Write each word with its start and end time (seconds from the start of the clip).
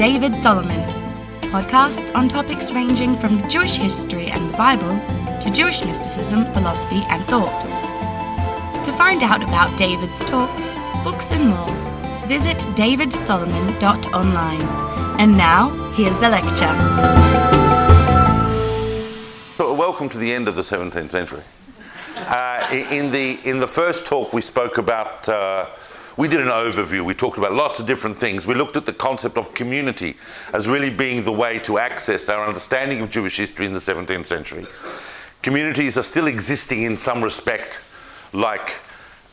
David 0.00 0.40
Solomon, 0.40 0.80
podcasts 1.52 2.10
on 2.14 2.26
topics 2.26 2.72
ranging 2.72 3.14
from 3.18 3.46
Jewish 3.50 3.76
history 3.76 4.28
and 4.28 4.48
the 4.48 4.56
Bible 4.56 4.98
to 5.40 5.50
Jewish 5.50 5.84
mysticism, 5.84 6.46
philosophy, 6.54 7.02
and 7.10 7.22
thought. 7.26 7.62
To 8.86 8.94
find 8.94 9.22
out 9.22 9.42
about 9.42 9.76
David's 9.76 10.24
talks, 10.24 10.72
books, 11.04 11.30
and 11.32 11.50
more, 11.50 11.70
visit 12.26 12.56
davidsolomon.online. 12.76 14.62
And 15.20 15.36
now, 15.36 15.68
here's 15.92 16.16
the 16.16 16.30
lecture. 16.30 16.74
Welcome 19.58 20.08
to 20.08 20.16
the 20.16 20.32
end 20.32 20.48
of 20.48 20.56
the 20.56 20.62
17th 20.62 21.10
century. 21.10 21.42
Uh, 22.16 22.66
in, 22.90 23.12
the, 23.12 23.38
in 23.44 23.58
the 23.58 23.68
first 23.68 24.06
talk, 24.06 24.32
we 24.32 24.40
spoke 24.40 24.78
about, 24.78 25.28
uh, 25.28 25.66
we 26.20 26.28
did 26.28 26.42
an 26.42 26.48
overview. 26.48 27.02
We 27.02 27.14
talked 27.14 27.38
about 27.38 27.54
lots 27.54 27.80
of 27.80 27.86
different 27.86 28.14
things. 28.14 28.46
We 28.46 28.54
looked 28.54 28.76
at 28.76 28.84
the 28.84 28.92
concept 28.92 29.38
of 29.38 29.54
community 29.54 30.18
as 30.52 30.68
really 30.68 30.90
being 30.90 31.24
the 31.24 31.32
way 31.32 31.58
to 31.60 31.78
access 31.78 32.28
our 32.28 32.46
understanding 32.46 33.00
of 33.00 33.08
Jewish 33.08 33.38
history 33.38 33.64
in 33.64 33.72
the 33.72 33.78
17th 33.78 34.26
century. 34.26 34.66
Communities 35.40 35.96
are 35.96 36.02
still 36.02 36.26
existing 36.26 36.82
in 36.82 36.98
some 36.98 37.24
respect, 37.24 37.82
like 38.34 38.80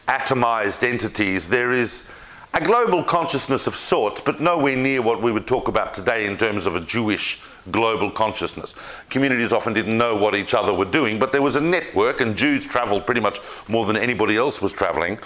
atomized 0.07 0.89
entities. 0.89 1.49
There 1.49 1.73
is 1.73 2.07
a 2.53 2.63
global 2.63 3.03
consciousness 3.03 3.67
of 3.67 3.75
sorts, 3.75 4.21
but 4.21 4.39
nowhere 4.39 4.77
near 4.77 5.01
what 5.01 5.21
we 5.21 5.33
would 5.33 5.45
talk 5.45 5.67
about 5.67 5.93
today 5.93 6.25
in 6.25 6.37
terms 6.37 6.65
of 6.65 6.75
a 6.75 6.79
Jewish 6.79 7.41
global 7.69 8.09
consciousness. 8.09 8.75
Communities 9.09 9.51
often 9.51 9.73
didn't 9.73 9.97
know 9.97 10.15
what 10.15 10.35
each 10.35 10.53
other 10.53 10.73
were 10.73 10.85
doing, 10.85 11.19
but 11.19 11.33
there 11.33 11.41
was 11.41 11.57
a 11.57 11.61
network, 11.61 12.21
and 12.21 12.37
Jews 12.37 12.65
traveled 12.65 13.05
pretty 13.05 13.19
much 13.19 13.39
more 13.67 13.85
than 13.85 13.97
anybody 13.97 14.37
else 14.37 14.61
was 14.61 14.71
traveling. 14.71 15.19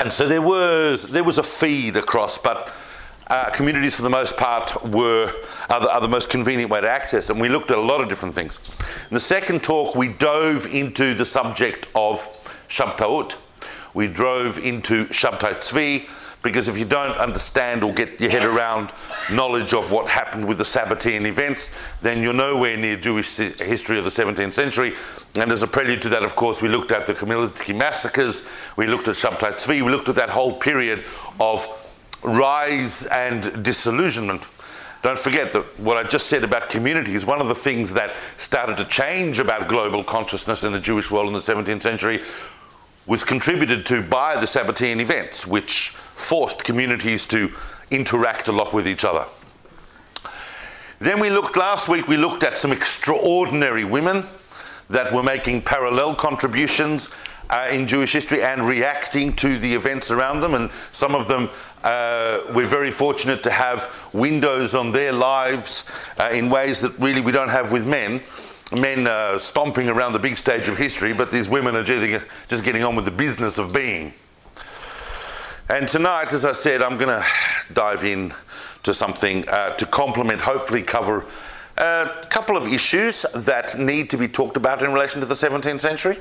And 0.00 0.10
so 0.10 0.26
there 0.26 0.40
was, 0.40 1.08
there 1.08 1.22
was 1.22 1.36
a 1.36 1.42
feed 1.42 1.94
across, 1.94 2.38
but 2.38 2.72
uh, 3.26 3.50
communities 3.50 3.96
for 3.96 4.02
the 4.02 4.08
most 4.08 4.38
part 4.38 4.82
were 4.82 5.30
are 5.68 5.80
the, 5.80 5.92
are 5.92 6.00
the, 6.00 6.08
most 6.08 6.30
convenient 6.30 6.70
way 6.70 6.80
to 6.80 6.88
access 6.88 7.28
and 7.28 7.38
we 7.38 7.50
looked 7.50 7.70
at 7.70 7.76
a 7.76 7.80
lot 7.82 8.00
of 8.00 8.08
different 8.08 8.34
things. 8.34 8.58
In 9.10 9.14
the 9.14 9.20
second 9.20 9.62
talk 9.62 9.94
we 9.94 10.08
dove 10.08 10.66
into 10.72 11.12
the 11.12 11.26
subject 11.26 11.90
of 11.94 12.16
Shabtaut. 12.66 13.36
We 13.92 14.08
drove 14.08 14.56
into 14.58 15.04
Shabtai 15.06 15.56
Tzvi 15.56 16.08
because 16.42 16.68
if 16.68 16.78
you 16.78 16.84
don't 16.84 17.16
understand 17.18 17.84
or 17.84 17.92
get 17.92 18.20
your 18.20 18.30
head 18.30 18.44
around 18.44 18.92
knowledge 19.30 19.74
of 19.74 19.92
what 19.92 20.08
happened 20.08 20.46
with 20.48 20.58
the 20.58 20.64
Sabbatean 20.64 21.26
events, 21.26 21.70
then 22.00 22.22
you're 22.22 22.32
nowhere 22.32 22.76
near 22.76 22.96
Jewish 22.96 23.36
history 23.36 23.98
of 23.98 24.04
the 24.04 24.10
17th 24.10 24.52
century. 24.52 24.94
And 25.38 25.52
as 25.52 25.62
a 25.62 25.66
prelude 25.66 26.02
to 26.02 26.08
that, 26.10 26.22
of 26.22 26.34
course, 26.36 26.62
we 26.62 26.68
looked 26.68 26.92
at 26.92 27.06
the 27.06 27.12
Khmelnytsky 27.12 27.76
massacres, 27.76 28.48
we 28.76 28.86
looked 28.86 29.08
at 29.08 29.16
Shabtai 29.16 29.52
Tzvi, 29.52 29.82
we 29.82 29.90
looked 29.90 30.08
at 30.08 30.14
that 30.14 30.30
whole 30.30 30.54
period 30.54 31.04
of 31.38 31.66
rise 32.22 33.06
and 33.06 33.62
disillusionment. 33.62 34.48
Don't 35.02 35.18
forget 35.18 35.54
that 35.54 35.64
what 35.80 35.96
I 35.96 36.06
just 36.06 36.26
said 36.26 36.44
about 36.44 36.68
community 36.68 37.14
is 37.14 37.24
one 37.24 37.40
of 37.40 37.48
the 37.48 37.54
things 37.54 37.94
that 37.94 38.14
started 38.36 38.76
to 38.76 38.84
change 38.84 39.38
about 39.38 39.66
global 39.66 40.04
consciousness 40.04 40.62
in 40.62 40.72
the 40.72 40.80
Jewish 40.80 41.10
world 41.10 41.28
in 41.28 41.32
the 41.32 41.38
17th 41.38 41.82
century 41.82 42.20
was 43.06 43.24
contributed 43.24 43.86
to 43.86 44.02
by 44.02 44.34
the 44.34 44.46
Sabbatean 44.46 45.00
events, 45.00 45.46
which 45.46 45.90
forced 45.90 46.64
communities 46.64 47.26
to 47.26 47.50
interact 47.90 48.48
a 48.48 48.52
lot 48.52 48.72
with 48.72 48.86
each 48.86 49.04
other. 49.04 49.24
Then 50.98 51.18
we 51.18 51.30
looked 51.30 51.56
last 51.56 51.88
week, 51.88 52.08
we 52.08 52.18
looked 52.18 52.42
at 52.42 52.58
some 52.58 52.72
extraordinary 52.72 53.84
women 53.84 54.22
that 54.90 55.12
were 55.12 55.22
making 55.22 55.62
parallel 55.62 56.14
contributions 56.14 57.10
uh, 57.48 57.68
in 57.72 57.86
Jewish 57.86 58.12
history 58.12 58.42
and 58.42 58.64
reacting 58.64 59.32
to 59.36 59.58
the 59.58 59.72
events 59.72 60.10
around 60.10 60.40
them. 60.40 60.54
And 60.54 60.70
some 60.92 61.14
of 61.14 61.26
them, 61.26 61.48
uh, 61.82 62.42
we're 62.54 62.66
very 62.66 62.90
fortunate 62.90 63.42
to 63.44 63.50
have 63.50 64.10
windows 64.12 64.74
on 64.74 64.92
their 64.92 65.12
lives 65.12 65.84
uh, 66.18 66.30
in 66.32 66.50
ways 66.50 66.80
that 66.80 66.96
really 66.98 67.20
we 67.20 67.32
don't 67.32 67.48
have 67.48 67.72
with 67.72 67.86
men 67.86 68.20
men 68.72 69.06
uh, 69.06 69.38
stomping 69.38 69.88
around 69.88 70.12
the 70.12 70.18
big 70.18 70.36
stage 70.36 70.68
of 70.68 70.76
history, 70.76 71.12
but 71.12 71.30
these 71.30 71.48
women 71.48 71.74
are 71.74 71.82
just 71.82 72.64
getting 72.64 72.82
on 72.82 72.94
with 72.94 73.04
the 73.04 73.10
business 73.10 73.58
of 73.58 73.72
being. 73.72 74.12
And 75.68 75.86
tonight, 75.86 76.32
as 76.32 76.44
I 76.44 76.52
said, 76.52 76.82
I'm 76.82 76.98
going 76.98 77.20
to 77.20 77.24
dive 77.72 78.04
in 78.04 78.32
to 78.82 78.94
something 78.94 79.48
uh, 79.48 79.70
to 79.76 79.86
complement, 79.86 80.40
hopefully, 80.40 80.82
cover 80.82 81.26
a 81.78 82.22
couple 82.28 82.56
of 82.56 82.66
issues 82.66 83.22
that 83.34 83.78
need 83.78 84.10
to 84.10 84.18
be 84.18 84.28
talked 84.28 84.56
about 84.56 84.82
in 84.82 84.92
relation 84.92 85.20
to 85.20 85.26
the 85.26 85.34
17th 85.34 85.80
century. 85.80 86.18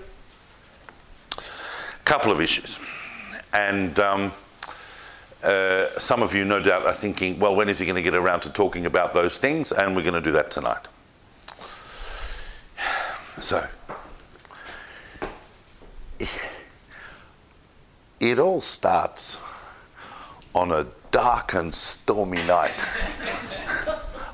A 1.37 2.03
couple 2.05 2.31
of 2.31 2.39
issues. 2.39 2.79
And 3.53 3.99
um, 3.99 4.31
uh, 5.43 5.87
some 5.99 6.21
of 6.21 6.33
you, 6.33 6.45
no 6.45 6.61
doubt, 6.61 6.85
are 6.85 6.93
thinking, 6.93 7.39
well, 7.39 7.55
when 7.55 7.67
is 7.69 7.79
he 7.79 7.85
going 7.85 7.95
to 7.95 8.01
get 8.01 8.13
around 8.13 8.41
to 8.41 8.53
talking 8.53 8.85
about 8.85 9.13
those 9.13 9.37
things? 9.37 9.71
And 9.71 9.95
we're 9.95 10.03
going 10.03 10.13
to 10.13 10.21
do 10.21 10.31
that 10.31 10.51
tonight. 10.51 10.87
So, 13.39 13.65
it 18.19 18.37
all 18.37 18.59
starts 18.59 19.41
on 20.53 20.71
a 20.71 20.85
dark 21.11 21.53
and 21.53 21.73
stormy 21.73 22.43
night, 22.43 22.83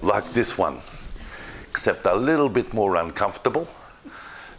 like 0.01 0.33
this 0.33 0.57
one, 0.57 0.79
except 1.69 2.07
a 2.07 2.15
little 2.15 2.49
bit 2.49 2.73
more 2.73 2.95
uncomfortable 2.95 3.67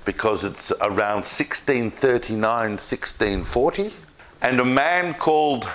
because 0.04 0.44
it's 0.44 0.70
around 0.80 1.26
1639, 1.26 2.40
1640, 2.40 3.90
and 4.42 4.60
a 4.60 4.64
man 4.64 5.12
called 5.14 5.68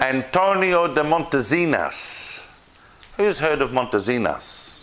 Antonio 0.00 0.92
de 0.92 1.02
Montezinos. 1.02 2.42
Who's 3.16 3.38
heard 3.38 3.62
of 3.62 3.70
Montezinos? 3.70 4.75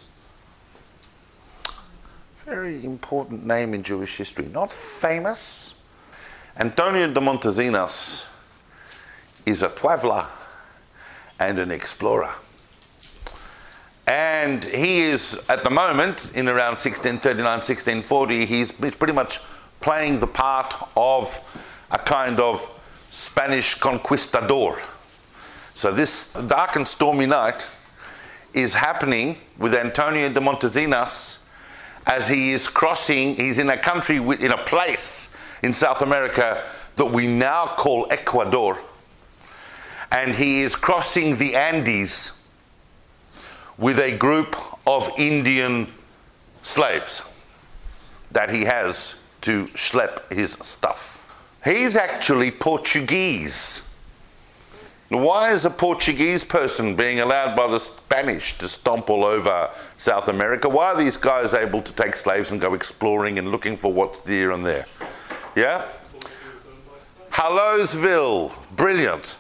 Very 2.45 2.83
important 2.83 3.45
name 3.45 3.73
in 3.73 3.83
Jewish 3.83 4.17
history. 4.17 4.47
Not 4.51 4.69
famous. 4.69 5.75
Antonio 6.57 7.07
de 7.07 7.21
Montezinos 7.21 8.27
is 9.45 9.63
a 9.63 9.69
traveler 9.69 10.27
and 11.39 11.57
an 11.57 11.71
explorer. 11.71 12.33
And 14.05 14.65
he 14.65 14.99
is, 14.99 15.41
at 15.47 15.63
the 15.63 15.69
moment, 15.69 16.31
in 16.35 16.49
around 16.49 16.75
1639, 16.75 17.45
1640, 17.45 18.45
he's 18.45 18.73
pretty 18.73 19.13
much 19.13 19.39
playing 19.79 20.19
the 20.19 20.27
part 20.27 20.75
of 20.97 21.39
a 21.91 21.97
kind 21.97 22.41
of 22.41 22.59
Spanish 23.09 23.75
conquistador. 23.75 24.81
So 25.75 25.93
this 25.93 26.33
dark 26.33 26.75
and 26.75 26.85
stormy 26.85 27.25
night 27.25 27.69
is 28.53 28.75
happening 28.75 29.37
with 29.57 29.73
Antonio 29.73 30.27
de 30.27 30.41
Montezinas 30.41 31.42
as 32.05 32.27
he 32.27 32.51
is 32.51 32.67
crossing, 32.67 33.35
he's 33.35 33.57
in 33.57 33.69
a 33.69 33.77
country, 33.77 34.17
in 34.17 34.51
a 34.51 34.57
place 34.57 35.35
in 35.63 35.73
South 35.73 36.01
America 36.01 36.63
that 36.95 37.05
we 37.05 37.27
now 37.27 37.65
call 37.65 38.07
Ecuador. 38.11 38.77
And 40.11 40.35
he 40.35 40.61
is 40.61 40.75
crossing 40.75 41.37
the 41.37 41.55
Andes 41.55 42.39
with 43.77 43.99
a 43.99 44.15
group 44.17 44.55
of 44.85 45.09
Indian 45.17 45.91
slaves 46.61 47.21
that 48.31 48.49
he 48.49 48.63
has 48.63 49.23
to 49.41 49.65
schlep 49.67 50.31
his 50.31 50.53
stuff. 50.53 51.19
He's 51.63 51.95
actually 51.95 52.51
Portuguese. 52.51 53.89
Why 55.09 55.51
is 55.51 55.65
a 55.65 55.69
Portuguese 55.69 56.43
person 56.43 56.95
being 56.95 57.19
allowed 57.19 57.55
by 57.55 57.67
the 57.67 57.79
Spanish 57.79 58.57
to 58.57 58.67
stomp 58.67 59.09
all 59.09 59.23
over 59.23 59.69
South 59.97 60.27
America? 60.27 60.69
Why 60.69 60.93
are 60.93 60.97
these 60.97 61.17
guys 61.17 61.53
able 61.53 61.81
to 61.81 61.93
take 61.93 62.15
slaves 62.15 62.51
and 62.51 62.59
go 62.59 62.73
exploring 62.73 63.37
and 63.37 63.51
looking 63.51 63.75
for 63.75 63.93
what's 63.93 64.21
there 64.21 64.51
and 64.51 64.65
there? 64.65 64.85
Yeah? 65.55 65.85
Hallowsville, 67.31 68.75
brilliant. 68.75 69.38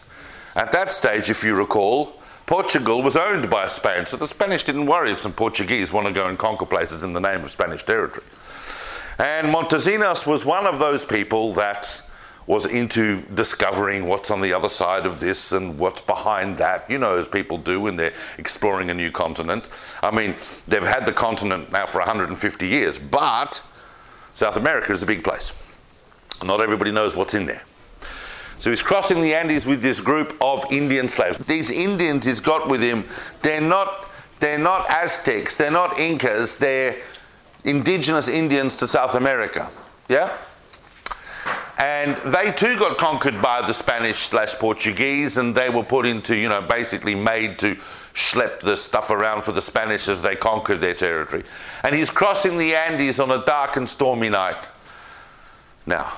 At 0.55 0.71
that 0.73 0.91
stage, 0.91 1.29
if 1.29 1.43
you 1.43 1.55
recall, 1.55 2.21
Portugal 2.45 3.01
was 3.01 3.15
owned 3.15 3.49
by 3.49 3.67
Spain, 3.67 4.05
so 4.05 4.17
the 4.17 4.27
Spanish 4.27 4.63
didn't 4.63 4.85
worry 4.85 5.11
if 5.11 5.19
some 5.19 5.33
Portuguese 5.33 5.93
want 5.93 6.07
to 6.07 6.13
go 6.13 6.27
and 6.27 6.37
conquer 6.37 6.65
places 6.65 7.03
in 7.03 7.13
the 7.13 7.21
name 7.21 7.41
of 7.41 7.49
Spanish 7.49 7.83
territory. 7.83 8.25
And 9.17 9.47
Montezinos 9.47 10.27
was 10.27 10.43
one 10.43 10.65
of 10.65 10.79
those 10.79 11.05
people 11.05 11.53
that 11.53 12.01
was 12.45 12.65
into 12.65 13.21
discovering 13.33 14.05
what's 14.05 14.29
on 14.29 14.41
the 14.41 14.53
other 14.53 14.69
side 14.69 15.05
of 15.05 15.19
this 15.19 15.51
and 15.51 15.77
what's 15.77 16.01
behind 16.01 16.57
that, 16.57 16.89
you 16.89 16.97
know, 16.97 17.17
as 17.17 17.27
people 17.27 17.57
do 17.57 17.79
when 17.79 17.95
they're 17.95 18.13
exploring 18.37 18.89
a 18.89 18.93
new 18.93 19.11
continent. 19.11 19.69
I 20.01 20.15
mean, 20.15 20.35
they've 20.67 20.83
had 20.83 21.05
the 21.05 21.13
continent 21.13 21.71
now 21.71 21.85
for 21.85 21.99
150 21.99 22.67
years, 22.67 22.99
but 22.99 23.63
South 24.33 24.57
America 24.57 24.91
is 24.91 25.03
a 25.03 25.05
big 25.05 25.23
place. 25.23 25.53
Not 26.43 26.59
everybody 26.59 26.91
knows 26.91 27.15
what's 27.15 27.33
in 27.33 27.45
there. 27.45 27.63
So 28.59 28.69
he's 28.69 28.81
crossing 28.81 29.21
the 29.21 29.33
Andes 29.33 29.65
with 29.65 29.81
this 29.81 29.99
group 29.99 30.37
of 30.41 30.63
Indian 30.71 31.07
slaves. 31.07 31.37
These 31.37 31.85
Indians 31.85 32.25
he's 32.25 32.39
got 32.39 32.67
with 32.67 32.81
him, 32.81 33.03
they're 33.41 33.61
not, 33.61 34.09
they're 34.39 34.57
not 34.57 34.89
Aztecs, 34.89 35.55
they're 35.55 35.71
not 35.71 35.99
Incas, 35.99 36.57
they're 36.57 36.95
indigenous 37.65 38.27
Indians 38.27 38.75
to 38.77 38.87
South 38.87 39.15
America. 39.15 39.69
Yeah? 40.09 40.35
And 41.77 42.15
they 42.17 42.51
too 42.51 42.77
got 42.77 42.97
conquered 42.97 43.41
by 43.41 43.65
the 43.65 43.73
Spanish 43.73 44.17
slash 44.17 44.55
Portuguese, 44.55 45.37
and 45.37 45.55
they 45.55 45.69
were 45.69 45.83
put 45.83 46.05
into, 46.05 46.35
you 46.35 46.49
know, 46.49 46.61
basically 46.61 47.15
made 47.15 47.57
to 47.59 47.75
schlep 48.13 48.59
the 48.59 48.77
stuff 48.77 49.09
around 49.09 49.43
for 49.43 49.51
the 49.53 49.61
Spanish 49.61 50.07
as 50.07 50.21
they 50.21 50.35
conquered 50.35 50.77
their 50.77 50.93
territory. 50.93 51.43
And 51.83 51.95
he's 51.95 52.11
crossing 52.11 52.57
the 52.57 52.75
Andes 52.75 53.19
on 53.19 53.31
a 53.31 53.43
dark 53.43 53.75
and 53.75 53.89
stormy 53.89 54.29
night. 54.29 54.69
Now, 55.85 56.13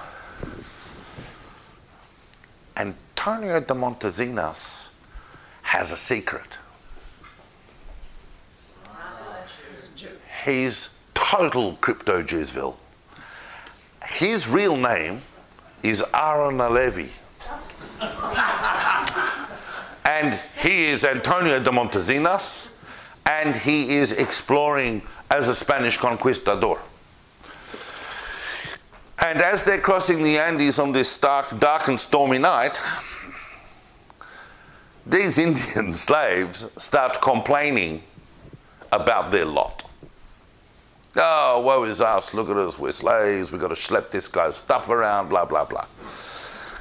Antonio 2.75 3.61
de 3.61 3.73
Montesinos 3.73 4.91
has 5.61 5.91
a 5.91 5.97
secret. 5.97 6.57
He's 10.43 10.89
total 11.13 11.73
crypto 11.81 12.21
Jewsville. 12.21 12.75
His 14.05 14.47
real 14.47 14.77
name 14.77 15.21
is 15.89 16.03
Aaron 16.13 16.59
Halevi. 16.59 17.09
and 20.05 20.39
he 20.61 20.85
is 20.85 21.03
Antonio 21.03 21.59
de 21.59 21.69
Montesinos, 21.69 22.77
and 23.25 23.55
he 23.55 23.95
is 23.97 24.11
exploring 24.11 25.01
as 25.29 25.49
a 25.49 25.55
Spanish 25.55 25.97
conquistador. 25.97 26.79
And 29.19 29.41
as 29.41 29.63
they're 29.63 29.79
crossing 29.79 30.21
the 30.21 30.37
Andes 30.37 30.79
on 30.79 30.91
this 30.91 31.17
dark, 31.17 31.57
dark 31.59 31.87
and 31.87 31.99
stormy 31.99 32.37
night, 32.37 32.79
these 35.05 35.37
Indian 35.37 35.93
slaves 35.95 36.69
start 36.77 37.21
complaining 37.21 38.03
about 38.91 39.31
their 39.31 39.45
lot. 39.45 39.84
Oh, 41.17 41.61
woe 41.65 41.83
is 41.83 42.01
us, 42.01 42.33
look 42.33 42.49
at 42.49 42.57
us, 42.57 42.77
we're 42.77 42.91
slaves, 42.91 43.51
we've 43.51 43.61
got 43.61 43.69
to 43.69 43.75
schlep 43.75 44.11
this 44.11 44.27
guy's 44.27 44.57
stuff 44.57 44.89
around, 44.89 45.29
blah, 45.29 45.45
blah, 45.45 45.63
blah. 45.63 45.85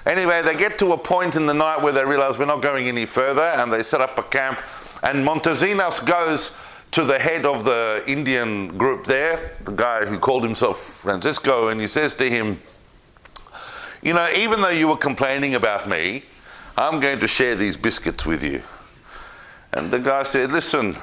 Anyway, 0.07 0.43
they 0.43 0.57
get 0.57 0.79
to 0.79 0.93
a 0.93 0.99
point 0.99 1.37
in 1.37 1.47
the 1.47 1.55
night 1.55 1.81
where 1.81 1.93
they 1.93 2.05
realize 2.05 2.39
we're 2.39 2.45
not 2.45 2.61
going 2.61 2.89
any 2.89 3.07
further 3.07 3.43
and 3.43 3.73
they 3.73 3.83
set 3.83 4.01
up 4.01 4.19
a 4.19 4.23
camp. 4.25 4.61
And 5.03 5.25
Montesinos 5.25 6.05
goes 6.05 6.57
to 6.91 7.05
the 7.05 7.19
head 7.19 7.47
of 7.47 7.65
the 7.65 8.03
Indian 8.07 8.77
group 8.77 9.05
there, 9.05 9.57
the 9.65 9.73
guy 9.73 10.05
who 10.05 10.19
called 10.19 10.45
himself 10.45 10.79
Francisco, 10.79 11.69
and 11.69 11.81
he 11.81 11.87
says 11.87 12.15
to 12.15 12.29
him, 12.29 12.61
You 14.03 14.15
know, 14.15 14.29
even 14.37 14.61
though 14.61 14.71
you 14.71 14.89
were 14.89 14.97
complaining 14.97 15.55
about 15.55 15.89
me, 15.89 16.25
I'm 16.77 17.01
going 17.01 17.21
to 17.21 17.29
share 17.29 17.55
these 17.55 17.77
biscuits 17.77 18.27
with 18.27 18.43
you. 18.45 18.63
And 19.73 19.91
the 19.91 19.99
guy 19.99 20.23
said, 20.23 20.53
Listen, 20.53 20.97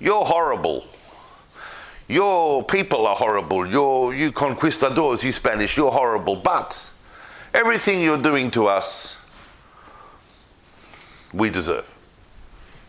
you're 0.00 0.24
horrible. 0.24 0.84
Your 2.10 2.64
people 2.64 3.06
are 3.06 3.14
horrible. 3.14 3.64
You're, 3.64 4.12
you 4.12 4.32
conquistadors, 4.32 5.22
you 5.22 5.30
Spanish, 5.30 5.76
you're 5.76 5.92
horrible. 5.92 6.34
But 6.34 6.92
everything 7.54 8.00
you're 8.00 8.20
doing 8.20 8.50
to 8.50 8.66
us, 8.66 9.24
we 11.32 11.50
deserve. 11.50 12.00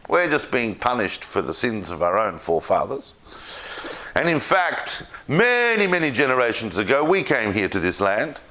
We're 0.10 0.28
just 0.28 0.52
being 0.52 0.74
punished 0.74 1.24
for 1.24 1.44
the 1.44 1.54
sins 1.54 1.92
of 1.92 2.02
our 2.02 2.18
own 2.18 2.40
forefathers. 2.40 3.14
And 4.16 4.28
in 4.28 4.40
fact, 4.40 5.04
many, 5.28 5.86
many 5.86 6.10
generations 6.10 6.80
ago, 6.80 7.04
we 7.04 7.22
came 7.22 7.54
here 7.54 7.70
to 7.70 7.80
this 7.80 8.02
land 8.02 8.42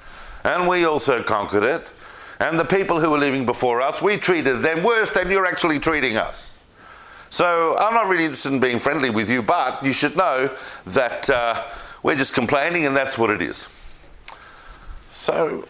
and 0.44 0.68
we 0.68 0.84
also 0.84 1.20
conquered 1.20 1.64
it. 1.64 1.92
And 2.38 2.56
the 2.56 2.64
people 2.64 3.00
who 3.00 3.10
were 3.10 3.18
living 3.18 3.44
before 3.44 3.82
us, 3.82 4.00
we 4.00 4.18
treated 4.18 4.58
them 4.58 4.84
worse 4.84 5.10
than 5.10 5.32
you're 5.32 5.46
actually 5.46 5.80
treating 5.80 6.16
us. 6.16 6.49
So 7.30 7.76
I'm 7.78 7.94
not 7.94 8.08
really 8.08 8.24
interested 8.24 8.52
in 8.52 8.60
being 8.60 8.78
friendly 8.78 9.08
with 9.08 9.30
you, 9.30 9.42
but 9.42 9.82
you 9.82 9.92
should 9.92 10.16
know 10.16 10.50
that 10.86 11.30
uh, 11.30 11.64
we're 12.02 12.16
just 12.16 12.34
complaining 12.34 12.86
and 12.86 12.94
that's 12.94 13.16
what 13.16 13.30
it 13.30 13.40
is. 13.40 13.68
So 15.08 15.66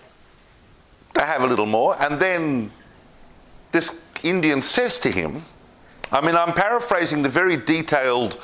they 1.14 1.22
have 1.22 1.42
a 1.42 1.46
little 1.46 1.66
more, 1.66 1.96
and 2.00 2.18
then 2.18 2.70
this 3.72 4.02
Indian 4.22 4.62
says 4.62 4.98
to 5.00 5.10
him, 5.10 5.42
I 6.12 6.24
mean, 6.24 6.34
I'm 6.34 6.52
paraphrasing 6.52 7.22
the 7.22 7.28
very 7.28 7.56
detailed 7.56 8.40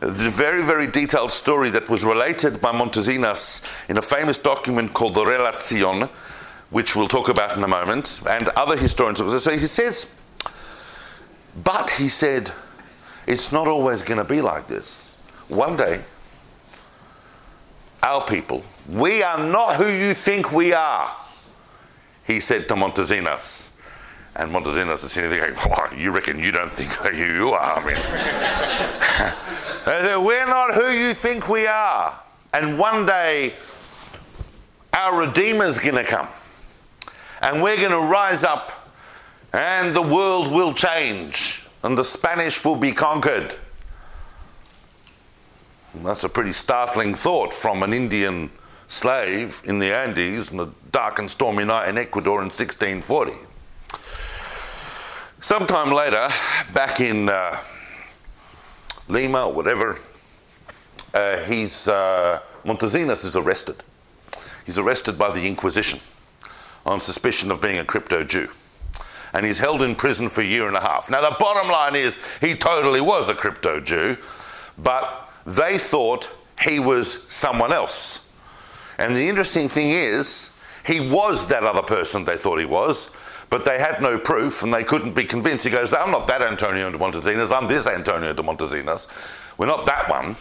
the 0.00 0.30
very, 0.30 0.62
very 0.62 0.86
detailed 0.86 1.32
story 1.32 1.70
that 1.70 1.88
was 1.88 2.04
related 2.04 2.60
by 2.60 2.72
Montesinos 2.72 3.62
in 3.88 3.96
a 3.96 4.02
famous 4.02 4.36
document 4.36 4.92
called 4.92 5.14
the 5.14 5.24
Relacion, 5.24 6.10
which 6.70 6.94
we'll 6.94 7.08
talk 7.08 7.28
about 7.30 7.56
in 7.56 7.64
a 7.64 7.68
moment, 7.68 8.20
and 8.28 8.48
other 8.50 8.76
historians. 8.76 9.18
So 9.42 9.50
he 9.50 9.58
says, 9.58 10.12
but 11.62 11.90
he 11.90 12.08
said, 12.08 12.50
it's 13.26 13.52
not 13.52 13.68
always 13.68 14.02
going 14.02 14.18
to 14.18 14.24
be 14.24 14.40
like 14.40 14.66
this. 14.66 15.12
One 15.48 15.76
day, 15.76 16.02
our 18.02 18.24
people, 18.26 18.62
we 18.88 19.22
are 19.22 19.38
not 19.38 19.76
who 19.76 19.86
you 19.86 20.14
think 20.14 20.52
we 20.52 20.72
are, 20.72 21.16
he 22.26 22.40
said 22.40 22.66
to 22.68 22.74
Montesinos. 22.74 23.70
And 24.36 24.50
Montesinos 24.50 25.04
is 25.04 25.12
sitting 25.12 25.30
there 25.30 25.52
going, 25.52 26.00
you 26.00 26.10
reckon 26.10 26.38
you 26.38 26.50
don't 26.50 26.70
think 26.70 26.90
who 27.14 27.16
you 27.16 27.50
are? 27.50 27.78
I 27.78 27.84
mean, 30.16 30.24
we're 30.24 30.46
not 30.46 30.74
who 30.74 30.90
you 30.90 31.14
think 31.14 31.48
we 31.48 31.66
are. 31.66 32.18
And 32.52 32.78
one 32.78 33.06
day, 33.06 33.54
our 34.92 35.26
Redeemer's 35.26 35.78
going 35.78 35.96
to 35.96 36.04
come 36.04 36.28
and 37.42 37.62
we're 37.62 37.76
going 37.76 37.90
to 37.90 38.10
rise 38.10 38.44
up 38.44 38.83
and 39.54 39.94
the 39.94 40.02
world 40.02 40.50
will 40.50 40.72
change 40.72 41.64
and 41.84 41.96
the 41.96 42.02
Spanish 42.02 42.64
will 42.64 42.74
be 42.74 42.90
conquered. 42.90 43.54
And 45.92 46.04
that's 46.04 46.24
a 46.24 46.28
pretty 46.28 46.52
startling 46.52 47.14
thought 47.14 47.54
from 47.54 47.84
an 47.84 47.92
Indian 47.92 48.50
slave 48.88 49.62
in 49.64 49.78
the 49.78 49.94
Andes 49.94 50.50
on 50.50 50.58
a 50.58 50.70
dark 50.90 51.20
and 51.20 51.30
stormy 51.30 51.64
night 51.64 51.88
in 51.88 51.96
Ecuador 51.96 52.40
in 52.40 52.46
1640. 52.46 53.32
Sometime 55.40 55.92
later, 55.92 56.28
back 56.72 56.98
in 56.98 57.28
uh, 57.28 57.56
Lima 59.06 59.46
or 59.46 59.52
whatever, 59.52 59.98
uh, 61.12 61.38
he's, 61.44 61.86
uh, 61.86 62.40
is 62.64 63.36
arrested. 63.36 63.84
He's 64.66 64.80
arrested 64.80 65.16
by 65.16 65.30
the 65.30 65.46
Inquisition 65.46 66.00
on 66.84 67.00
suspicion 67.00 67.52
of 67.52 67.62
being 67.62 67.78
a 67.78 67.84
crypto 67.84 68.24
Jew. 68.24 68.48
And 69.34 69.44
he's 69.44 69.58
held 69.58 69.82
in 69.82 69.94
prison 69.94 70.28
for 70.28 70.40
a 70.40 70.44
year 70.44 70.68
and 70.68 70.76
a 70.76 70.80
half. 70.80 71.10
Now, 71.10 71.20
the 71.28 71.36
bottom 71.38 71.70
line 71.70 71.96
is 71.96 72.16
he 72.40 72.54
totally 72.54 73.00
was 73.00 73.28
a 73.28 73.34
crypto 73.34 73.80
Jew, 73.80 74.16
but 74.78 75.30
they 75.44 75.76
thought 75.76 76.30
he 76.62 76.78
was 76.78 77.24
someone 77.24 77.72
else. 77.72 78.30
And 78.96 79.14
the 79.14 79.28
interesting 79.28 79.68
thing 79.68 79.90
is, 79.90 80.50
he 80.86 81.00
was 81.00 81.46
that 81.48 81.64
other 81.64 81.82
person 81.82 82.24
they 82.24 82.36
thought 82.36 82.58
he 82.58 82.64
was, 82.64 83.14
but 83.50 83.64
they 83.64 83.78
had 83.78 84.00
no 84.00 84.18
proof 84.18 84.62
and 84.62 84.72
they 84.72 84.84
couldn't 84.84 85.14
be 85.14 85.24
convinced. 85.24 85.64
He 85.64 85.70
goes, 85.70 85.92
I'm 85.92 86.10
not 86.10 86.26
that 86.28 86.42
Antonio 86.42 86.90
de 86.90 86.98
Montesinos, 86.98 87.56
I'm 87.56 87.68
this 87.68 87.86
Antonio 87.86 88.32
de 88.32 88.42
Montesinos. 88.42 89.08
We're 89.58 89.66
not 89.66 89.86
that 89.86 90.08
one. 90.08 90.36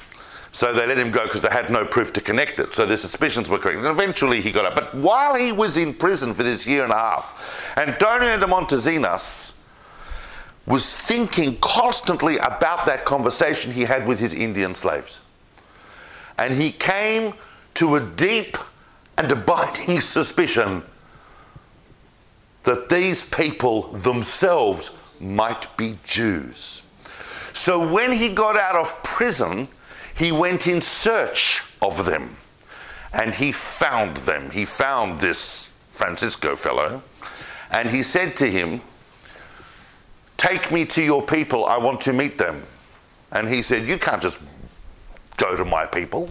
So 0.54 0.72
they 0.72 0.86
let 0.86 1.00
him 1.00 1.10
go 1.10 1.24
because 1.24 1.42
they 1.42 1.50
had 1.50 1.72
no 1.72 1.84
proof 1.84 2.14
to 2.14 2.22
connect 2.22 2.60
it. 2.60 2.76
So 2.76 2.86
their 2.86 2.96
suspicions 2.96 3.50
were 3.50 3.58
correct. 3.58 3.80
And 3.80 3.88
eventually 3.88 4.40
he 4.40 4.52
got 4.52 4.66
out. 4.66 4.76
But 4.76 4.94
while 4.94 5.36
he 5.36 5.52
was 5.52 5.78
in 5.78 5.96
prison 5.96 6.32
for 6.32 6.44
this 6.44 6.68
year 6.68 6.84
and 6.84 6.92
a 6.92 6.96
half, 6.96 7.74
Antonio 7.76 8.40
de 8.40 8.46
Montesinos 8.46 9.58
was 10.68 10.96
thinking 10.96 11.58
constantly 11.60 12.38
about 12.38 12.86
that 12.86 13.04
conversation 13.04 13.72
he 13.72 13.82
had 13.82 14.08
with 14.08 14.20
his 14.20 14.36
Indian 14.36 14.76
slaves. 14.76 15.22
And 16.38 16.54
he 16.54 16.72
came 16.72 17.34
to 17.74 17.96
a 17.96 18.00
deep 18.00 18.56
and 19.18 19.32
abiding 19.32 20.02
suspicion 20.02 20.84
that 22.62 22.90
these 22.90 23.26
people 23.26 23.88
themselves 23.88 24.92
might 25.20 25.76
be 25.78 25.98
Jews. 26.04 26.84
So 27.54 27.92
when 27.92 28.12
he 28.12 28.30
got 28.30 28.56
out 28.56 28.76
of 28.76 29.02
prison, 29.04 29.68
he 30.16 30.32
went 30.32 30.68
in 30.68 30.82
search 30.82 31.64
of 31.82 32.06
them 32.06 32.36
and 33.14 33.34
he 33.36 33.52
found 33.52 34.18
them. 34.18 34.50
He 34.52 34.66
found 34.66 35.18
this 35.18 35.70
Francisco 35.92 36.56
fellow 36.56 37.02
and 37.72 37.90
he 37.90 38.04
said 38.04 38.36
to 38.38 38.46
him, 38.46 38.82
Take 40.38 40.72
me 40.72 40.86
to 40.88 41.02
your 41.02 41.22
people, 41.22 41.66
I 41.66 41.78
want 41.78 42.02
to 42.02 42.14
meet 42.14 42.38
them. 42.38 42.64
And 43.32 43.48
he 43.48 43.62
said, 43.62 43.88
You 43.88 43.98
can't 43.98 44.22
just 44.22 44.42
go 45.38 45.56
to 45.56 45.66
my 45.66 45.86
people. 45.86 46.28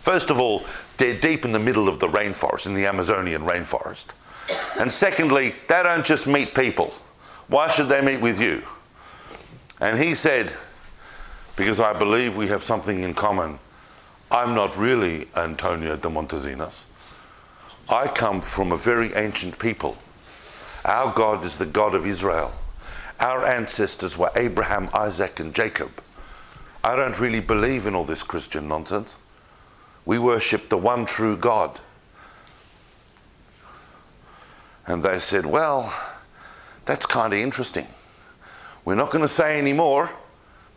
First 0.00 0.30
of 0.30 0.38
all, 0.38 0.64
they're 0.98 1.18
deep 1.18 1.44
in 1.44 1.52
the 1.52 1.58
middle 1.58 1.88
of 1.88 1.98
the 1.98 2.06
rainforest, 2.06 2.66
in 2.66 2.74
the 2.74 2.86
Amazonian 2.86 3.42
rainforest. 3.42 4.06
And 4.78 4.90
secondly, 4.90 5.54
they 5.68 5.82
don't 5.82 6.06
just 6.06 6.26
meet 6.26 6.54
people. 6.54 6.94
Why 7.48 7.68
should 7.68 7.88
they 7.88 8.00
meet 8.00 8.20
with 8.20 8.40
you? 8.40 8.62
And 9.80 9.98
he 9.98 10.14
said, 10.14 10.54
because 11.56 11.80
I 11.80 11.98
believe 11.98 12.36
we 12.36 12.48
have 12.48 12.62
something 12.62 13.02
in 13.02 13.14
common. 13.14 13.58
I'm 14.30 14.54
not 14.54 14.76
really 14.76 15.28
Antonio 15.34 15.96
de 15.96 16.08
Montesinos. 16.08 16.86
I 17.88 18.08
come 18.08 18.40
from 18.40 18.72
a 18.72 18.76
very 18.76 19.14
ancient 19.14 19.58
people. 19.58 19.96
Our 20.84 21.12
God 21.14 21.44
is 21.44 21.56
the 21.56 21.66
God 21.66 21.94
of 21.94 22.04
Israel. 22.04 22.52
Our 23.18 23.44
ancestors 23.46 24.18
were 24.18 24.30
Abraham, 24.36 24.90
Isaac, 24.92 25.40
and 25.40 25.54
Jacob. 25.54 25.90
I 26.84 26.94
don't 26.94 27.18
really 27.18 27.40
believe 27.40 27.86
in 27.86 27.94
all 27.94 28.04
this 28.04 28.22
Christian 28.22 28.68
nonsense. 28.68 29.18
We 30.04 30.18
worship 30.18 30.68
the 30.68 30.76
one 30.76 31.06
true 31.06 31.36
God. 31.36 31.80
And 34.86 35.02
they 35.02 35.18
said, 35.18 35.46
Well, 35.46 35.92
that's 36.84 37.06
kind 37.06 37.32
of 37.32 37.38
interesting. 37.38 37.86
We're 38.84 38.94
not 38.94 39.10
going 39.10 39.22
to 39.22 39.28
say 39.28 39.58
any 39.58 39.72
more, 39.72 40.10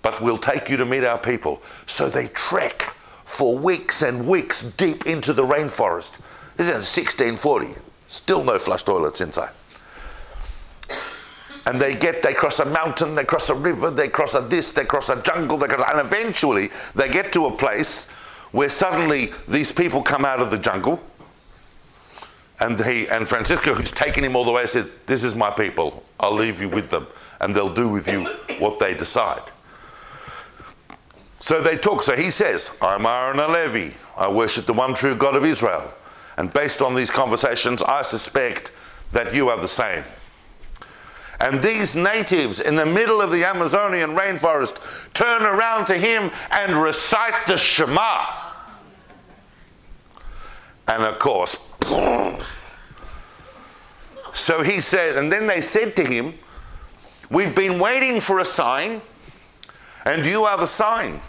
but 0.01 0.21
we'll 0.21 0.37
take 0.37 0.69
you 0.69 0.77
to 0.77 0.85
meet 0.85 1.03
our 1.03 1.17
people. 1.17 1.61
So 1.85 2.07
they 2.07 2.27
trek 2.27 2.93
for 3.25 3.57
weeks 3.57 4.01
and 4.01 4.27
weeks 4.27 4.63
deep 4.63 5.05
into 5.05 5.33
the 5.33 5.43
rainforest. 5.43 6.17
This 6.57 6.67
is 6.67 6.73
in 6.73 7.03
1640. 7.37 7.79
Still 8.07 8.43
no 8.43 8.57
flush 8.57 8.83
toilets 8.83 9.21
inside. 9.21 9.51
And 11.65 11.79
they 11.79 11.93
get, 11.93 12.23
they 12.23 12.33
cross 12.33 12.59
a 12.59 12.65
mountain, 12.65 13.13
they 13.13 13.23
cross 13.23 13.49
a 13.49 13.55
river, 13.55 13.91
they 13.91 14.07
cross 14.07 14.33
a 14.33 14.41
this, 14.41 14.71
they 14.71 14.85
cross 14.85 15.09
a 15.09 15.21
jungle, 15.21 15.57
they 15.57 15.67
cross, 15.67 15.87
and 15.91 15.99
eventually 15.99 16.69
they 16.95 17.09
get 17.09 17.31
to 17.33 17.45
a 17.45 17.51
place 17.55 18.09
where 18.51 18.69
suddenly 18.69 19.27
these 19.47 19.71
people 19.71 20.01
come 20.01 20.25
out 20.25 20.39
of 20.39 20.49
the 20.49 20.57
jungle. 20.57 21.03
And 22.59 22.83
he 22.83 23.07
and 23.07 23.27
Francisco, 23.27 23.73
who's 23.73 23.91
taken 23.91 24.23
him 24.23 24.35
all 24.35 24.43
the 24.43 24.51
way, 24.51 24.65
said, 24.65 24.89
This 25.05 25.23
is 25.23 25.35
my 25.35 25.51
people. 25.51 26.03
I'll 26.19 26.33
leave 26.33 26.59
you 26.59 26.67
with 26.67 26.89
them, 26.89 27.07
and 27.39 27.55
they'll 27.55 27.73
do 27.73 27.87
with 27.87 28.07
you 28.07 28.25
what 28.59 28.79
they 28.79 28.95
decide. 28.95 29.51
So 31.39 31.61
they 31.61 31.77
talk. 31.77 32.01
So 32.01 32.15
he 32.15 32.31
says, 32.31 32.71
I'm 32.81 33.05
Aaron 33.05 33.37
Levi. 33.37 33.95
I 34.17 34.31
worship 34.31 34.65
the 34.65 34.73
one 34.73 34.93
true 34.93 35.15
God 35.15 35.35
of 35.35 35.45
Israel. 35.45 35.91
And 36.37 36.51
based 36.53 36.81
on 36.81 36.95
these 36.95 37.11
conversations, 37.11 37.81
I 37.81 38.01
suspect 38.01 38.71
that 39.11 39.33
you 39.33 39.49
are 39.49 39.57
the 39.57 39.67
same. 39.67 40.03
And 41.41 41.61
these 41.61 41.95
natives 41.95 42.59
in 42.59 42.75
the 42.75 42.85
middle 42.85 43.21
of 43.21 43.31
the 43.31 43.45
Amazonian 43.45 44.11
rainforest 44.11 45.13
turn 45.13 45.43
around 45.43 45.85
to 45.85 45.97
him 45.97 46.31
and 46.51 46.73
recite 46.73 47.47
the 47.47 47.57
Shema. 47.57 48.25
And 50.87 51.03
of 51.03 51.19
course, 51.19 51.57
so 54.33 54.61
he 54.63 54.81
said, 54.81 55.17
and 55.17 55.31
then 55.31 55.47
they 55.47 55.61
said 55.61 55.95
to 55.97 56.03
him, 56.03 56.33
We've 57.31 57.55
been 57.55 57.77
waiting 57.77 58.19
for 58.19 58.39
a 58.39 58.45
sign, 58.45 59.01
and 60.09 60.25
you 60.25 60.43
are 60.43 60.57
the 60.57 60.65
sign. 60.65 61.19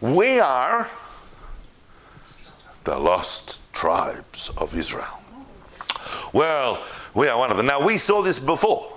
We 0.00 0.40
are 0.40 0.90
the 2.84 2.98
lost 2.98 3.60
tribes 3.74 4.50
of 4.56 4.74
Israel. 4.74 5.22
Well, 6.32 6.82
we 7.12 7.28
are 7.28 7.38
one 7.38 7.50
of 7.50 7.58
them. 7.58 7.66
Now, 7.66 7.84
we 7.84 7.98
saw 7.98 8.22
this 8.22 8.38
before. 8.40 8.90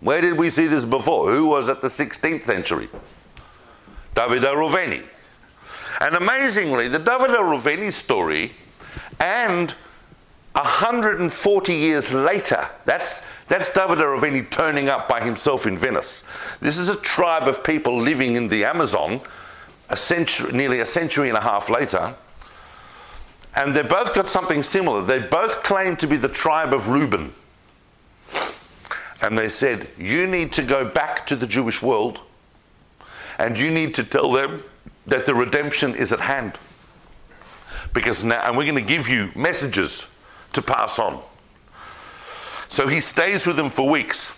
Where 0.00 0.22
did 0.22 0.38
we 0.38 0.48
see 0.48 0.66
this 0.66 0.86
before? 0.86 1.30
Who 1.30 1.46
was 1.46 1.68
at 1.68 1.82
the 1.82 1.88
16th 1.88 2.42
century? 2.42 2.88
David 4.14 4.42
Reuveni. 4.42 5.02
And 6.00 6.14
amazingly, 6.14 6.88
the 6.88 6.98
David 6.98 7.30
Reuveni 7.30 7.92
story 7.92 8.52
and 9.20 9.74
140 10.56 11.74
years 11.74 12.12
later, 12.12 12.66
that's, 12.84 13.22
that's 13.46 13.68
David 13.68 13.98
Reuveni 13.98 14.50
turning 14.50 14.88
up 14.88 15.06
by 15.08 15.20
himself 15.20 15.66
in 15.66 15.76
Venice. 15.76 16.24
This 16.60 16.78
is 16.78 16.88
a 16.88 16.96
tribe 16.96 17.46
of 17.46 17.62
people 17.62 17.96
living 17.96 18.36
in 18.36 18.48
the 18.48 18.64
Amazon 18.64 19.20
a 19.88 19.96
century, 19.96 20.52
nearly 20.52 20.80
a 20.80 20.86
century 20.86 21.28
and 21.28 21.36
a 21.36 21.40
half 21.40 21.70
later. 21.70 22.14
And 23.54 23.74
they 23.74 23.82
both 23.82 24.14
got 24.14 24.28
something 24.28 24.62
similar. 24.62 25.02
They 25.02 25.18
both 25.18 25.62
claim 25.62 25.96
to 25.96 26.06
be 26.06 26.16
the 26.16 26.28
tribe 26.28 26.72
of 26.72 26.88
Reuben. 26.88 27.30
And 29.22 29.38
they 29.38 29.48
said, 29.48 29.88
You 29.96 30.26
need 30.26 30.52
to 30.52 30.62
go 30.62 30.88
back 30.88 31.26
to 31.26 31.36
the 31.36 31.46
Jewish 31.46 31.80
world 31.82 32.20
and 33.38 33.58
you 33.58 33.70
need 33.70 33.94
to 33.94 34.04
tell 34.04 34.32
them 34.32 34.62
that 35.06 35.26
the 35.26 35.34
redemption 35.34 35.94
is 35.94 36.12
at 36.12 36.20
hand. 36.20 36.58
Because 37.94 38.24
now, 38.24 38.42
and 38.46 38.56
we're 38.56 38.64
going 38.64 38.82
to 38.82 38.92
give 38.92 39.08
you 39.08 39.30
messages 39.36 40.08
to 40.52 40.62
pass 40.62 40.98
on. 40.98 41.20
So 42.68 42.88
he 42.88 43.00
stays 43.00 43.46
with 43.46 43.56
them 43.56 43.70
for 43.70 43.88
weeks. 43.88 44.32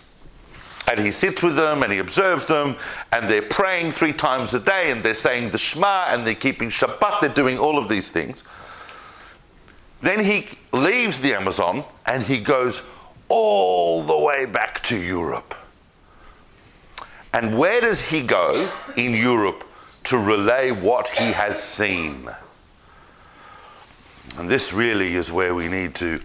And 0.89 0.99
he 0.99 1.11
sits 1.11 1.43
with 1.43 1.55
them 1.55 1.83
and 1.83 1.91
he 1.91 1.99
observes 1.99 2.47
them, 2.47 2.75
and 3.11 3.29
they're 3.29 3.43
praying 3.43 3.91
three 3.91 4.13
times 4.13 4.55
a 4.55 4.59
day, 4.59 4.89
and 4.89 5.03
they're 5.03 5.13
saying 5.13 5.51
the 5.51 5.59
Shema, 5.59 6.07
and 6.09 6.25
they're 6.25 6.33
keeping 6.33 6.69
Shabbat, 6.69 7.21
they're 7.21 7.29
doing 7.29 7.59
all 7.59 7.77
of 7.77 7.89
these 7.89 8.09
things. 8.09 8.43
Then 10.01 10.23
he 10.23 10.47
leaves 10.71 11.19
the 11.19 11.33
Amazon 11.33 11.83
and 12.05 12.23
he 12.23 12.39
goes 12.39 12.87
all 13.27 14.03
the 14.03 14.17
way 14.17 14.45
back 14.45 14.81
to 14.83 14.97
Europe. 14.97 15.53
And 17.33 17.57
where 17.59 17.81
does 17.81 18.09
he 18.09 18.23
go 18.23 18.69
in 18.95 19.13
Europe 19.13 19.63
to 20.05 20.17
relay 20.17 20.71
what 20.71 21.09
he 21.09 21.31
has 21.33 21.61
seen? 21.61 22.29
And 24.39 24.49
this 24.49 24.73
really 24.73 25.15
is 25.15 25.31
where 25.31 25.53
we 25.53 25.67
need 25.67 25.95
to 25.95 26.19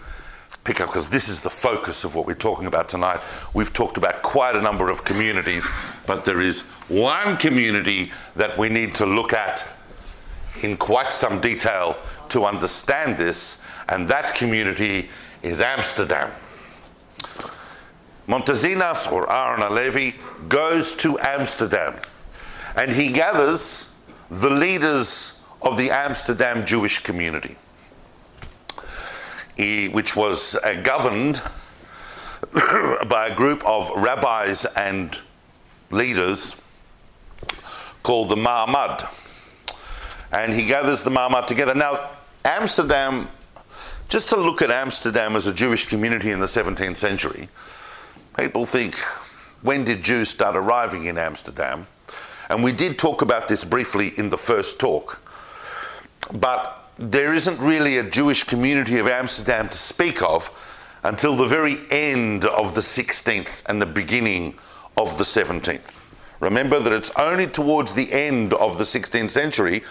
pick 0.63 0.81
up 0.81 0.89
because 0.89 1.09
this 1.09 1.29
is 1.29 1.41
the 1.41 1.51
focus 1.51 2.05
of 2.05 2.15
what 2.15 2.27
we're 2.27 2.35
talking 2.35 2.67
about 2.67 2.89
tonight. 2.89 3.21
We've 3.55 3.73
talked 3.73 3.99
about 3.99 4.23
quite 4.23 4.57
a 4.57 4.63
number 4.63 4.89
of 4.89 5.05
communities, 5.05 5.69
but 6.07 6.25
there 6.25 6.41
is 6.41 6.63
one 6.89 7.37
community 7.37 8.13
that 8.37 8.57
we 8.57 8.69
need 8.69 8.95
to 8.97 9.07
look 9.07 9.33
at 9.33 9.67
in 10.63 10.77
quite 10.77 11.13
some 11.13 11.41
detail 11.41 11.97
to 12.31 12.45
understand 12.45 13.19
this, 13.19 13.63
and 13.89 14.09
that 14.09 14.35
community 14.35 15.11
is 15.43 15.61
Amsterdam. 15.61 16.31
Montezinos 18.27 19.13
or 19.13 19.31
Aaron 19.31 19.61
Halevi 19.61 20.15
goes 20.49 20.95
to 20.97 21.19
Amsterdam 21.19 21.95
and 22.77 22.91
he 22.91 23.13
gathers 23.13 23.95
the 24.31 24.49
leaders 24.49 25.41
of 25.61 25.77
the 25.77 25.91
Amsterdam 25.91 26.65
Jewish 26.65 27.01
community, 27.01 27.57
which 29.57 30.17
was 30.17 30.57
uh, 30.57 30.81
governed 30.83 31.43
by 33.09 33.29
a 33.31 33.35
group 33.35 33.65
of 33.67 33.91
rabbis 33.97 34.65
and 34.77 35.21
leaders 35.91 36.61
called 38.03 38.29
the 38.29 38.37
Ma'amad. 38.37 39.09
And 40.33 40.53
he 40.53 40.67
gathers 40.67 41.03
the 41.03 41.11
Ma'amad 41.11 41.47
together. 41.47 41.75
Now, 41.75 42.11
Amsterdam, 42.45 43.29
just 44.09 44.29
to 44.31 44.37
look 44.37 44.63
at 44.63 44.71
Amsterdam 44.71 45.37
as 45.37 45.47
a 45.47 45.55
Jewish 45.55 45.87
community 45.87 46.31
in 46.31 46.41
the 46.41 46.47
17th 46.47 46.97
century, 46.97 47.49
People 48.39 48.67
think, 48.67 48.97
when 49.63 49.85
did 49.85 50.03
Jews 50.03 50.29
start 50.29 50.57
arriving 50.57 51.05
in 51.05 51.19
Amsterdam? 51.19 51.87
And 52.51 52.65
we 52.65 52.73
did 52.73 52.99
talk 52.99 53.23
about 53.23 53.49
this 53.49 53.65
briefly 53.65 54.13
in 54.17 54.29
the 54.29 54.37
first 54.37 54.81
talk. 54.81 55.23
But 56.33 56.84
there 56.99 57.33
isn't 57.33 57.59
really 57.59 57.99
a 57.99 58.09
Jewish 58.09 58.45
community 58.45 58.99
of 58.99 59.09
Amsterdam 59.09 59.69
to 59.69 59.77
speak 59.77 60.23
of 60.23 60.51
until 61.03 61.35
the 61.35 61.47
very 61.47 61.77
end 61.91 62.45
of 62.45 62.75
the 62.75 62.81
16th 62.81 63.63
and 63.67 63.83
the 63.83 63.87
beginning 63.87 64.55
of 64.97 65.19
the 65.19 65.25
17th. 65.25 66.05
Remember 66.41 66.79
that 66.79 66.93
it's 66.93 67.11
only 67.19 67.47
towards 67.47 67.93
the 67.93 68.13
end 68.13 68.55
of 68.55 68.79
the 68.79 68.85
16th 68.85 69.31
century 69.31 69.83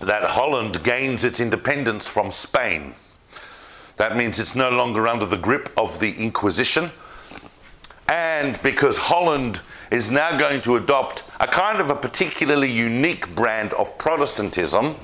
that 0.00 0.24
Holland 0.24 0.82
gains 0.82 1.24
its 1.24 1.40
independence 1.40 2.08
from 2.08 2.30
Spain. 2.30 2.94
That 3.96 4.16
means 4.16 4.40
it's 4.40 4.54
no 4.54 4.70
longer 4.70 5.06
under 5.06 5.26
the 5.26 5.38
grip 5.38 5.70
of 5.76 6.00
the 6.00 6.12
Inquisition. 6.18 6.90
And 8.08 8.60
because 8.62 8.98
Holland 8.98 9.60
is 9.94 10.10
now 10.10 10.36
going 10.36 10.60
to 10.60 10.74
adopt 10.74 11.22
a 11.38 11.46
kind 11.46 11.80
of 11.80 11.88
a 11.88 11.94
particularly 11.94 12.70
unique 12.70 13.32
brand 13.36 13.72
of 13.74 13.96
Protestantism, 13.96 14.96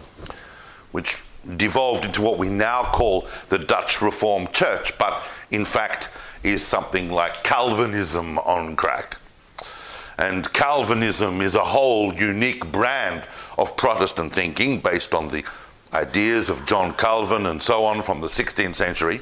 which 0.91 1.23
devolved 1.57 2.05
into 2.05 2.21
what 2.21 2.39
we 2.39 2.49
now 2.49 2.83
call 2.83 3.29
the 3.51 3.59
Dutch 3.59 4.03
Reformed 4.03 4.53
Church, 4.53 4.99
but 4.99 5.23
in 5.53 5.65
fact 5.65 6.09
is 6.43 6.67
something 6.67 7.09
like 7.09 7.45
Calvinism 7.45 8.37
on 8.41 8.75
crack. 8.75 9.17
And 10.19 10.53
Calvinism 10.53 11.41
is 11.41 11.55
a 11.55 11.65
whole 11.65 12.13
unique 12.13 12.73
brand 12.73 13.29
of 13.57 13.77
Protestant 13.77 14.33
thinking 14.33 14.81
based 14.81 15.15
on 15.15 15.29
the 15.29 15.45
ideas 15.95 16.51
of 16.51 16.67
John 16.67 16.95
Calvin 16.95 17.47
and 17.47 17.63
so 17.63 17.85
on 17.85 18.03
from 18.03 18.21
the 18.21 18.27
16th 18.27 18.75
century. 18.75 19.21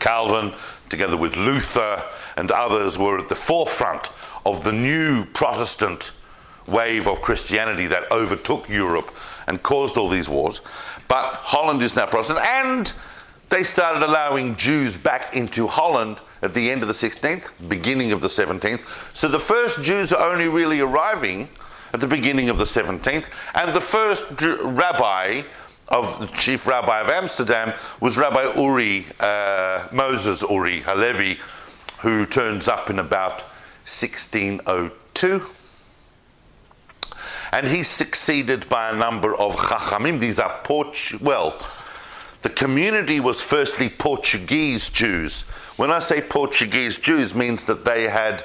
Calvin, 0.00 0.54
together 0.88 1.18
with 1.18 1.36
Luther 1.36 2.02
and 2.38 2.50
others, 2.50 2.96
were 2.96 3.18
at 3.18 3.28
the 3.28 3.34
forefront 3.34 4.10
of 4.48 4.64
the 4.64 4.72
new 4.72 5.26
Protestant 5.26 6.12
wave 6.66 7.06
of 7.06 7.20
Christianity 7.20 7.86
that 7.86 8.10
overtook 8.10 8.66
Europe 8.68 9.14
and 9.46 9.62
caused 9.62 9.98
all 9.98 10.08
these 10.08 10.28
wars. 10.28 10.62
But 11.06 11.34
Holland 11.34 11.82
is 11.82 11.94
now 11.94 12.06
Protestant, 12.06 12.40
and 12.46 12.92
they 13.50 13.62
started 13.62 14.02
allowing 14.02 14.56
Jews 14.56 14.96
back 14.96 15.36
into 15.36 15.66
Holland 15.66 16.18
at 16.40 16.54
the 16.54 16.70
end 16.70 16.80
of 16.80 16.88
the 16.88 16.94
16th, 16.94 17.68
beginning 17.68 18.10
of 18.12 18.22
the 18.22 18.28
17th. 18.28 19.14
So 19.14 19.28
the 19.28 19.38
first 19.38 19.82
Jews 19.82 20.14
are 20.14 20.30
only 20.30 20.48
really 20.48 20.80
arriving 20.80 21.48
at 21.92 22.00
the 22.00 22.06
beginning 22.06 22.48
of 22.48 22.56
the 22.56 22.64
17th. 22.64 23.28
And 23.54 23.74
the 23.74 23.80
first 23.82 24.26
rabbi 24.62 25.42
of 25.88 26.20
the 26.20 26.26
chief 26.38 26.66
rabbi 26.66 27.00
of 27.00 27.08
Amsterdam 27.08 27.74
was 28.00 28.16
Rabbi 28.16 28.52
Uri, 28.56 29.06
uh, 29.20 29.88
Moses 29.92 30.42
Uri 30.42 30.80
Halevi, 30.80 31.38
who 32.00 32.24
turns 32.24 32.66
up 32.66 32.88
in 32.88 32.98
about 32.98 33.42
1602. 33.88 35.40
And 37.50 37.66
he's 37.66 37.88
succeeded 37.88 38.68
by 38.68 38.90
a 38.90 38.94
number 38.94 39.34
of 39.34 39.56
Chachamim. 39.56 40.20
These 40.20 40.38
are 40.38 40.60
Port- 40.62 41.20
well, 41.20 41.58
the 42.42 42.50
community 42.50 43.20
was 43.20 43.42
firstly 43.42 43.88
Portuguese 43.88 44.90
Jews. 44.90 45.42
When 45.76 45.90
I 45.90 45.98
say 46.00 46.20
Portuguese 46.20 46.98
Jews, 46.98 47.34
means 47.34 47.64
that 47.64 47.84
they 47.84 48.04
had 48.04 48.44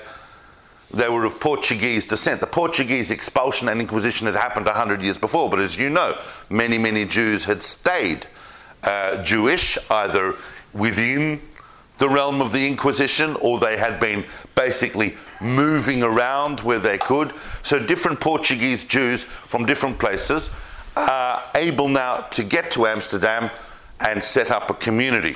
they 0.94 1.10
were 1.10 1.26
of 1.26 1.40
Portuguese 1.40 2.06
descent. 2.06 2.40
The 2.40 2.48
Portuguese 2.48 3.10
expulsion 3.10 3.68
and 3.68 3.82
Inquisition 3.82 4.28
had 4.28 4.36
happened 4.36 4.68
100 4.68 5.02
years 5.02 5.18
before, 5.18 5.50
but 5.50 5.60
as 5.60 5.76
you 5.76 5.90
know, 5.90 6.16
many, 6.52 6.78
many 6.78 7.04
Jews 7.04 7.46
had 7.46 7.64
stayed 7.64 8.28
uh, 8.84 9.24
Jewish, 9.24 9.78
either 9.90 10.36
within 10.72 11.42
the 11.98 12.10
realm 12.10 12.42
of 12.42 12.52
the 12.52 12.68
Inquisition 12.68 13.36
or 13.42 13.60
they 13.60 13.78
had 13.78 14.00
been 14.00 14.26
basically 14.56 15.16
moving 15.42 16.04
around 16.04 16.60
where 16.62 16.80
they 16.80 16.98
could. 16.98 17.34
So, 17.64 17.80
different 17.80 18.20
Portuguese 18.20 18.86
Jews 18.86 19.24
from 19.24 19.66
different 19.66 20.00
places 20.00 20.50
are 20.96 21.44
able 21.56 21.88
now 21.88 22.18
to 22.32 22.44
get 22.44 22.72
to 22.72 22.86
Amsterdam 22.86 23.50
and 24.00 24.24
set 24.24 24.52
up 24.52 24.70
a 24.70 24.74
community 24.74 25.36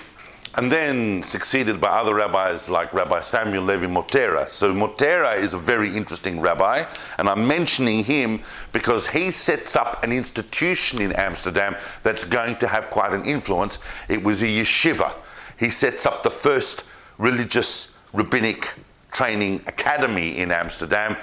and 0.57 0.71
then 0.71 1.21
succeeded 1.21 1.79
by 1.79 1.87
other 1.87 2.15
rabbis 2.15 2.67
like 2.67 2.91
Rabbi 2.91 3.19
Samuel 3.19 3.63
Levi 3.63 3.85
Mortera. 3.85 4.47
So 4.47 4.73
Mortera 4.73 5.37
is 5.37 5.53
a 5.53 5.57
very 5.57 5.95
interesting 5.95 6.39
rabbi, 6.39 6.83
and 7.19 7.29
I'm 7.29 7.47
mentioning 7.47 8.03
him 8.03 8.41
because 8.73 9.05
he 9.07 9.29
sets 9.29 9.75
up 9.75 10.03
an 10.03 10.11
institution 10.11 10.99
in 10.99 11.11
Amsterdam 11.13 11.75
that's 12.01 12.23
going 12.23 12.55
to 12.57 12.67
have 12.67 12.89
quite 12.89 13.13
an 13.13 13.23
influence. 13.23 13.77
It 14.09 14.23
was 14.23 14.41
a 14.41 14.47
yeshiva. 14.47 15.13
He 15.59 15.69
sets 15.69 16.05
up 16.05 16.23
the 16.23 16.29
first 16.29 16.85
religious 17.17 17.97
rabbinic 18.13 18.75
training 19.11 19.63
academy 19.67 20.37
in 20.37 20.51
Amsterdam, 20.51 21.17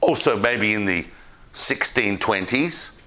also 0.00 0.36
maybe 0.38 0.74
in 0.74 0.84
the 0.84 1.06
1620s 1.52 2.98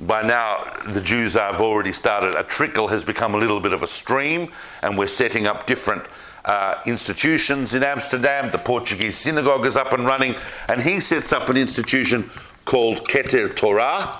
by 0.00 0.22
now 0.22 0.64
the 0.88 1.00
Jews 1.00 1.34
have 1.34 1.60
already 1.60 1.92
started, 1.92 2.34
a 2.34 2.44
trickle 2.44 2.88
has 2.88 3.04
become 3.04 3.34
a 3.34 3.38
little 3.38 3.60
bit 3.60 3.72
of 3.72 3.82
a 3.82 3.86
stream, 3.86 4.50
and 4.82 4.96
we're 4.96 5.08
setting 5.08 5.46
up 5.46 5.66
different 5.66 6.04
uh, 6.44 6.80
institutions 6.86 7.74
in 7.74 7.82
Amsterdam. 7.82 8.50
The 8.50 8.58
Portuguese 8.58 9.16
synagogue 9.16 9.66
is 9.66 9.76
up 9.76 9.92
and 9.92 10.06
running, 10.06 10.34
and 10.68 10.80
he 10.80 11.00
sets 11.00 11.32
up 11.32 11.48
an 11.48 11.56
institution 11.56 12.30
called 12.64 13.08
Keter 13.08 13.54
Torah. 13.54 14.18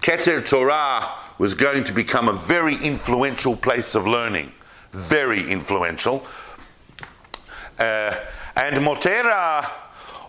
Keter 0.00 0.46
Torah 0.46 1.14
was 1.38 1.54
going 1.54 1.84
to 1.84 1.92
become 1.92 2.28
a 2.28 2.32
very 2.32 2.76
influential 2.76 3.56
place 3.56 3.94
of 3.94 4.06
learning, 4.06 4.52
very 4.92 5.50
influential. 5.50 6.26
Uh, 7.78 8.14
and 8.56 8.76
Mortera 8.76 9.68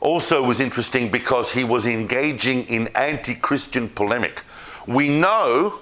also 0.01 0.43
was 0.43 0.59
interesting 0.59 1.09
because 1.09 1.51
he 1.51 1.63
was 1.63 1.87
engaging 1.87 2.65
in 2.65 2.87
anti 2.95 3.35
Christian 3.35 3.89
polemic. 3.89 4.43
We 4.85 5.09
know 5.09 5.79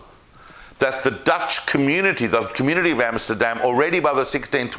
that 0.80 1.04
the 1.04 1.12
Dutch 1.12 1.66
community, 1.66 2.28
the 2.28 2.42
community 2.42 2.92
of 2.92 3.00
Amsterdam, 3.00 3.60
already 3.62 4.00
by 4.00 4.14
the 4.14 4.24
1620s, 4.24 4.72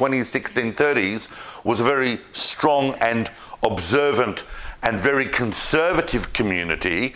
1630s, 0.73 1.65
was 1.65 1.81
a 1.81 1.83
very 1.83 2.17
strong 2.33 2.95
and 3.01 3.31
observant 3.63 4.45
and 4.83 4.99
very 4.99 5.25
conservative 5.25 6.33
community 6.33 7.15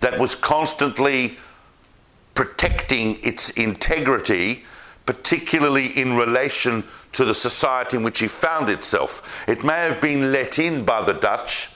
that 0.00 0.18
was 0.18 0.34
constantly 0.34 1.38
protecting 2.34 3.18
its 3.22 3.50
integrity, 3.50 4.64
particularly 5.06 5.86
in 5.88 6.16
relation 6.16 6.84
to 7.12 7.24
the 7.24 7.34
society 7.34 7.96
in 7.96 8.02
which 8.02 8.20
he 8.20 8.28
found 8.28 8.70
itself. 8.70 9.44
It 9.48 9.62
may 9.64 9.86
have 9.86 10.00
been 10.00 10.32
let 10.32 10.58
in 10.58 10.84
by 10.84 11.02
the 11.02 11.12
Dutch, 11.12 11.70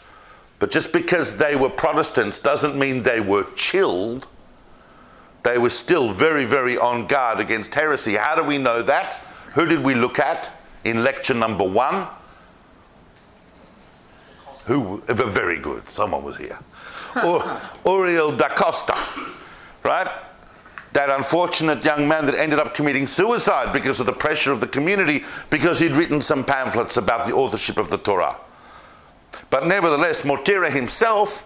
but 0.58 0.70
just 0.70 0.92
because 0.92 1.36
they 1.36 1.54
were 1.54 1.70
Protestants 1.70 2.38
doesn't 2.38 2.76
mean 2.76 3.02
they 3.02 3.20
were 3.20 3.46
chilled 3.54 4.26
they 5.48 5.58
were 5.58 5.70
still 5.70 6.08
very, 6.08 6.44
very 6.44 6.76
on 6.76 7.06
guard 7.06 7.40
against 7.40 7.74
heresy. 7.74 8.14
How 8.16 8.36
do 8.36 8.44
we 8.44 8.58
know 8.58 8.82
that? 8.82 9.16
Who 9.54 9.66
did 9.66 9.82
we 9.82 9.94
look 9.94 10.18
at 10.18 10.50
in 10.84 11.04
lecture 11.04 11.34
number 11.34 11.64
one? 11.64 12.06
Who? 14.66 15.00
Very 15.06 15.58
good. 15.58 15.88
Someone 15.88 16.22
was 16.22 16.36
here. 16.36 16.58
Uriel 17.86 18.32
da 18.36 18.48
Costa, 18.50 18.94
right? 19.82 20.08
That 20.92 21.10
unfortunate 21.10 21.84
young 21.84 22.08
man 22.08 22.26
that 22.26 22.34
ended 22.34 22.58
up 22.58 22.74
committing 22.74 23.06
suicide 23.06 23.72
because 23.72 24.00
of 24.00 24.06
the 24.06 24.12
pressure 24.12 24.52
of 24.52 24.60
the 24.60 24.66
community 24.66 25.24
because 25.50 25.78
he'd 25.80 25.96
written 25.96 26.20
some 26.20 26.44
pamphlets 26.44 26.96
about 26.96 27.26
the 27.26 27.34
authorship 27.34 27.76
of 27.76 27.90
the 27.90 27.98
Torah. 27.98 28.36
But 29.50 29.66
nevertheless, 29.66 30.22
Mortera 30.22 30.70
himself 30.70 31.44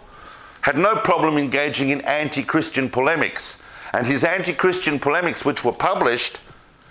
had 0.62 0.78
no 0.78 0.94
problem 0.94 1.36
engaging 1.36 1.90
in 1.90 2.00
anti 2.02 2.42
Christian 2.42 2.88
polemics 2.88 3.62
and 3.92 4.06
his 4.06 4.24
anti 4.24 4.52
Christian 4.52 4.98
polemics, 4.98 5.44
which 5.44 5.64
were 5.64 5.72
published 5.72 6.40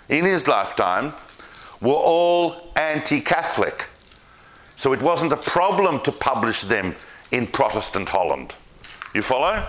in 0.08 0.24
his 0.24 0.46
lifetime, 0.46 1.12
were 1.80 1.92
all 1.92 2.72
anti 2.76 3.20
Catholic. 3.20 3.88
So 4.76 4.92
it 4.92 5.02
wasn't 5.02 5.32
a 5.32 5.36
problem 5.36 6.00
to 6.00 6.12
publish 6.12 6.62
them 6.62 6.94
in 7.30 7.46
Protestant 7.46 8.08
Holland. 8.08 8.54
You 9.14 9.22
follow? 9.22 9.66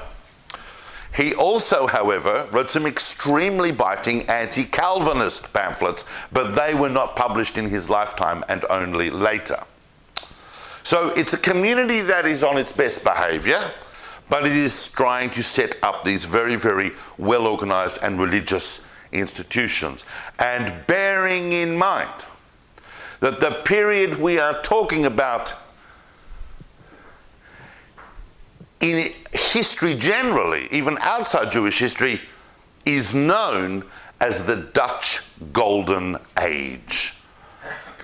He 1.15 1.33
also, 1.35 1.87
however, 1.87 2.47
wrote 2.51 2.69
some 2.69 2.85
extremely 2.85 3.71
biting 3.71 4.23
anti 4.29 4.63
Calvinist 4.63 5.53
pamphlets, 5.53 6.05
but 6.31 6.55
they 6.55 6.73
were 6.73 6.89
not 6.89 7.15
published 7.15 7.57
in 7.57 7.65
his 7.65 7.89
lifetime 7.89 8.43
and 8.49 8.65
only 8.69 9.09
later. 9.09 9.63
So 10.83 11.13
it's 11.15 11.33
a 11.33 11.37
community 11.37 12.01
that 12.01 12.25
is 12.25 12.43
on 12.43 12.57
its 12.57 12.73
best 12.73 13.03
behavior 13.03 13.59
but 14.29 14.45
it 14.45 14.53
is 14.53 14.89
trying 14.89 15.29
to 15.31 15.43
set 15.43 15.75
up 15.83 16.03
these 16.03 16.25
very, 16.25 16.55
very 16.55 16.91
well 17.17 17.45
organized 17.45 17.99
and 18.01 18.19
religious 18.19 18.85
institutions. 19.11 20.05
And 20.39 20.73
bearing 20.87 21.51
in 21.51 21.77
mind 21.77 22.09
that 23.19 23.39
the 23.39 23.61
period 23.63 24.19
we 24.19 24.39
are 24.39 24.61
talking 24.61 25.05
about 25.05 25.53
in 28.83 29.13
history 29.31 29.95
generally, 29.95 30.67
even 30.69 30.97
outside 31.01 31.51
Jewish 31.51 31.79
history, 31.79 32.19
is 32.85 33.15
known 33.15 33.83
as 34.19 34.43
the 34.43 34.69
Dutch 34.73 35.21
Golden 35.53 36.17
Age. 36.41 37.15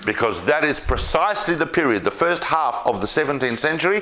Because 0.06 0.46
that 0.46 0.64
is 0.64 0.80
precisely 0.80 1.56
the 1.56 1.66
period, 1.66 2.06
the 2.06 2.12
first 2.12 2.46
half 2.46 2.82
of 2.86 3.02
the 3.02 3.08
17th 3.08 3.60
century, 3.60 4.02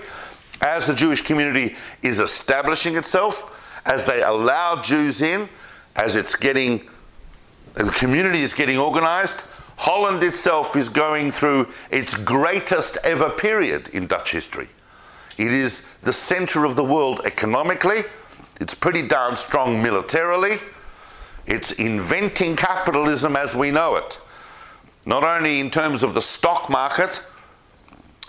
as 0.61 0.85
the 0.85 0.93
Jewish 0.93 1.21
community 1.21 1.75
is 2.03 2.19
establishing 2.19 2.95
itself, 2.95 3.81
as 3.87 4.05
they 4.05 4.21
allow 4.21 4.79
Jews 4.79 5.23
in, 5.23 5.49
as 5.95 6.15
it's 6.15 6.35
getting, 6.35 6.87
the 7.73 7.95
community 7.97 8.39
is 8.39 8.53
getting 8.53 8.77
organized, 8.77 9.43
Holland 9.77 10.21
itself 10.21 10.75
is 10.75 10.89
going 10.89 11.31
through 11.31 11.67
its 11.89 12.15
greatest 12.15 12.99
ever 13.03 13.31
period 13.31 13.87
in 13.89 14.05
Dutch 14.05 14.31
history. 14.31 14.69
It 15.37 15.51
is 15.51 15.83
the 16.01 16.13
center 16.13 16.65
of 16.65 16.75
the 16.75 16.83
world 16.83 17.21
economically, 17.25 18.01
it's 18.59 18.73
pretty 18.73 19.07
darn 19.07 19.35
strong 19.35 19.81
militarily, 19.83 20.57
it's 21.45 21.73
inventing 21.73 22.55
capitalism 22.55 23.35
as 23.35 23.55
we 23.55 23.71
know 23.71 23.95
it, 23.95 24.19
not 25.05 25.23
only 25.23 25.59
in 25.59 25.69
terms 25.69 26.03
of 26.03 26.13
the 26.13 26.21
stock 26.21 26.69
market, 26.69 27.23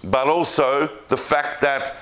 but 0.04 0.28
also 0.28 0.88
the 1.08 1.16
fact 1.16 1.60
that 1.62 1.96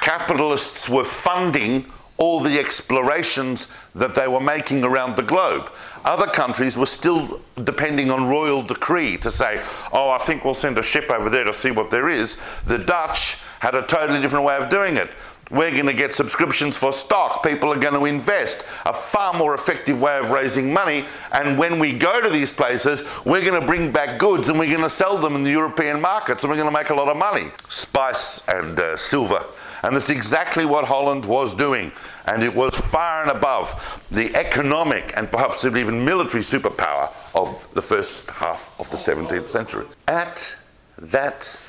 capitalists 0.00 0.88
were 0.88 1.04
funding 1.04 1.84
all 2.16 2.40
the 2.40 2.58
explorations 2.58 3.66
that 3.94 4.14
they 4.14 4.28
were 4.28 4.40
making 4.40 4.84
around 4.84 5.16
the 5.16 5.22
globe. 5.22 5.70
Other 6.04 6.26
countries 6.26 6.78
were 6.78 6.86
still 6.86 7.40
depending 7.64 8.10
on 8.10 8.28
royal 8.28 8.62
decree 8.62 9.16
to 9.18 9.30
say, 9.30 9.60
oh, 9.92 10.10
I 10.10 10.18
think 10.18 10.44
we'll 10.44 10.54
send 10.54 10.78
a 10.78 10.82
ship 10.82 11.10
over 11.10 11.28
there 11.28 11.44
to 11.44 11.52
see 11.52 11.70
what 11.70 11.90
there 11.90 12.08
is. 12.08 12.36
The 12.66 12.78
Dutch 12.78 13.38
had 13.64 13.74
a 13.74 13.82
totally 13.86 14.20
different 14.20 14.44
way 14.44 14.58
of 14.58 14.68
doing 14.68 14.98
it. 14.98 15.08
We're 15.50 15.70
going 15.70 15.86
to 15.86 15.94
get 15.94 16.14
subscriptions 16.14 16.78
for 16.78 16.92
stock. 16.92 17.42
People 17.42 17.70
are 17.70 17.78
going 17.78 17.94
to 17.94 18.04
invest. 18.04 18.60
A 18.84 18.92
far 18.92 19.32
more 19.32 19.54
effective 19.54 20.00
way 20.02 20.18
of 20.18 20.30
raising 20.30 20.72
money. 20.72 21.04
And 21.32 21.58
when 21.58 21.78
we 21.78 21.96
go 21.96 22.20
to 22.20 22.28
these 22.28 22.52
places, 22.52 23.02
we're 23.24 23.44
going 23.44 23.58
to 23.58 23.66
bring 23.66 23.90
back 23.90 24.18
goods 24.18 24.50
and 24.50 24.58
we're 24.58 24.70
going 24.70 24.82
to 24.82 24.90
sell 24.90 25.16
them 25.16 25.34
in 25.34 25.42
the 25.42 25.50
European 25.50 26.00
markets 26.00 26.44
and 26.44 26.50
we're 26.50 26.58
going 26.58 26.68
to 26.68 26.78
make 26.78 26.90
a 26.90 26.94
lot 26.94 27.08
of 27.08 27.16
money. 27.16 27.48
Spice 27.68 28.46
and 28.48 28.78
uh, 28.78 28.96
silver 28.96 29.42
and 29.84 29.94
that's 29.94 30.08
exactly 30.08 30.64
what 30.64 30.86
Holland 30.86 31.26
was 31.26 31.54
doing. 31.54 31.92
And 32.26 32.42
it 32.42 32.54
was 32.54 32.74
far 32.74 33.22
and 33.22 33.36
above 33.36 34.02
the 34.10 34.34
economic 34.34 35.12
and 35.14 35.30
perhaps 35.30 35.66
even 35.66 36.04
military 36.04 36.42
superpower 36.42 37.12
of 37.34 37.72
the 37.74 37.82
first 37.82 38.30
half 38.30 38.74
of 38.80 38.90
the 38.90 38.96
17th 38.96 39.48
century. 39.48 39.86
At 40.08 40.56
that 40.98 41.60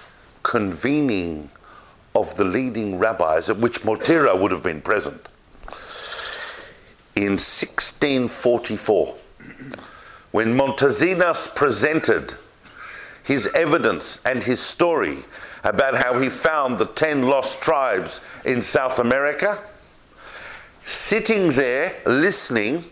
convening 0.44 1.50
of 2.16 2.36
the 2.36 2.46
leading 2.46 2.98
rabbis, 2.98 3.50
at 3.50 3.58
which 3.58 3.82
Mortera 3.82 4.40
would 4.40 4.52
have 4.52 4.64
been 4.64 4.82
present, 4.82 5.28
in 7.16 7.34
1644, 7.34 9.16
when 10.32 10.58
Montesinos 10.58 11.54
presented 11.54 12.34
his 13.24 13.48
evidence 13.56 14.24
and 14.26 14.44
his 14.44 14.60
story 14.60 15.20
about 15.64 15.96
how 15.96 16.20
he 16.20 16.30
found 16.30 16.78
the 16.78 16.86
10 16.86 17.24
lost 17.24 17.62
tribes 17.62 18.22
in 18.46 18.62
South 18.62 19.00
America. 19.00 19.58
Sitting 20.84 21.54
there 21.54 21.94
listening, 22.06 22.84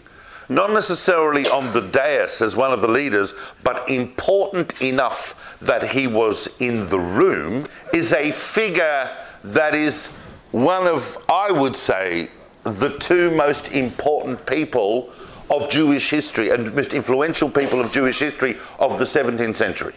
not 0.53 0.71
necessarily 0.71 1.47
on 1.47 1.71
the 1.71 1.81
dais 1.81 2.41
as 2.41 2.55
one 2.55 2.71
of 2.71 2.81
the 2.81 2.87
leaders, 2.87 3.33
but 3.63 3.89
important 3.89 4.81
enough 4.81 5.57
that 5.59 5.91
he 5.91 6.07
was 6.07 6.55
in 6.59 6.85
the 6.89 6.99
room, 6.99 7.67
is 7.93 8.13
a 8.13 8.31
figure 8.31 9.09
that 9.43 9.73
is 9.73 10.07
one 10.51 10.87
of, 10.87 11.17
I 11.29 11.51
would 11.51 11.75
say, 11.75 12.29
the 12.63 12.95
two 12.99 13.31
most 13.35 13.73
important 13.73 14.45
people 14.45 15.11
of 15.49 15.69
Jewish 15.69 16.09
history 16.09 16.49
and 16.49 16.73
most 16.73 16.93
influential 16.93 17.49
people 17.49 17.81
of 17.81 17.91
Jewish 17.91 18.19
history 18.19 18.57
of 18.79 18.97
the 18.97 19.05
17th 19.05 19.55
century. 19.55 19.93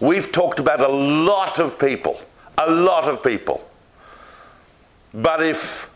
We've 0.00 0.30
talked 0.30 0.60
about 0.60 0.80
a 0.80 0.88
lot 0.88 1.58
of 1.58 1.78
people, 1.78 2.20
a 2.58 2.70
lot 2.70 3.04
of 3.04 3.22
people. 3.22 3.68
But 5.12 5.42
if 5.42 5.90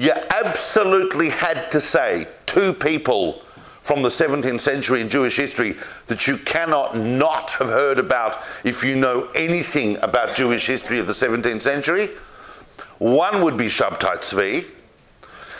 you 0.00 0.12
absolutely 0.42 1.28
had 1.28 1.70
to 1.70 1.78
say 1.78 2.26
two 2.46 2.72
people 2.72 3.42
from 3.82 4.02
the 4.02 4.08
17th 4.08 4.60
century 4.60 5.02
in 5.02 5.10
Jewish 5.10 5.36
history 5.36 5.74
that 6.06 6.26
you 6.26 6.38
cannot 6.38 6.96
not 6.96 7.50
have 7.50 7.68
heard 7.68 7.98
about 7.98 8.38
if 8.64 8.82
you 8.82 8.96
know 8.96 9.28
anything 9.34 9.98
about 9.98 10.34
Jewish 10.34 10.66
history 10.66 10.98
of 10.98 11.06
the 11.06 11.12
17th 11.12 11.60
century, 11.60 12.08
one 12.98 13.42
would 13.42 13.58
be 13.58 13.66
Shabtai 13.66 14.16
Tzvi, 14.16 14.64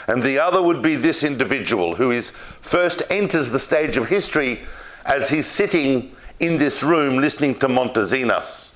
and 0.09 0.23
the 0.23 0.39
other 0.39 0.63
would 0.63 0.81
be 0.81 0.97
this 0.97 1.23
individual 1.23 1.97
who 1.97 2.11
is 2.11 2.31
first 2.31 3.03
enters 3.11 3.51
the 3.51 3.59
stage 3.59 3.99
of 3.99 4.09
history 4.09 4.61
as 5.05 5.29
he's 5.29 5.47
sitting 5.47 6.15
in 6.41 6.57
this 6.57 6.83
room 6.83 7.19
listening 7.19 7.55
to 7.57 7.69
Montezinos. 7.69 8.73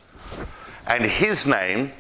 And 0.87 1.05
his 1.05 1.47
name, 1.47 1.93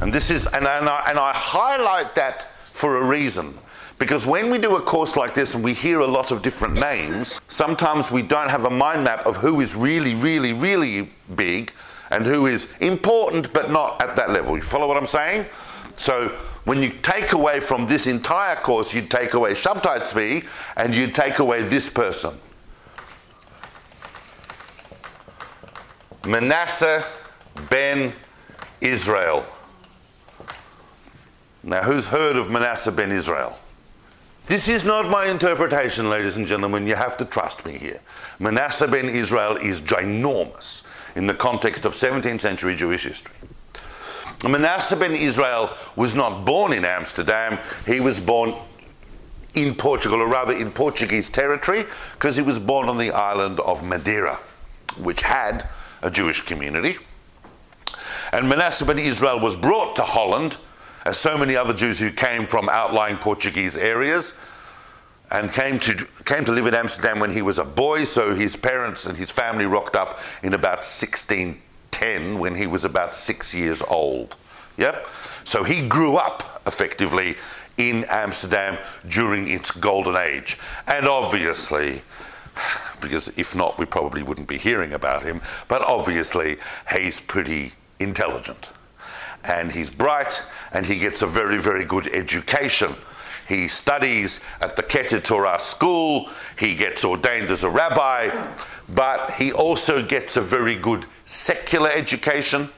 and 0.00 0.12
this 0.12 0.30
is, 0.30 0.46
and, 0.46 0.64
and, 0.66 0.88
I, 0.88 1.06
and 1.08 1.18
I 1.18 1.32
highlight 1.34 2.14
that 2.14 2.46
for 2.80 2.96
a 2.96 3.06
reason. 3.06 3.52
Because 3.98 4.26
when 4.26 4.48
we 4.48 4.56
do 4.56 4.76
a 4.76 4.80
course 4.80 5.14
like 5.14 5.34
this 5.34 5.54
and 5.54 5.62
we 5.62 5.74
hear 5.74 6.00
a 6.00 6.06
lot 6.06 6.32
of 6.32 6.40
different 6.40 6.80
names, 6.80 7.38
sometimes 7.48 8.10
we 8.10 8.22
don't 8.22 8.48
have 8.48 8.64
a 8.64 8.70
mind 8.70 9.04
map 9.04 9.26
of 9.26 9.36
who 9.36 9.60
is 9.60 9.76
really, 9.76 10.14
really, 10.14 10.54
really 10.54 11.10
big 11.36 11.74
and 12.10 12.24
who 12.24 12.46
is 12.46 12.72
important 12.80 13.52
but 13.52 13.70
not 13.70 14.00
at 14.00 14.16
that 14.16 14.30
level. 14.30 14.56
You 14.56 14.62
follow 14.62 14.88
what 14.88 14.96
I'm 14.96 15.06
saying? 15.06 15.44
So 15.96 16.28
when 16.64 16.82
you 16.82 16.88
take 16.88 17.34
away 17.34 17.60
from 17.60 17.86
this 17.86 18.06
entire 18.06 18.56
course, 18.56 18.94
you 18.94 19.02
take 19.02 19.34
away 19.34 19.52
Shabtai 19.52 19.98
Tzvi 20.00 20.46
and 20.78 20.94
you 20.94 21.08
take 21.08 21.38
away 21.38 21.60
this 21.62 21.90
person. 21.90 22.34
Manasseh 26.26 27.04
ben 27.68 28.12
Israel. 28.80 29.44
Now, 31.62 31.82
who's 31.82 32.08
heard 32.08 32.36
of 32.36 32.50
Manasseh 32.50 32.92
ben 32.92 33.10
Israel? 33.10 33.58
This 34.46 34.68
is 34.68 34.84
not 34.84 35.08
my 35.08 35.26
interpretation, 35.26 36.08
ladies 36.08 36.36
and 36.36 36.46
gentlemen. 36.46 36.86
You 36.86 36.96
have 36.96 37.16
to 37.18 37.24
trust 37.24 37.66
me 37.66 37.76
here. 37.76 38.00
Manasseh 38.38 38.88
ben 38.88 39.04
Israel 39.04 39.56
is 39.56 39.80
ginormous 39.80 40.84
in 41.14 41.26
the 41.26 41.34
context 41.34 41.84
of 41.84 41.92
17th 41.92 42.40
century 42.40 42.74
Jewish 42.74 43.04
history. 43.04 43.34
Manasseh 44.42 44.96
ben 44.96 45.12
Israel 45.12 45.70
was 45.96 46.14
not 46.14 46.46
born 46.46 46.72
in 46.72 46.86
Amsterdam, 46.86 47.58
he 47.86 48.00
was 48.00 48.20
born 48.20 48.54
in 49.54 49.74
Portugal, 49.74 50.20
or 50.20 50.28
rather 50.28 50.54
in 50.54 50.70
Portuguese 50.70 51.28
territory, 51.28 51.82
because 52.14 52.36
he 52.36 52.42
was 52.42 52.58
born 52.58 52.88
on 52.88 52.96
the 52.96 53.10
island 53.10 53.60
of 53.60 53.84
Madeira, 53.84 54.36
which 54.98 55.20
had 55.20 55.68
a 56.00 56.10
Jewish 56.10 56.40
community. 56.40 56.96
And 58.32 58.48
Manasseh 58.48 58.86
ben 58.86 58.98
Israel 58.98 59.38
was 59.38 59.56
brought 59.56 59.94
to 59.96 60.02
Holland, 60.02 60.56
as 61.04 61.18
so 61.18 61.36
many 61.38 61.56
other 61.56 61.74
Jews 61.74 61.98
who 61.98 62.10
came 62.10 62.44
from 62.44 62.68
outlying 62.68 63.16
Portuguese 63.16 63.76
areas, 63.76 64.34
and 65.30 65.52
came 65.52 65.78
to, 65.78 66.06
came 66.24 66.44
to 66.44 66.52
live 66.52 66.66
in 66.66 66.74
Amsterdam 66.74 67.20
when 67.20 67.30
he 67.30 67.42
was 67.42 67.58
a 67.58 67.64
boy. 67.64 68.04
So 68.04 68.34
his 68.34 68.56
parents 68.56 69.06
and 69.06 69.16
his 69.16 69.30
family 69.30 69.64
rocked 69.64 69.94
up 69.94 70.18
in 70.42 70.54
about 70.54 70.78
1610 70.78 72.38
when 72.38 72.56
he 72.56 72.66
was 72.66 72.84
about 72.84 73.14
six 73.14 73.54
years 73.54 73.82
old. 73.82 74.36
Yep. 74.76 75.06
So 75.44 75.62
he 75.62 75.86
grew 75.86 76.16
up 76.16 76.62
effectively 76.66 77.36
in 77.76 78.04
Amsterdam 78.10 78.76
during 79.08 79.48
its 79.48 79.70
golden 79.70 80.16
age. 80.16 80.58
And 80.86 81.06
obviously, 81.06 82.02
because 83.00 83.28
if 83.38 83.54
not, 83.54 83.78
we 83.78 83.86
probably 83.86 84.22
wouldn't 84.22 84.48
be 84.48 84.58
hearing 84.58 84.92
about 84.92 85.22
him, 85.22 85.40
but 85.68 85.82
obviously, 85.82 86.58
he's 86.92 87.20
pretty 87.20 87.72
intelligent. 87.98 88.70
And 89.44 89.72
he's 89.72 89.90
bright, 89.90 90.42
and 90.72 90.86
he 90.86 90.98
gets 90.98 91.22
a 91.22 91.26
very, 91.26 91.58
very 91.58 91.84
good 91.84 92.06
education. 92.08 92.94
He 93.48 93.66
studies 93.66 94.40
at 94.60 94.76
the 94.76 94.82
Keter 94.82 95.22
Torah 95.22 95.58
school, 95.58 96.28
he 96.58 96.74
gets 96.74 97.04
ordained 97.04 97.50
as 97.50 97.64
a 97.64 97.70
rabbi, 97.70 98.30
but 98.88 99.32
he 99.32 99.52
also 99.52 100.06
gets 100.06 100.36
a 100.36 100.40
very 100.40 100.76
good 100.76 101.06
secular 101.24 101.90
education 101.90 102.68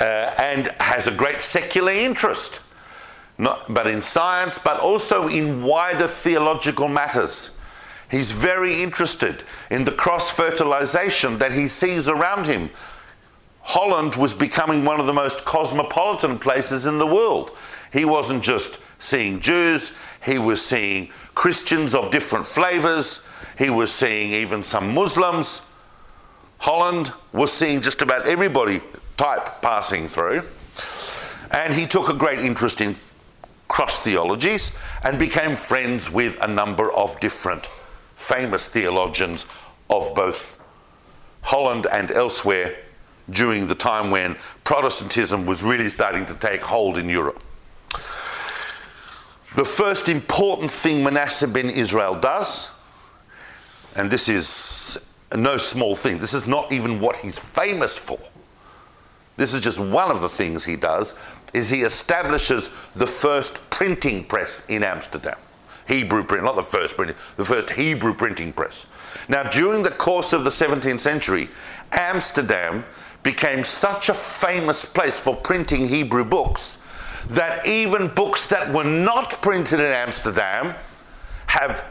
uh, 0.00 0.34
and 0.38 0.68
has 0.80 1.06
a 1.06 1.14
great 1.14 1.40
secular 1.40 1.92
interest, 1.92 2.62
not 3.36 3.72
but 3.72 3.86
in 3.86 4.00
science, 4.00 4.58
but 4.58 4.80
also 4.80 5.28
in 5.28 5.62
wider 5.62 6.08
theological 6.08 6.88
matters. 6.88 7.50
He's 8.10 8.32
very 8.32 8.82
interested 8.82 9.44
in 9.70 9.84
the 9.84 9.92
cross 9.92 10.30
fertilization 10.30 11.38
that 11.38 11.52
he 11.52 11.68
sees 11.68 12.08
around 12.08 12.46
him. 12.46 12.70
Holland 13.66 14.14
was 14.16 14.34
becoming 14.34 14.84
one 14.84 15.00
of 15.00 15.06
the 15.06 15.14
most 15.14 15.46
cosmopolitan 15.46 16.38
places 16.38 16.84
in 16.84 16.98
the 16.98 17.06
world. 17.06 17.56
He 17.92 18.04
wasn't 18.04 18.42
just 18.42 18.78
seeing 18.98 19.40
Jews, 19.40 19.96
he 20.22 20.38
was 20.38 20.64
seeing 20.64 21.10
Christians 21.34 21.94
of 21.94 22.10
different 22.10 22.44
flavors, 22.44 23.26
he 23.56 23.70
was 23.70 23.90
seeing 23.90 24.32
even 24.32 24.62
some 24.62 24.94
Muslims. 24.94 25.62
Holland 26.58 27.12
was 27.32 27.52
seeing 27.52 27.80
just 27.80 28.02
about 28.02 28.28
everybody 28.28 28.80
type 29.16 29.62
passing 29.62 30.08
through. 30.08 30.42
And 31.50 31.72
he 31.72 31.86
took 31.86 32.10
a 32.10 32.14
great 32.14 32.40
interest 32.40 32.82
in 32.82 32.96
cross 33.68 33.98
theologies 33.98 34.72
and 35.04 35.18
became 35.18 35.54
friends 35.54 36.10
with 36.10 36.36
a 36.42 36.48
number 36.48 36.92
of 36.92 37.18
different 37.20 37.66
famous 38.14 38.68
theologians 38.68 39.46
of 39.88 40.14
both 40.14 40.60
Holland 41.42 41.86
and 41.90 42.10
elsewhere 42.10 42.76
during 43.30 43.66
the 43.66 43.74
time 43.74 44.10
when 44.10 44.36
Protestantism 44.64 45.46
was 45.46 45.62
really 45.62 45.88
starting 45.88 46.24
to 46.26 46.34
take 46.34 46.60
hold 46.60 46.98
in 46.98 47.08
Europe. 47.08 47.42
The 49.54 49.64
first 49.64 50.08
important 50.08 50.70
thing 50.70 51.04
Manasseh 51.04 51.46
ben 51.46 51.70
Israel 51.70 52.18
does, 52.18 52.72
and 53.96 54.10
this 54.10 54.28
is 54.28 54.98
no 55.34 55.56
small 55.56 55.94
thing, 55.94 56.18
this 56.18 56.34
is 56.34 56.46
not 56.46 56.72
even 56.72 57.00
what 57.00 57.16
he's 57.16 57.38
famous 57.38 57.96
for. 57.96 58.18
This 59.36 59.54
is 59.54 59.60
just 59.60 59.80
one 59.80 60.10
of 60.10 60.22
the 60.22 60.28
things 60.28 60.64
he 60.64 60.76
does, 60.76 61.16
is 61.52 61.68
he 61.68 61.82
establishes 61.82 62.68
the 62.94 63.06
first 63.06 63.68
printing 63.70 64.24
press 64.24 64.66
in 64.68 64.82
Amsterdam. 64.82 65.36
Hebrew 65.86 66.24
print, 66.24 66.44
not 66.44 66.56
the 66.56 66.62
first 66.62 66.96
printing, 66.96 67.16
the 67.36 67.44
first 67.44 67.70
Hebrew 67.70 68.14
printing 68.14 68.52
press. 68.52 68.86
Now, 69.28 69.42
during 69.44 69.82
the 69.82 69.90
course 69.90 70.32
of 70.32 70.44
the 70.44 70.50
17th 70.50 71.00
century, 71.00 71.48
Amsterdam 71.92 72.84
became 73.24 73.64
such 73.64 74.08
a 74.08 74.14
famous 74.14 74.84
place 74.84 75.22
for 75.22 75.34
printing 75.34 75.84
Hebrew 75.88 76.24
books 76.24 76.78
that 77.30 77.66
even 77.66 78.08
books 78.08 78.48
that 78.48 78.72
were 78.72 78.84
not 78.84 79.30
printed 79.42 79.80
in 79.80 79.86
Amsterdam 79.86 80.76
have 81.46 81.90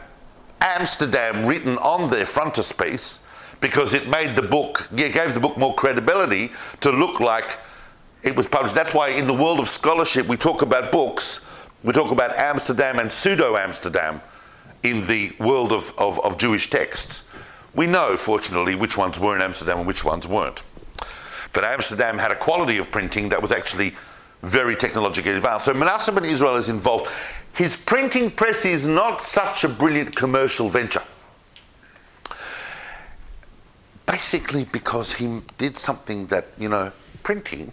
Amsterdam 0.62 1.44
written 1.44 1.76
on 1.78 2.08
their 2.08 2.24
frontispiece 2.24 3.20
because 3.60 3.92
it 3.92 4.08
made 4.08 4.36
the 4.36 4.42
book, 4.42 4.88
it 4.92 5.12
gave 5.12 5.34
the 5.34 5.40
book 5.40 5.58
more 5.58 5.74
credibility 5.74 6.50
to 6.80 6.90
look 6.90 7.20
like 7.20 7.58
it 8.22 8.34
was 8.34 8.48
published. 8.48 8.74
That's 8.74 8.94
why 8.94 9.10
in 9.10 9.26
the 9.26 9.34
world 9.34 9.60
of 9.60 9.68
scholarship 9.68 10.26
we 10.26 10.38
talk 10.38 10.62
about 10.62 10.90
books 10.90 11.40
we 11.84 11.92
talk 11.92 12.10
about 12.10 12.34
Amsterdam 12.38 12.98
and 12.98 13.12
pseudo 13.12 13.58
Amsterdam 13.58 14.22
in 14.82 15.06
the 15.06 15.32
world 15.38 15.70
of, 15.70 15.92
of, 15.98 16.18
of, 16.20 16.38
Jewish 16.38 16.70
texts. 16.70 17.22
We 17.74 17.86
know, 17.86 18.16
fortunately, 18.16 18.74
which 18.74 18.96
ones 18.96 19.20
were 19.20 19.36
in 19.36 19.42
Amsterdam 19.42 19.78
and 19.78 19.86
which 19.86 20.02
ones 20.02 20.26
weren't. 20.26 20.64
But 21.54 21.64
Amsterdam 21.64 22.18
had 22.18 22.32
a 22.32 22.36
quality 22.36 22.78
of 22.78 22.90
printing 22.90 23.30
that 23.30 23.40
was 23.40 23.52
actually 23.52 23.94
very 24.42 24.74
technologically 24.74 25.32
advanced. 25.32 25.66
So 25.66 25.72
Manasseh 25.72 26.12
ben 26.12 26.24
Israel 26.24 26.56
is 26.56 26.68
involved. 26.68 27.10
His 27.54 27.76
printing 27.76 28.30
press 28.30 28.66
is 28.66 28.86
not 28.86 29.20
such 29.20 29.64
a 29.64 29.68
brilliant 29.68 30.14
commercial 30.14 30.68
venture. 30.68 31.02
Basically, 34.04 34.64
because 34.64 35.14
he 35.14 35.40
did 35.56 35.78
something 35.78 36.26
that, 36.26 36.46
you 36.58 36.68
know, 36.68 36.92
printing, 37.22 37.72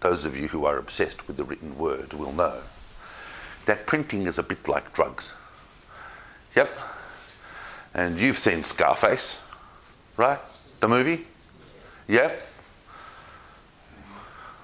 those 0.00 0.24
of 0.26 0.36
you 0.36 0.48
who 0.48 0.64
are 0.64 0.78
obsessed 0.78 1.26
with 1.28 1.36
the 1.36 1.44
written 1.44 1.78
word 1.78 2.14
will 2.14 2.32
know 2.32 2.60
that 3.66 3.86
printing 3.86 4.26
is 4.26 4.38
a 4.38 4.42
bit 4.42 4.66
like 4.66 4.92
drugs. 4.94 5.34
Yep. 6.56 6.70
And 7.94 8.18
you've 8.18 8.36
seen 8.36 8.62
Scarface, 8.62 9.40
right? 10.16 10.38
The 10.80 10.88
movie? 10.88 11.26
Yeah? 12.08 12.32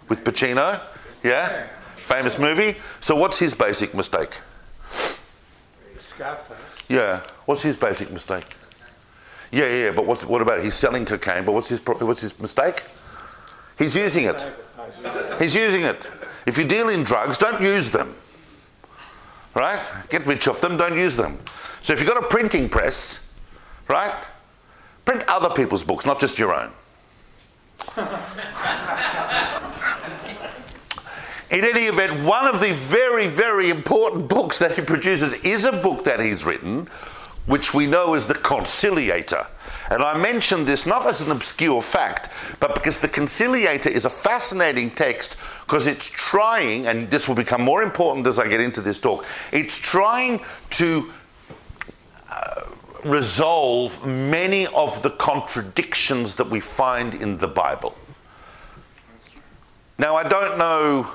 With 0.09 0.25
Pacino? 0.25 0.81
Yeah? 1.23 1.67
Famous 1.97 2.39
movie. 2.39 2.79
So, 3.01 3.17
what's 3.17 3.39
his 3.39 3.55
basic 3.55 3.95
mistake? 3.95 4.41
Scarface. 5.99 6.59
Yeah. 6.89 7.21
What's 7.47 7.63
his 7.63 7.77
basic 7.77 8.11
mistake? 8.11 8.45
Yeah, 9.51 9.69
yeah, 9.69 9.91
but 9.93 10.05
what's, 10.07 10.27
what 10.27 10.43
about 10.43 10.59
it? 10.59 10.65
He's 10.65 10.75
selling 10.75 11.05
cocaine, 11.05 11.45
but 11.45 11.53
what's 11.53 11.69
his, 11.69 11.81
what's 11.87 12.23
his 12.23 12.39
mistake? 12.41 12.83
He's 13.79 13.95
using 13.95 14.25
it. 14.25 14.45
He's 15.39 15.55
using 15.55 15.83
it. 15.83 16.11
If 16.47 16.59
you 16.59 16.65
deal 16.65 16.89
in 16.89 17.05
drugs, 17.05 17.39
don't 17.39 17.61
use 17.61 17.91
them. 17.91 18.15
Right? 19.55 19.89
Get 20.11 20.27
rich 20.27 20.49
off 20.49 20.61
them, 20.61 20.77
don't 20.77 20.97
use 20.97 21.17
them. 21.17 21.39
So 21.83 21.93
if 21.93 22.01
you've 22.01 22.09
got 22.09 22.23
a 22.23 22.27
printing 22.27 22.69
press, 22.69 23.31
right? 23.89 24.31
Print 25.05 25.23
other 25.29 25.55
people's 25.55 25.85
books, 25.85 26.05
not 26.05 26.19
just 26.19 26.39
your 26.39 26.53
own. 26.55 26.73
In 31.55 31.65
any 31.65 31.83
event, 31.83 32.25
one 32.25 32.49
of 32.49 32.61
the 32.61 32.73
very, 32.73 33.29
very 33.29 33.71
important 33.71 34.29
books 34.29 34.59
that 34.59 34.73
he 34.73 34.83
produces 34.83 35.35
is 35.45 35.65
a 35.65 35.71
book 35.71 36.03
that 36.03 36.19
he's 36.19 36.45
written, 36.45 36.87
which 37.47 37.73
we 37.73 37.87
know 37.87 38.15
as 38.15 38.27
the 38.27 38.35
Conciliator. 38.35 39.47
And 39.89 40.03
I 40.03 40.19
mention 40.19 40.65
this 40.65 40.85
not 40.85 41.07
as 41.07 41.23
an 41.23 41.31
obscure 41.31 41.81
fact, 41.81 42.29
but 42.59 42.75
because 42.75 42.99
the 42.99 43.07
Conciliator 43.07 43.89
is 43.89 44.05
a 44.05 44.11
fascinating 44.11 44.91
text 44.91 45.37
because 45.61 45.87
it's 45.87 46.07
trying, 46.07 46.89
and 46.89 47.09
this 47.09 47.29
will 47.29 47.37
become 47.37 47.63
more 47.63 47.85
important 47.85 48.27
as 48.27 48.41
I 48.41 48.49
get 48.49 48.59
into 48.59 48.81
this 48.81 48.99
talk, 48.99 49.25
it's 49.53 49.79
trying 49.79 50.41
to 50.71 51.13
uh, 52.33 52.63
resolve 53.05 54.05
many 54.05 54.67
of 54.75 55.05
the 55.05 55.11
contradictions 55.11 56.35
that 56.35 56.51
we 56.51 56.59
find 56.59 57.15
in 57.15 57.37
the 57.37 57.47
Bible. 57.47 57.95
Now, 60.01 60.17
I 60.17 60.29
don't 60.29 60.59
know 60.59 61.09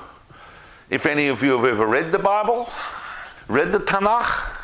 if 0.90 1.06
any 1.06 1.28
of 1.28 1.42
you 1.42 1.56
have 1.56 1.64
ever 1.64 1.86
read 1.86 2.10
the 2.10 2.18
Bible, 2.18 2.68
read 3.46 3.70
the 3.70 3.78
Tanakh. 3.78 4.56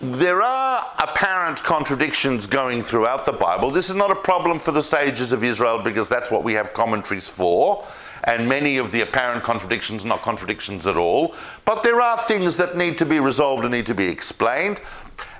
There 0.00 0.42
are 0.42 0.82
apparent 0.98 1.62
contradictions 1.62 2.46
going 2.46 2.82
throughout 2.82 3.24
the 3.24 3.32
Bible. 3.32 3.70
This 3.70 3.88
is 3.88 3.96
not 3.96 4.10
a 4.10 4.14
problem 4.14 4.58
for 4.58 4.72
the 4.72 4.82
sages 4.82 5.32
of 5.32 5.42
Israel 5.42 5.78
because 5.78 6.08
that's 6.08 6.30
what 6.30 6.44
we 6.44 6.52
have 6.52 6.74
commentaries 6.74 7.30
for. 7.30 7.84
And 8.24 8.46
many 8.46 8.76
of 8.76 8.92
the 8.92 9.00
apparent 9.00 9.42
contradictions, 9.42 10.04
are 10.04 10.08
not 10.08 10.20
contradictions 10.20 10.86
at 10.86 10.96
all. 10.96 11.34
But 11.64 11.82
there 11.82 12.00
are 12.00 12.18
things 12.18 12.56
that 12.56 12.76
need 12.76 12.98
to 12.98 13.06
be 13.06 13.20
resolved 13.20 13.64
and 13.64 13.72
need 13.72 13.86
to 13.86 13.94
be 13.94 14.06
explained. 14.06 14.80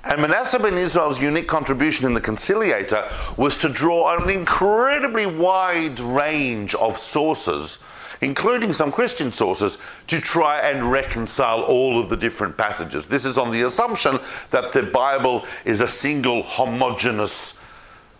And 0.09 0.21
Manasseh 0.21 0.59
ben 0.59 0.73
Israel's 0.75 1.21
unique 1.21 1.47
contribution 1.47 2.07
in 2.07 2.15
the 2.15 2.21
Conciliator 2.21 3.07
was 3.37 3.57
to 3.57 3.69
draw 3.69 4.17
an 4.17 4.29
incredibly 4.29 5.27
wide 5.27 5.99
range 5.99 6.73
of 6.73 6.95
sources 6.95 7.77
including 8.21 8.71
some 8.71 8.91
Christian 8.91 9.31
sources, 9.31 9.77
to 10.07 10.21
try 10.21 10.59
and 10.61 10.91
reconcile 10.91 11.61
all 11.61 11.99
of 11.99 12.09
the 12.09 12.17
different 12.17 12.57
passages. 12.57 13.07
This 13.07 13.25
is 13.25 13.37
on 13.37 13.51
the 13.51 13.63
assumption 13.63 14.19
that 14.51 14.71
the 14.71 14.83
Bible 14.83 15.45
is 15.65 15.81
a 15.81 15.87
single 15.87 16.43
homogeneous 16.43 17.59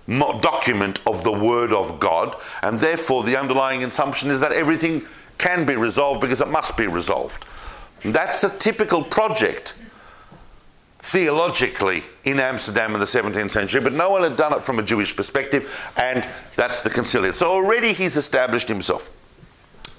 document 0.08 1.00
of 1.06 1.24
the 1.24 1.32
Word 1.32 1.72
of 1.72 2.00
God, 2.00 2.36
and 2.64 2.80
therefore 2.80 3.24
the 3.24 3.40
underlying 3.40 3.84
assumption 3.84 4.30
is 4.30 4.40
that 4.40 4.52
everything 4.52 5.04
can 5.38 5.66
be 5.66 5.76
resolved 5.76 6.22
because 6.22 6.42
it 6.42 6.48
must 6.48 6.76
be 6.76 6.88
resolved. 6.88 7.46
That's 8.04 8.44
a 8.44 8.50
typical 8.58 9.04
project 9.04 9.76
theologically 10.98 12.04
in 12.24 12.40
Amsterdam 12.40 12.94
in 12.94 13.00
the 13.00 13.06
17th 13.06 13.52
century, 13.52 13.82
but 13.82 13.94
no 13.94 14.10
one 14.10 14.24
had 14.24 14.36
done 14.36 14.54
it 14.54 14.62
from 14.62 14.80
a 14.80 14.84
Jewish 14.84 15.16
perspective, 15.16 15.92
and 15.98 16.28
that's 16.56 16.82
the 16.82 16.90
Conciliator. 16.90 17.34
So 17.36 17.52
already 17.52 17.94
he's 17.94 18.18
established 18.18 18.68
himself. 18.68 19.12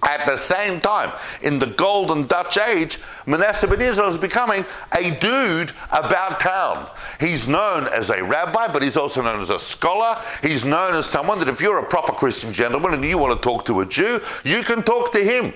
At 0.04 0.26
the 0.26 0.36
same 0.36 0.80
time, 0.80 1.12
in 1.42 1.60
the 1.60 1.68
golden 1.68 2.26
Dutch 2.26 2.58
age, 2.58 2.98
Manasseh 3.24 3.68
ben 3.68 3.80
Israel 3.80 4.08
is 4.08 4.18
becoming 4.18 4.64
a 4.92 5.10
dude 5.20 5.70
about 5.92 6.40
town. 6.40 6.88
He's 7.20 7.46
known 7.46 7.86
as 7.86 8.10
a 8.10 8.22
rabbi, 8.22 8.72
but 8.72 8.82
he's 8.82 8.96
also 8.96 9.22
known 9.22 9.40
as 9.40 9.50
a 9.50 9.60
scholar. 9.60 10.20
He's 10.42 10.64
known 10.64 10.94
as 10.94 11.06
someone 11.06 11.38
that 11.38 11.46
if 11.46 11.60
you're 11.60 11.78
a 11.78 11.86
proper 11.86 12.12
Christian 12.12 12.52
gentleman 12.52 12.94
and 12.94 13.04
you 13.04 13.16
want 13.16 13.32
to 13.32 13.38
talk 13.38 13.64
to 13.66 13.80
a 13.80 13.86
Jew, 13.86 14.20
you 14.44 14.64
can 14.64 14.82
talk 14.82 15.12
to 15.12 15.20
him. 15.20 15.52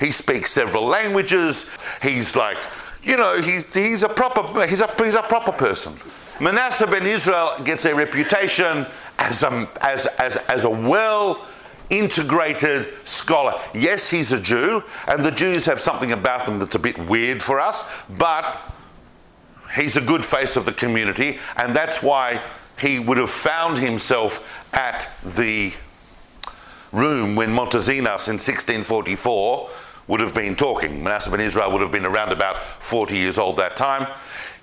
He 0.00 0.12
speaks 0.12 0.50
several 0.50 0.86
languages. 0.86 1.68
He's 2.00 2.34
like, 2.34 2.58
you 3.02 3.18
know, 3.18 3.36
he's, 3.36 3.72
he's, 3.74 4.02
a, 4.02 4.08
proper, 4.08 4.66
he's, 4.66 4.80
a, 4.80 4.90
he's 4.96 5.14
a 5.14 5.22
proper 5.22 5.52
person. 5.52 5.92
Manasseh 6.40 6.86
ben 6.86 7.06
Israel 7.06 7.52
gets 7.64 7.84
a 7.84 7.94
reputation 7.94 8.86
as 9.18 9.42
a, 9.42 9.68
as, 9.82 10.06
as, 10.18 10.38
as 10.48 10.64
a 10.64 10.70
well 10.70 11.46
integrated 11.90 12.88
scholar. 13.06 13.54
Yes, 13.74 14.10
he's 14.10 14.32
a 14.32 14.40
Jew, 14.40 14.82
and 15.08 15.24
the 15.24 15.30
Jews 15.30 15.66
have 15.66 15.80
something 15.80 16.12
about 16.12 16.46
them 16.46 16.58
that's 16.58 16.74
a 16.74 16.78
bit 16.78 16.98
weird 16.98 17.42
for 17.42 17.60
us, 17.60 18.04
but 18.10 18.60
he's 19.74 19.96
a 19.96 20.00
good 20.00 20.24
face 20.24 20.56
of 20.56 20.64
the 20.64 20.72
community, 20.72 21.38
and 21.56 21.74
that's 21.74 22.02
why 22.02 22.42
he 22.78 22.98
would 22.98 23.18
have 23.18 23.30
found 23.30 23.78
himself 23.78 24.74
at 24.74 25.10
the 25.22 25.72
room 26.92 27.34
when 27.34 27.50
Montezinos 27.50 28.28
in 28.28 28.38
1644 28.38 29.70
would 30.06 30.20
have 30.20 30.34
been 30.34 30.54
talking. 30.54 31.02
Manasseh 31.02 31.30
ben 31.30 31.40
Israel 31.40 31.70
would 31.72 31.80
have 31.80 31.92
been 31.92 32.06
around 32.06 32.30
about 32.30 32.58
40 32.58 33.16
years 33.16 33.38
old 33.38 33.56
that 33.56 33.76
time. 33.76 34.06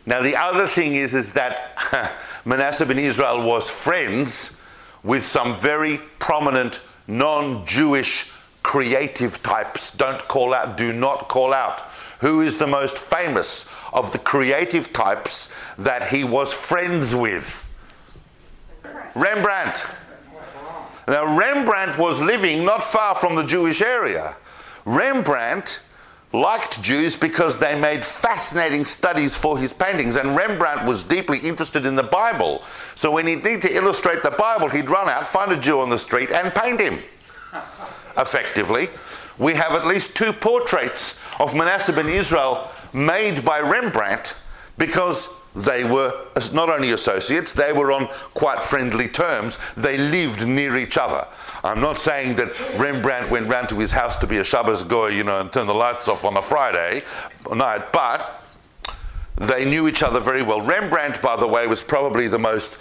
Now, 0.06 0.22
the 0.22 0.36
other 0.36 0.68
thing 0.68 0.96
is, 0.96 1.14
is 1.14 1.34
that 1.34 2.12
Manasseh 2.46 2.86
ben 2.86 3.00
Israel 3.00 3.46
was 3.46 3.70
friends 3.70 4.62
with 5.04 5.24
some 5.24 5.54
very 5.54 5.98
prominent 6.20 6.82
non 7.12 7.66
Jewish 7.66 8.32
creative 8.64 9.44
types 9.44 9.92
don't 9.92 10.26
call 10.28 10.54
out, 10.54 10.78
do 10.78 10.94
not 10.94 11.28
call 11.28 11.54
out. 11.54 11.82
Who 12.22 12.42
is 12.42 12.58
the 12.58 12.68
most 12.68 12.98
famous 12.98 13.66
of 13.92 14.12
the 14.12 14.20
creative 14.20 14.94
types 14.94 15.54
that 15.78 16.10
he 16.10 16.24
was 16.24 16.54
friends 16.54 17.16
with? 17.16 17.68
Rembrandt. 19.16 19.88
Now, 21.08 21.38
Rembrandt 21.38 21.98
was 21.98 22.22
living 22.22 22.64
not 22.64 22.84
far 22.84 23.16
from 23.16 23.36
the 23.36 23.44
Jewish 23.44 23.82
area. 23.82 24.36
Rembrandt 24.86 25.82
liked 26.34 26.82
Jews 26.82 27.18
because 27.18 27.58
they 27.58 27.80
made 27.80 28.06
fascinating 28.06 28.86
studies 28.86 29.38
for 29.38 29.58
his 29.58 29.74
paintings, 29.74 30.16
and 30.16 30.36
Rembrandt 30.36 30.88
was 30.88 31.04
deeply 31.04 31.40
interested 31.40 31.86
in 31.86 31.96
the 31.96 32.04
Bible. 32.04 32.62
So 32.96 33.12
when 33.12 33.28
he'd 33.28 33.44
need 33.44 33.62
to 33.64 33.74
illustrate 33.74 34.24
the 34.24 34.32
Bible, 34.32 34.70
he'd 34.70 34.90
run 34.90 35.10
out, 35.10 35.28
find 35.28 35.52
a 35.52 35.58
Jew 35.58 35.80
on 35.80 35.90
the 35.90 35.98
street, 35.98 36.32
and 36.32 36.54
paint 36.54 36.80
him. 36.80 37.00
Effectively, 38.18 38.90
we 39.38 39.54
have 39.54 39.74
at 39.74 39.86
least 39.86 40.16
two 40.16 40.32
portraits 40.32 41.20
of 41.40 41.56
Manasseh 41.56 41.94
ben 41.94 42.08
Israel 42.08 42.70
made 42.94 43.44
by 43.44 43.60
Rembrandt 43.60 44.38
because 44.78 45.30
they 45.56 45.84
were 45.84 46.14
not 46.54 46.70
only 46.70 46.92
associates, 46.92 47.52
they 47.52 47.74
were 47.74 47.92
on 47.92 48.08
quite 48.34 48.64
friendly 48.64 49.08
terms. 49.08 49.60
They 49.76 49.98
lived 49.98 50.48
near 50.48 50.78
each 50.78 50.98
other. 50.98 51.28
I'm 51.64 51.80
not 51.80 52.00
saying 52.00 52.38
that 52.38 52.50
Rembrandt 52.78 53.30
went 53.30 53.48
round 53.48 53.70
to 53.70 53.76
his 53.76 53.92
house 53.92 54.16
to 54.18 54.28
be 54.28 54.38
a 54.38 54.44
Shabbos 54.44 54.84
goy, 54.84 55.10
you 55.10 55.24
know, 55.24 55.42
and 55.42 55.54
turn 55.54 55.68
the 55.68 55.76
lights 55.76 56.08
off 56.08 56.26
on 56.26 56.36
a 56.38 56.42
Friday 56.42 57.04
night, 57.54 57.92
but 57.92 58.44
they 59.36 59.70
knew 59.70 59.88
each 59.88 60.02
other 60.02 60.20
very 60.20 60.42
well. 60.42 60.62
Rembrandt, 60.62 61.22
by 61.22 61.36
the 61.36 61.48
way, 61.48 61.68
was 61.68 61.84
probably 61.84 62.28
the 62.28 62.40
most 62.40 62.80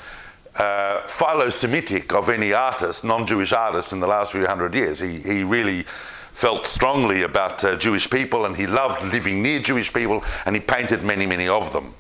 uh, 0.57 1.03
philo-Semitic 1.03 2.15
of 2.15 2.31
any 2.31 2.55
artist, 2.55 3.05
non-Jewish 3.05 3.53
artist, 3.53 3.93
in 3.93 4.01
the 4.01 4.07
last 4.07 4.33
few 4.33 4.47
hundred 4.47 4.75
years. 4.75 4.99
He, 4.99 5.21
he 5.21 5.45
really 5.45 5.83
felt 5.83 6.65
strongly 6.65 7.23
about 7.23 7.63
uh, 7.63 7.77
Jewish 7.77 8.09
people, 8.09 8.47
and 8.47 8.57
he 8.57 8.67
loved 8.67 9.03
living 9.13 9.43
near 9.43 9.61
Jewish 9.61 9.93
people, 9.93 10.25
and 10.47 10.57
he 10.57 10.61
painted 10.61 11.03
many, 11.03 11.27
many 11.27 11.49
of 11.49 11.73
them. 11.75 11.93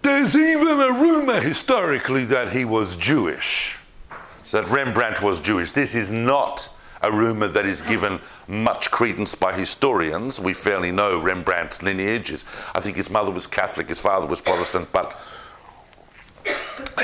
There's 0.00 0.34
even 0.34 0.80
a 0.80 0.92
rumor 0.92 1.40
historically 1.40 2.24
that 2.24 2.50
he 2.50 2.64
was 2.64 2.96
Jewish 2.96 3.78
that 4.52 4.70
Rembrandt 4.70 5.20
was 5.22 5.40
Jewish. 5.40 5.72
This 5.72 5.94
is 5.94 6.12
not 6.12 6.68
a 7.02 7.10
rumour 7.10 7.48
that 7.48 7.66
is 7.66 7.82
given 7.82 8.20
much 8.46 8.90
credence 8.90 9.34
by 9.34 9.52
historians. 9.52 10.40
We 10.40 10.54
fairly 10.54 10.92
know 10.92 11.20
Rembrandt's 11.20 11.82
lineage. 11.82 12.30
I 12.74 12.80
think 12.80 12.96
his 12.96 13.10
mother 13.10 13.32
was 13.32 13.46
Catholic, 13.46 13.88
his 13.88 14.00
father 14.00 14.26
was 14.26 14.40
Protestant, 14.40 14.92
but 14.92 15.18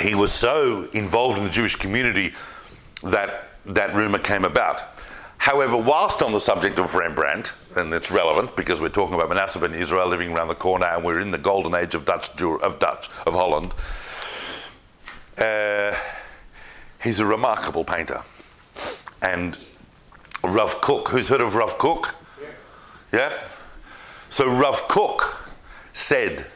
he 0.00 0.14
was 0.14 0.32
so 0.32 0.88
involved 0.92 1.38
in 1.38 1.44
the 1.44 1.50
Jewish 1.50 1.76
community 1.76 2.32
that 3.02 3.48
that 3.66 3.94
rumour 3.94 4.18
came 4.18 4.44
about. 4.44 4.82
However, 5.38 5.76
whilst 5.76 6.22
on 6.22 6.32
the 6.32 6.40
subject 6.40 6.78
of 6.78 6.94
Rembrandt, 6.94 7.54
and 7.76 7.92
it's 7.92 8.10
relevant 8.10 8.56
because 8.56 8.80
we're 8.80 8.88
talking 8.88 9.14
about 9.14 9.28
Manasseh 9.28 9.60
ben 9.60 9.72
Israel 9.72 10.08
living 10.08 10.32
around 10.32 10.48
the 10.48 10.54
corner, 10.54 10.86
and 10.86 11.04
we're 11.04 11.20
in 11.20 11.30
the 11.30 11.38
golden 11.38 11.74
age 11.74 11.94
of 11.94 12.04
Dutch, 12.04 12.28
of 12.42 12.78
Dutch, 12.78 13.08
of 13.26 13.34
Holland. 13.34 13.74
Uh, 15.38 15.96
He's 17.08 17.20
a 17.20 17.26
remarkable 17.26 17.84
painter. 17.84 18.20
And 19.22 19.56
Rav 20.44 20.82
Kook, 20.82 21.08
who's 21.08 21.30
heard 21.30 21.40
of 21.40 21.54
Rav 21.54 21.78
Kook? 21.78 22.14
Yeah? 23.12 23.32
So 24.28 24.54
Rav 24.54 24.86
Kook 24.88 25.48
said 25.94 26.48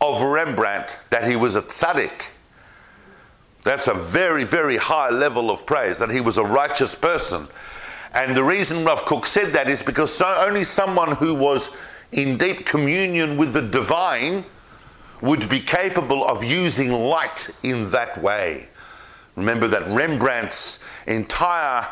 of 0.00 0.22
Rembrandt 0.22 1.00
that 1.10 1.28
he 1.28 1.34
was 1.34 1.56
a 1.56 1.62
tzaddik. 1.62 2.28
That's 3.64 3.88
a 3.88 3.94
very, 3.94 4.44
very 4.44 4.76
high 4.76 5.10
level 5.10 5.50
of 5.50 5.66
praise, 5.66 5.98
that 5.98 6.12
he 6.12 6.20
was 6.20 6.38
a 6.38 6.44
righteous 6.44 6.94
person. 6.94 7.48
And 8.14 8.36
the 8.36 8.44
reason 8.44 8.84
Rav 8.84 9.04
Kook 9.04 9.26
said 9.26 9.52
that 9.54 9.66
is 9.66 9.82
because 9.82 10.14
so 10.14 10.32
only 10.46 10.62
someone 10.62 11.16
who 11.16 11.34
was 11.34 11.76
in 12.12 12.38
deep 12.38 12.66
communion 12.66 13.36
with 13.36 13.52
the 13.52 13.62
divine 13.62 14.44
would 15.20 15.48
be 15.48 15.58
capable 15.58 16.24
of 16.24 16.44
using 16.44 16.92
light 16.92 17.48
in 17.64 17.90
that 17.90 18.22
way. 18.22 18.68
Remember 19.36 19.66
that 19.68 19.86
Rembrandt's 19.86 20.84
entire 21.06 21.86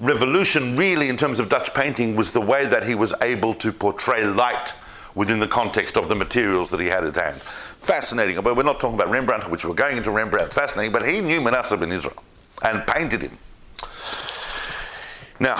revolution, 0.00 0.76
really, 0.76 1.08
in 1.08 1.16
terms 1.16 1.40
of 1.40 1.48
Dutch 1.48 1.72
painting, 1.74 2.16
was 2.16 2.30
the 2.30 2.40
way 2.40 2.66
that 2.66 2.84
he 2.84 2.94
was 2.94 3.14
able 3.22 3.54
to 3.54 3.72
portray 3.72 4.24
light 4.24 4.72
within 5.14 5.40
the 5.40 5.48
context 5.48 5.96
of 5.96 6.08
the 6.08 6.14
materials 6.14 6.70
that 6.70 6.80
he 6.80 6.86
had 6.86 7.04
at 7.04 7.16
hand. 7.16 7.40
Fascinating. 7.40 8.40
But 8.42 8.56
we're 8.56 8.62
not 8.62 8.80
talking 8.80 8.94
about 8.94 9.10
Rembrandt, 9.10 9.50
which 9.50 9.64
we're 9.64 9.74
going 9.74 9.96
into 9.96 10.10
Rembrandt. 10.10 10.52
Fascinating. 10.52 10.92
But 10.92 11.08
he 11.08 11.20
knew 11.20 11.40
Manasseh 11.40 11.76
ben 11.76 11.90
Israel 11.90 12.22
and 12.64 12.86
painted 12.86 13.22
him. 13.22 13.32
Now, 15.40 15.56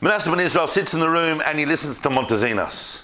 Manasseh 0.00 0.30
ben 0.30 0.40
Israel 0.40 0.66
sits 0.66 0.94
in 0.94 1.00
the 1.00 1.08
room 1.08 1.42
and 1.46 1.58
he 1.58 1.66
listens 1.66 1.98
to 2.00 2.08
Montezinos. 2.08 3.03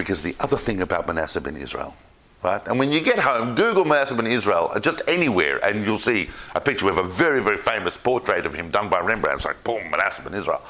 Because 0.00 0.22
the 0.22 0.34
other 0.40 0.56
thing 0.56 0.80
about 0.80 1.06
Manasseh 1.06 1.42
ben 1.42 1.58
Israel, 1.58 1.94
right? 2.42 2.66
And 2.66 2.78
when 2.78 2.90
you 2.90 3.02
get 3.02 3.18
home, 3.18 3.54
Google 3.54 3.84
Manasseh 3.84 4.14
ben 4.14 4.26
Israel, 4.26 4.72
just 4.80 5.02
anywhere, 5.06 5.62
and 5.62 5.84
you'll 5.84 5.98
see 5.98 6.30
a 6.54 6.60
picture 6.60 6.88
of 6.88 6.96
a 6.96 7.02
very, 7.02 7.42
very 7.42 7.58
famous 7.58 7.98
portrait 7.98 8.46
of 8.46 8.54
him 8.54 8.70
done 8.70 8.88
by 8.88 8.98
Rembrandt. 9.00 9.36
It's 9.36 9.44
like, 9.44 9.62
boom, 9.62 9.90
Manasseh 9.90 10.22
ben 10.22 10.32
Israel. 10.32 10.62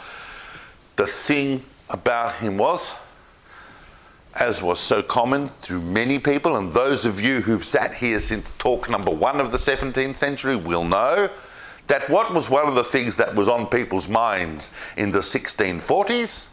The 0.97 1.07
thing 1.07 1.63
about 1.89 2.35
him 2.35 2.59
was, 2.59 2.93
as 4.35 4.65
was 4.65 4.81
so 4.81 5.01
common 5.01 5.47
through 5.47 5.83
many 5.83 6.19
people, 6.19 6.57
and 6.57 6.73
those 6.73 7.07
of 7.07 7.21
you 7.21 7.41
who've 7.41 7.65
sat 7.65 7.95
here 7.95 8.19
since 8.19 8.51
talk 8.59 8.91
number 8.91 9.13
one 9.13 9.39
of 9.39 9.53
the 9.53 9.59
17th 9.59 10.17
century 10.17 10.57
will 10.57 10.85
know 10.85 11.31
that 11.87 12.11
what 12.11 12.35
was 12.35 12.51
one 12.51 12.67
of 12.67 12.75
the 12.75 12.85
things 12.85 13.15
that 13.15 13.37
was 13.37 13.49
on 13.49 13.67
people's 13.67 14.09
minds 14.09 14.75
in 14.97 15.13
the 15.13 15.21
1640s? 15.21 16.50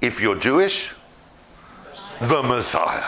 If 0.00 0.20
you're 0.20 0.38
Jewish, 0.38 0.94
the 2.20 2.42
Messiah. 2.42 3.04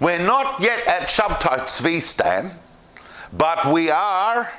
We're 0.00 0.24
not 0.24 0.60
yet 0.60 0.80
at 0.86 1.08
Shabtai 1.08 1.60
Tzvi 1.60 2.02
Stan, 2.02 2.50
but 3.32 3.66
we 3.72 3.90
are 3.90 4.52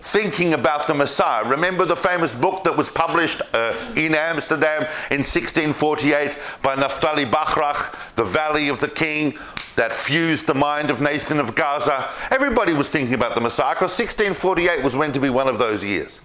thinking 0.00 0.54
about 0.54 0.88
the 0.88 0.94
Messiah. 0.94 1.44
Remember 1.48 1.84
the 1.84 1.96
famous 1.96 2.34
book 2.34 2.64
that 2.64 2.76
was 2.76 2.90
published 2.90 3.40
uh, 3.54 3.74
in 3.96 4.14
Amsterdam 4.14 4.82
in 5.10 5.22
1648 5.22 6.36
by 6.62 6.74
Naftali 6.74 7.24
Bachrach, 7.24 8.14
The 8.16 8.24
Valley 8.24 8.68
of 8.68 8.80
the 8.80 8.88
King, 8.88 9.34
that 9.76 9.94
fused 9.94 10.46
the 10.46 10.54
mind 10.54 10.90
of 10.90 11.00
Nathan 11.00 11.38
of 11.38 11.54
Gaza. 11.54 12.10
Everybody 12.30 12.74
was 12.74 12.88
thinking 12.88 13.14
about 13.14 13.34
the 13.34 13.40
Messiah 13.40 13.74
because 13.74 13.96
1648 13.98 14.82
was 14.82 14.96
meant 14.96 15.14
to 15.14 15.20
be 15.20 15.30
one 15.30 15.48
of 15.48 15.58
those 15.58 15.84
years. 15.84 16.20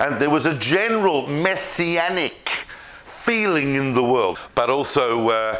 And 0.00 0.20
there 0.20 0.30
was 0.30 0.46
a 0.46 0.56
general 0.58 1.26
messianic 1.26 2.66
feeling 3.26 3.74
in 3.74 3.94
the 3.94 4.02
world, 4.02 4.38
but 4.54 4.70
also. 4.70 5.28
Uh, 5.28 5.56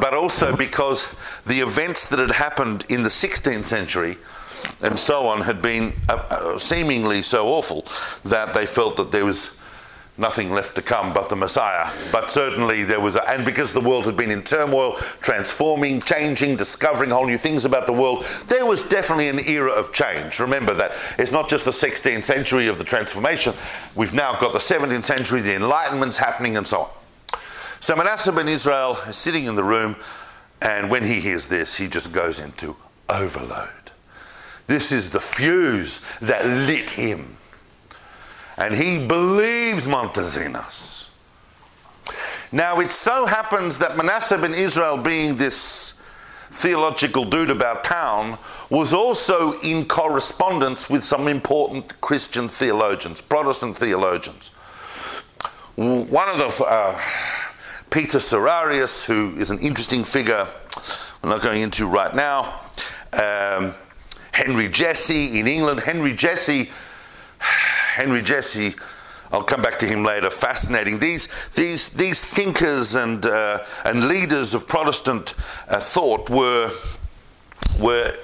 but 0.00 0.14
also 0.14 0.56
because 0.56 1.14
the 1.44 1.56
events 1.56 2.06
that 2.06 2.18
had 2.18 2.30
happened 2.30 2.86
in 2.88 3.02
the 3.02 3.10
16th 3.10 3.66
century 3.66 4.16
and 4.80 4.98
so 4.98 5.26
on 5.26 5.42
had 5.42 5.60
been 5.60 5.92
uh, 6.08 6.14
uh, 6.30 6.56
seemingly 6.56 7.20
so 7.20 7.46
awful 7.46 7.82
that 8.30 8.54
they 8.54 8.64
felt 8.64 8.96
that 8.96 9.12
there 9.12 9.26
was 9.26 9.57
nothing 10.18 10.50
left 10.50 10.74
to 10.74 10.82
come 10.82 11.12
but 11.12 11.28
the 11.28 11.36
Messiah. 11.36 11.90
But 12.12 12.30
certainly 12.30 12.84
there 12.84 13.00
was, 13.00 13.16
a, 13.16 13.28
and 13.28 13.44
because 13.44 13.72
the 13.72 13.80
world 13.80 14.04
had 14.04 14.16
been 14.16 14.30
in 14.30 14.42
turmoil, 14.42 14.96
transforming, 15.20 16.00
changing, 16.00 16.56
discovering 16.56 17.10
whole 17.10 17.26
new 17.26 17.38
things 17.38 17.64
about 17.64 17.86
the 17.86 17.92
world, 17.92 18.24
there 18.46 18.66
was 18.66 18.82
definitely 18.82 19.28
an 19.28 19.40
era 19.48 19.70
of 19.70 19.92
change. 19.92 20.40
Remember 20.40 20.74
that 20.74 20.92
it's 21.18 21.32
not 21.32 21.48
just 21.48 21.64
the 21.64 21.70
16th 21.70 22.24
century 22.24 22.66
of 22.66 22.78
the 22.78 22.84
transformation, 22.84 23.54
we've 23.94 24.14
now 24.14 24.38
got 24.38 24.52
the 24.52 24.58
17th 24.58 25.04
century, 25.04 25.40
the 25.40 25.54
Enlightenment's 25.54 26.18
happening, 26.18 26.56
and 26.56 26.66
so 26.66 26.80
on. 26.80 26.90
So 27.80 27.94
Manasseh 27.94 28.32
ben 28.32 28.48
Israel 28.48 28.98
is 29.06 29.16
sitting 29.16 29.44
in 29.44 29.54
the 29.54 29.64
room, 29.64 29.96
and 30.60 30.90
when 30.90 31.04
he 31.04 31.20
hears 31.20 31.46
this, 31.46 31.76
he 31.76 31.86
just 31.86 32.12
goes 32.12 32.40
into 32.40 32.76
overload. 33.08 33.70
This 34.66 34.92
is 34.92 35.10
the 35.10 35.20
fuse 35.20 36.02
that 36.20 36.44
lit 36.44 36.90
him. 36.90 37.37
And 38.58 38.74
he 38.74 39.06
believes 39.06 39.86
Montezinos. 39.86 41.08
Now, 42.50 42.80
it 42.80 42.90
so 42.90 43.24
happens 43.24 43.78
that 43.78 43.96
Manasseh 43.96 44.36
ben 44.36 44.52
Israel, 44.52 44.96
being 44.96 45.36
this 45.36 46.02
theological 46.50 47.24
dude 47.24 47.50
about 47.50 47.84
town, 47.84 48.36
was 48.68 48.92
also 48.92 49.58
in 49.60 49.84
correspondence 49.84 50.90
with 50.90 51.04
some 51.04 51.28
important 51.28 52.00
Christian 52.00 52.48
theologians, 52.48 53.20
Protestant 53.20 53.76
theologians. 53.76 54.48
One 55.76 56.28
of 56.28 56.38
the, 56.38 56.64
uh, 56.66 57.00
Peter 57.90 58.18
Serrarius, 58.18 59.04
who 59.04 59.36
is 59.36 59.50
an 59.50 59.58
interesting 59.60 60.02
figure, 60.02 60.48
we're 61.22 61.30
not 61.30 61.42
going 61.42 61.62
into 61.62 61.86
right 61.86 62.14
now. 62.14 62.60
Um, 63.12 63.72
Henry 64.32 64.68
Jessey 64.68 65.38
in 65.38 65.46
England. 65.46 65.80
Henry 65.80 66.12
Jessey, 66.12 66.70
Henry 67.98 68.22
Jessey. 68.22 68.76
I'll 69.32 69.42
come 69.42 69.60
back 69.60 69.76
to 69.80 69.86
him 69.86 70.04
later. 70.04 70.30
Fascinating. 70.30 71.00
These 71.00 71.26
these 71.50 71.88
these 71.88 72.24
thinkers 72.24 72.94
and 72.94 73.26
uh, 73.26 73.58
and 73.84 74.06
leaders 74.06 74.54
of 74.54 74.68
Protestant 74.68 75.34
uh, 75.68 75.80
thought 75.80 76.30
were 76.30 76.70
were 77.80 78.14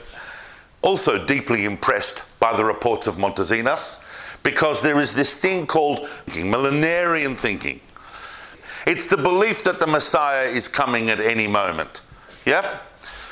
also 0.81 1.27
deeply 1.27 1.65
impressed 1.65 2.23
by 2.39 2.57
the 2.57 2.65
reports 2.65 3.09
of 3.09 3.17
Montezinos 3.17 3.99
because 4.45 4.81
there 4.81 5.01
is 5.01 5.13
this 5.13 5.37
thing 5.37 5.67
called 5.67 6.07
millenarian 6.29 7.35
thinking. 7.35 7.81
It's 8.87 9.07
the 9.07 9.17
belief 9.17 9.65
that 9.65 9.81
the 9.81 9.89
Messiah 9.89 10.47
is 10.47 10.69
coming 10.69 11.11
at 11.11 11.19
any 11.19 11.49
moment. 11.49 12.03
Yeah? 12.47 12.79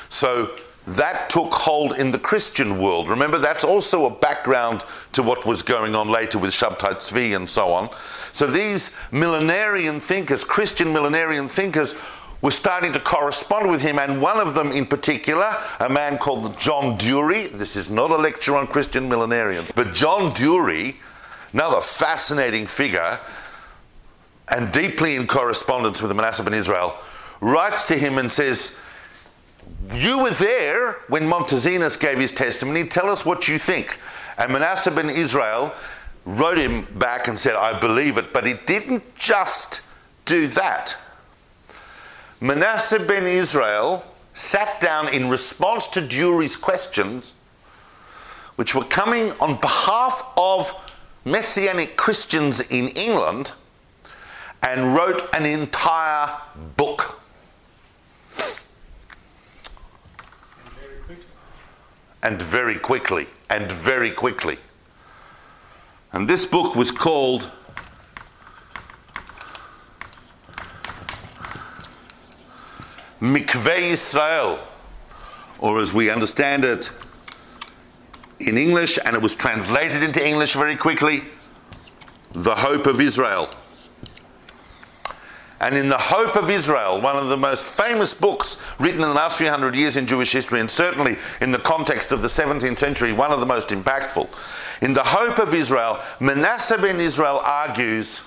So 0.09 0.51
that 0.85 1.29
took 1.29 1.53
hold 1.53 1.93
in 1.93 2.11
the 2.11 2.19
Christian 2.19 2.77
world. 2.77 3.09
Remember, 3.09 3.37
that's 3.37 3.63
also 3.63 4.05
a 4.05 4.09
background 4.09 4.83
to 5.13 5.23
what 5.23 5.45
was 5.45 5.61
going 5.61 5.95
on 5.95 6.09
later 6.09 6.37
with 6.37 6.51
Shabtai 6.51 6.95
Tzvi 6.95 7.35
and 7.35 7.49
so 7.49 7.69
on. 7.69 7.89
So 8.33 8.47
these 8.47 8.89
millenarian 9.11 10.01
thinkers, 10.01 10.43
Christian 10.43 10.87
millenarian 10.87 11.49
thinkers, 11.49 11.95
were 12.41 12.51
starting 12.51 12.91
to 12.91 12.99
correspond 12.99 13.71
with 13.71 13.81
him, 13.81 13.97
and 13.97 14.21
one 14.21 14.37
of 14.37 14.53
them 14.53 14.73
in 14.73 14.85
particular, 14.85 15.55
a 15.79 15.87
man 15.87 16.17
called 16.17 16.59
John 16.59 16.97
Dury. 16.97 17.49
This 17.49 17.77
is 17.77 17.89
not 17.89 18.11
a 18.11 18.17
lecture 18.17 18.57
on 18.57 18.67
Christian 18.67 19.09
millenarians, 19.09 19.73
but 19.73 19.93
John 19.93 20.31
Dury, 20.31 20.97
another 21.53 21.79
fascinating 21.79 22.67
figure, 22.67 23.17
and 24.49 24.73
deeply 24.73 25.15
in 25.15 25.25
correspondence 25.25 26.01
with 26.01 26.09
the 26.09 26.15
Manasseh 26.15 26.43
ben 26.43 26.53
Israel, 26.53 26.97
writes 27.39 27.85
to 27.85 27.95
him 27.97 28.17
and 28.17 28.29
says, 28.29 28.77
you 29.91 30.19
were 30.19 30.31
there 30.31 30.93
when 31.07 31.23
Montezinos 31.23 31.99
gave 31.99 32.17
his 32.17 32.31
testimony. 32.31 32.85
Tell 32.85 33.09
us 33.09 33.25
what 33.25 33.47
you 33.47 33.57
think. 33.57 33.99
And 34.37 34.51
Manasseh 34.51 34.91
ben 34.91 35.09
Israel 35.09 35.73
wrote 36.25 36.57
him 36.57 36.85
back 36.97 37.27
and 37.27 37.37
said, 37.37 37.55
I 37.55 37.79
believe 37.79 38.17
it. 38.17 38.33
But 38.33 38.47
he 38.47 38.53
didn't 38.65 39.15
just 39.15 39.81
do 40.25 40.47
that. 40.47 40.95
Manasseh 42.39 42.99
ben 42.99 43.25
Israel 43.25 44.03
sat 44.33 44.81
down 44.81 45.13
in 45.13 45.29
response 45.29 45.87
to 45.87 46.01
Dury's 46.01 46.55
questions, 46.55 47.35
which 48.55 48.73
were 48.73 48.85
coming 48.85 49.31
on 49.39 49.59
behalf 49.59 50.23
of 50.37 50.73
Messianic 51.25 51.95
Christians 51.95 52.61
in 52.61 52.89
England, 52.89 53.53
and 54.61 54.95
wrote 54.95 55.23
an 55.33 55.45
entire 55.45 56.35
book. 56.77 57.12
And 62.23 62.41
very 62.41 62.79
quickly, 62.79 63.27
and 63.49 63.69
very 63.71 64.09
quickly. 64.09 64.57
And 66.13 66.27
this 66.27 66.45
book 66.45 66.75
was 66.75 66.89
called 66.89 67.51
Mikveh 73.19 73.91
Israel, 73.91 74.59
or 75.59 75.79
as 75.79 75.93
we 75.93 76.09
understand 76.09 76.63
it 76.63 76.89
in 78.39 78.57
English, 78.57 78.97
and 79.03 79.15
it 79.15 79.21
was 79.21 79.35
translated 79.35 80.01
into 80.01 80.25
English 80.25 80.53
very 80.53 80.75
quickly, 80.75 81.23
The 82.31 82.55
Hope 82.55 82.87
of 82.87 83.01
Israel. 83.01 83.49
And 85.63 85.77
in 85.77 85.87
The 85.87 85.97
Hope 85.97 86.35
of 86.35 86.49
Israel, 86.49 86.99
one 86.99 87.15
of 87.15 87.29
the 87.29 87.37
most 87.37 87.65
famous 87.65 88.13
books 88.13 88.57
written 88.81 88.99
in 88.99 89.07
the 89.07 89.13
last 89.13 89.37
300 89.37 89.73
years 89.73 89.95
in 89.95 90.05
Jewish 90.05 90.33
history, 90.33 90.59
and 90.59 90.69
certainly 90.69 91.15
in 91.39 91.51
the 91.51 91.57
context 91.57 92.11
of 92.11 92.21
the 92.21 92.27
17th 92.27 92.77
century, 92.77 93.13
one 93.13 93.31
of 93.31 93.39
the 93.39 93.45
most 93.45 93.69
impactful. 93.69 94.27
In 94.83 94.93
The 94.93 95.03
Hope 95.03 95.39
of 95.39 95.53
Israel, 95.53 96.01
Manasseh 96.19 96.77
ben 96.81 96.99
Israel 96.99 97.39
argues 97.41 98.21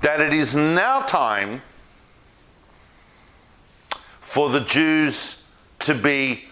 that 0.00 0.18
it 0.18 0.32
is 0.32 0.56
now 0.56 1.00
time 1.00 1.60
for 4.18 4.48
the 4.48 4.60
Jews 4.60 5.46
to 5.80 5.94
be 5.94 6.44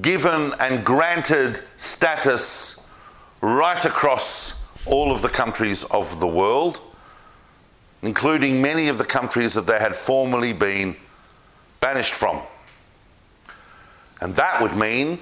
given 0.00 0.54
and 0.60 0.82
granted 0.82 1.60
status 1.76 2.82
right 3.42 3.84
across 3.84 4.64
all 4.86 5.12
of 5.12 5.20
the 5.20 5.28
countries 5.28 5.84
of 5.84 6.20
the 6.20 6.26
world, 6.26 6.80
including 8.06 8.62
many 8.62 8.88
of 8.88 8.98
the 8.98 9.04
countries 9.04 9.52
that 9.54 9.66
they 9.66 9.80
had 9.80 9.96
formerly 9.96 10.52
been 10.52 10.94
banished 11.80 12.14
from. 12.14 12.40
And 14.20 14.32
that 14.36 14.62
would 14.62 14.76
mean 14.76 15.18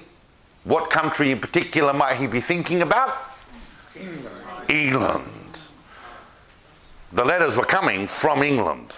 what 0.65 0.91
country 0.91 1.31
in 1.31 1.41
particular 1.41 1.95
might 1.95 2.17
he 2.17 2.27
be 2.27 2.41
thinking 2.41 2.83
about? 2.83 3.17
England. 3.97 4.37
England. 4.69 5.59
The 7.13 7.25
letters 7.25 7.57
were 7.57 7.65
coming 7.65 8.07
from 8.07 8.43
England. 8.43 8.95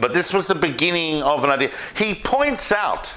But 0.00 0.14
this 0.14 0.32
was 0.32 0.46
the 0.46 0.54
beginning 0.54 1.22
of 1.24 1.42
an 1.42 1.50
idea. 1.50 1.70
He 1.96 2.14
points 2.14 2.70
out, 2.70 3.16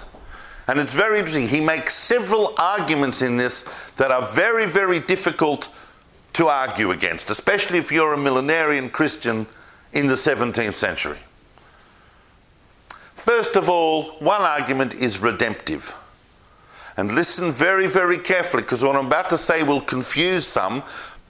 and 0.67 0.79
it's 0.79 0.95
very 0.95 1.19
interesting, 1.19 1.47
he 1.47 1.63
makes 1.63 1.93
several 1.93 2.55
arguments 2.57 3.21
in 3.21 3.37
this 3.37 3.91
that 3.97 4.09
are 4.09 4.25
very, 4.25 4.65
very 4.65 4.99
difficult 4.99 5.69
to 6.33 6.47
argue 6.47 6.91
against, 6.91 7.29
especially 7.29 7.77
if 7.77 7.91
you're 7.91 8.13
a 8.13 8.17
millenarian 8.17 8.89
Christian 8.89 9.45
in 9.93 10.07
the 10.07 10.15
17th 10.15 10.75
century. 10.75 11.17
First 13.15 13.55
of 13.55 13.69
all, 13.69 14.03
one 14.19 14.41
argument 14.41 14.93
is 14.93 15.21
redemptive. 15.21 15.95
And 16.97 17.13
listen 17.13 17.51
very, 17.51 17.87
very 17.87 18.17
carefully 18.17 18.63
because 18.63 18.83
what 18.83 18.95
I'm 18.95 19.07
about 19.07 19.29
to 19.29 19.37
say 19.37 19.63
will 19.63 19.81
confuse 19.81 20.45
some, 20.45 20.83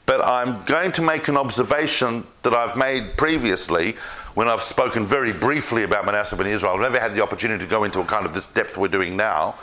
but 0.05 0.25
I'm 0.25 0.63
going 0.65 0.91
to 0.93 1.01
make 1.01 1.27
an 1.27 1.37
observation 1.37 2.25
that 2.43 2.53
I've 2.53 2.75
made 2.75 3.17
previously 3.17 3.95
when 4.33 4.47
I've 4.47 4.61
spoken 4.61 5.05
very 5.05 5.33
briefly 5.33 5.83
about 5.83 6.05
Manasseh 6.05 6.35
ben 6.35 6.47
Israel. 6.47 6.75
I've 6.75 6.81
never 6.81 6.99
had 6.99 7.13
the 7.13 7.21
opportunity 7.21 7.63
to 7.63 7.69
go 7.69 7.83
into 7.83 7.99
a 7.99 8.05
kind 8.05 8.25
of 8.25 8.33
this 8.33 8.47
depth 8.47 8.77
we're 8.77 8.87
doing 8.87 9.15
now. 9.15 9.55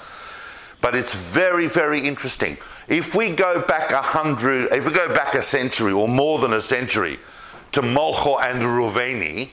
But 0.80 0.95
it's 0.95 1.34
very, 1.34 1.66
very 1.66 2.01
interesting. 2.01 2.57
If 2.89 3.14
we 3.14 3.30
go 3.30 3.61
back 3.62 3.91
a 3.91 4.01
hundred, 4.01 4.72
if 4.72 4.86
we 4.86 4.95
go 4.95 5.12
back 5.14 5.34
a 5.34 5.43
century 5.43 5.93
or 5.93 6.09
more 6.09 6.39
than 6.39 6.55
a 6.55 6.61
century 6.61 7.18
to 7.72 7.82
Molcho 7.82 8.41
and 8.43 8.62
Reuveni, 8.62 9.51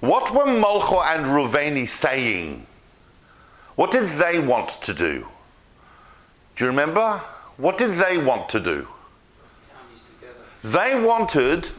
what 0.00 0.30
were 0.30 0.44
Molcho 0.44 1.02
and 1.06 1.24
Reuveni 1.26 1.88
saying? 1.88 2.66
What 3.76 3.90
did 3.90 4.08
they 4.10 4.38
want 4.38 4.68
to 4.82 4.92
do? 4.92 5.26
Do 6.56 6.64
you 6.64 6.70
remember? 6.70 7.20
What 7.56 7.78
did 7.78 7.92
they 7.92 8.18
want 8.18 8.48
to 8.50 8.60
do? 8.60 8.86
They 10.62 11.00
wanted 11.00 11.70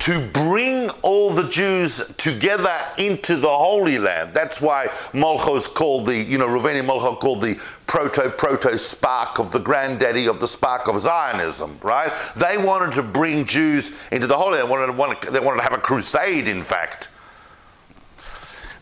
to 0.00 0.26
bring 0.28 0.88
all 1.02 1.30
the 1.30 1.46
Jews 1.48 2.12
together 2.16 2.74
into 2.98 3.36
the 3.36 3.48
Holy 3.48 3.98
Land. 3.98 4.32
That's 4.32 4.60
why 4.60 4.86
Molcho 5.12 5.56
is 5.56 5.68
called 5.68 6.06
the, 6.06 6.16
you 6.16 6.38
know, 6.38 6.46
Reuveni 6.46 6.80
Molcho 6.80 7.18
called 7.20 7.42
the 7.42 7.60
proto 7.86 8.30
proto 8.30 8.78
spark 8.78 9.38
of 9.38 9.52
the 9.52 9.60
granddaddy 9.60 10.26
of 10.26 10.40
the 10.40 10.48
spark 10.48 10.88
of 10.88 10.98
Zionism, 11.00 11.78
right? 11.82 12.10
They 12.34 12.56
wanted 12.56 12.94
to 12.94 13.02
bring 13.02 13.44
Jews 13.44 14.08
into 14.10 14.26
the 14.26 14.36
Holy 14.36 14.62
Land. 14.62 14.70
They 14.70 14.96
wanted, 14.96 15.20
to, 15.20 15.30
they 15.32 15.40
wanted 15.40 15.58
to 15.58 15.64
have 15.64 15.74
a 15.74 15.78
crusade, 15.78 16.48
in 16.48 16.62
fact. 16.62 17.10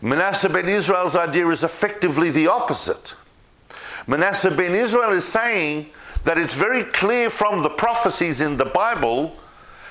Manasseh 0.01 0.49
ben 0.49 0.69
Israel's 0.69 1.17
idea 1.17 1.45
is 1.49 1.65
effectively 1.65 2.29
the 2.29 2.47
opposite. 2.47 3.13
Manasseh 4.07 4.51
ben 4.51 4.73
Israel 4.73 5.09
is 5.09 5.27
saying 5.27 5.87
that 6.23 6.37
it's 6.37 6.55
very 6.55 6.83
clear 6.83 7.29
from 7.29 7.61
the 7.61 7.69
prophecies 7.69 8.39
in 8.39 8.55
the 8.55 8.65
Bible 8.65 9.35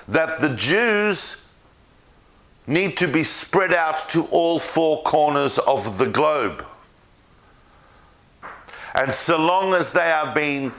that 0.09 0.41
the 0.41 0.55
Jews 0.57 1.45
need 2.67 2.97
to 2.97 3.07
be 3.07 3.23
spread 3.23 3.73
out 3.73 4.09
to 4.11 4.25
all 4.31 4.59
four 4.59 5.03
corners 5.03 5.59
of 5.59 5.99
the 5.99 6.07
globe. 6.07 6.65
And 8.95 9.13
so 9.13 9.39
long 9.39 9.75
as 9.75 9.91
they 9.91 10.11
are 10.11 10.35
being 10.35 10.73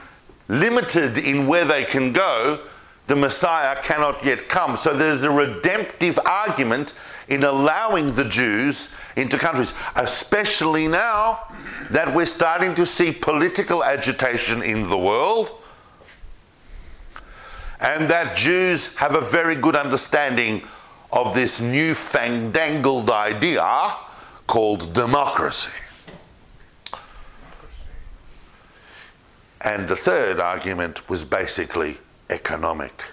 limited 0.48 1.18
in 1.18 1.48
where 1.48 1.66
they 1.66 1.86
can 1.86 2.12
go, 2.12 2.60
the 3.08 3.16
Messiah 3.16 3.76
cannot 3.82 4.24
yet 4.24 4.50
come. 4.50 4.76
So 4.76 4.94
there's 4.94 5.24
a 5.24 5.32
redemptive 5.32 6.20
argument 6.26 6.94
in 7.28 7.44
allowing 7.44 8.08
the 8.08 8.26
Jews 8.26 8.94
into 9.16 9.38
countries, 9.38 9.74
especially 9.96 10.88
now 10.88 11.40
that 11.92 12.14
we're 12.14 12.26
starting 12.26 12.76
to 12.76 12.86
see 12.86 13.12
political 13.12 13.84
agitation 13.84 14.62
in 14.62 14.90
the 14.90 14.98
world 14.98 15.59
and 17.82 18.10
that 18.10 18.36
Jews 18.36 18.96
have 18.96 19.16
a 19.16 19.22
very 19.22 19.56
good 19.56 19.76
understanding 19.76 20.64
of 21.12 21.34
this 21.34 21.62
new 21.62 21.94
fandangled 21.94 23.10
idea 23.10 23.66
called 24.48 24.94
democracy. 24.94 25.72
And 29.62 29.88
the 29.88 29.96
third 29.96 30.40
argument 30.40 31.10
was 31.10 31.26
basically 31.26 31.98
economic. 32.30 33.04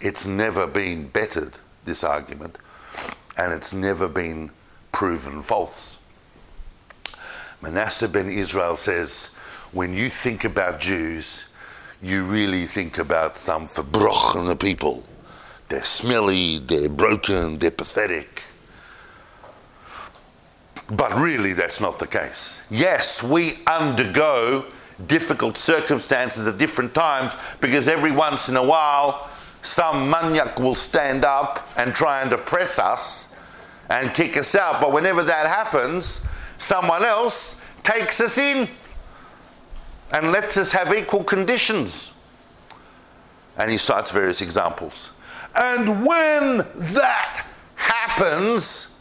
It's 0.00 0.26
never 0.26 0.66
been 0.66 1.08
bettered, 1.08 1.54
this 1.84 2.04
argument, 2.04 2.56
and 3.36 3.52
it's 3.52 3.72
never 3.72 4.08
been 4.08 4.50
proven 4.92 5.42
false. 5.42 5.98
Manasseh 7.60 8.08
ben 8.08 8.28
Israel 8.28 8.76
says, 8.76 9.34
when 9.72 9.92
you 9.92 10.08
think 10.08 10.44
about 10.44 10.78
Jews, 10.78 11.47
you 12.02 12.24
really 12.24 12.64
think 12.64 12.98
about 12.98 13.36
some 13.36 13.64
verbrochene 13.64 14.58
people. 14.58 15.02
They're 15.68 15.84
smelly, 15.84 16.58
they're 16.58 16.88
broken, 16.88 17.58
they're 17.58 17.70
pathetic. 17.70 18.42
But 20.88 21.14
really, 21.14 21.52
that's 21.52 21.80
not 21.80 21.98
the 21.98 22.06
case. 22.06 22.62
Yes, 22.70 23.22
we 23.22 23.58
undergo 23.66 24.64
difficult 25.06 25.56
circumstances 25.56 26.46
at 26.46 26.58
different 26.58 26.94
times 26.94 27.36
because 27.60 27.88
every 27.88 28.10
once 28.10 28.48
in 28.48 28.56
a 28.56 28.64
while, 28.64 29.28
some 29.60 30.08
maniac 30.08 30.58
will 30.58 30.74
stand 30.74 31.24
up 31.24 31.68
and 31.76 31.94
try 31.94 32.22
and 32.22 32.32
oppress 32.32 32.78
us 32.78 33.28
and 33.90 34.14
kick 34.14 34.36
us 34.36 34.54
out. 34.54 34.80
But 34.80 34.92
whenever 34.92 35.22
that 35.22 35.46
happens, 35.46 36.26
someone 36.56 37.04
else 37.04 37.60
takes 37.82 38.20
us 38.20 38.38
in 38.38 38.68
and 40.12 40.32
lets 40.32 40.56
us 40.56 40.72
have 40.72 40.94
equal 40.94 41.24
conditions. 41.24 42.12
And 43.56 43.70
he 43.70 43.76
cites 43.76 44.12
various 44.12 44.40
examples. 44.40 45.12
And 45.54 46.06
when 46.06 46.58
that 46.58 47.46
happens, 47.76 48.96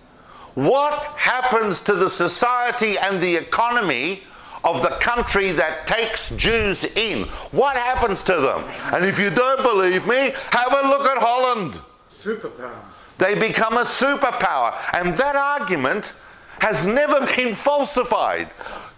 what 0.55 0.93
happens 1.17 1.81
to 1.81 1.93
the 1.93 2.09
society 2.09 2.93
and 3.03 3.21
the 3.21 3.35
economy 3.35 4.23
of 4.63 4.81
the 4.81 4.89
country 4.99 5.51
that 5.51 5.85
takes 5.85 6.29
Jews 6.35 6.83
in? 6.97 7.25
What 7.51 7.77
happens 7.77 8.23
to 8.23 8.33
them? 8.33 8.63
And 8.93 9.05
if 9.05 9.19
you 9.19 9.29
don't 9.29 9.61
believe 9.61 10.07
me, 10.07 10.31
have 10.51 10.73
a 10.73 10.87
look 10.87 11.05
at 11.05 11.17
Holland. 11.19 11.81
Superpower. 12.11 12.75
They 13.17 13.35
become 13.35 13.73
a 13.73 13.81
superpower. 13.81 14.73
And 14.93 15.15
that 15.15 15.59
argument 15.59 16.13
has 16.59 16.85
never 16.85 17.25
been 17.35 17.53
falsified 17.67 18.49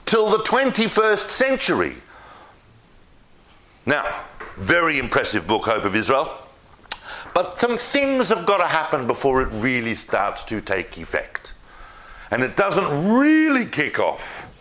till 0.09 0.27
the 0.27 0.39
21st 0.39 1.29
century. 1.29 1.93
Now, 3.85 4.03
very 4.55 4.97
impressive 4.97 5.45
book, 5.45 5.65
Hope 5.65 5.85
of 5.85 5.95
Israel. 5.95 6.35
But 7.35 7.53
some 7.53 7.77
things 7.77 8.29
have 8.29 8.47
got 8.47 8.57
to 8.57 8.65
happen 8.65 9.05
before 9.05 9.43
it 9.43 9.49
really 9.51 9.93
starts 9.93 10.43
to 10.45 10.61
take 10.61 10.97
effect. 10.97 11.53
And 12.31 12.41
it 12.41 12.55
doesn't 12.55 13.19
really 13.19 13.67
kick 13.67 13.99
off 13.99 14.51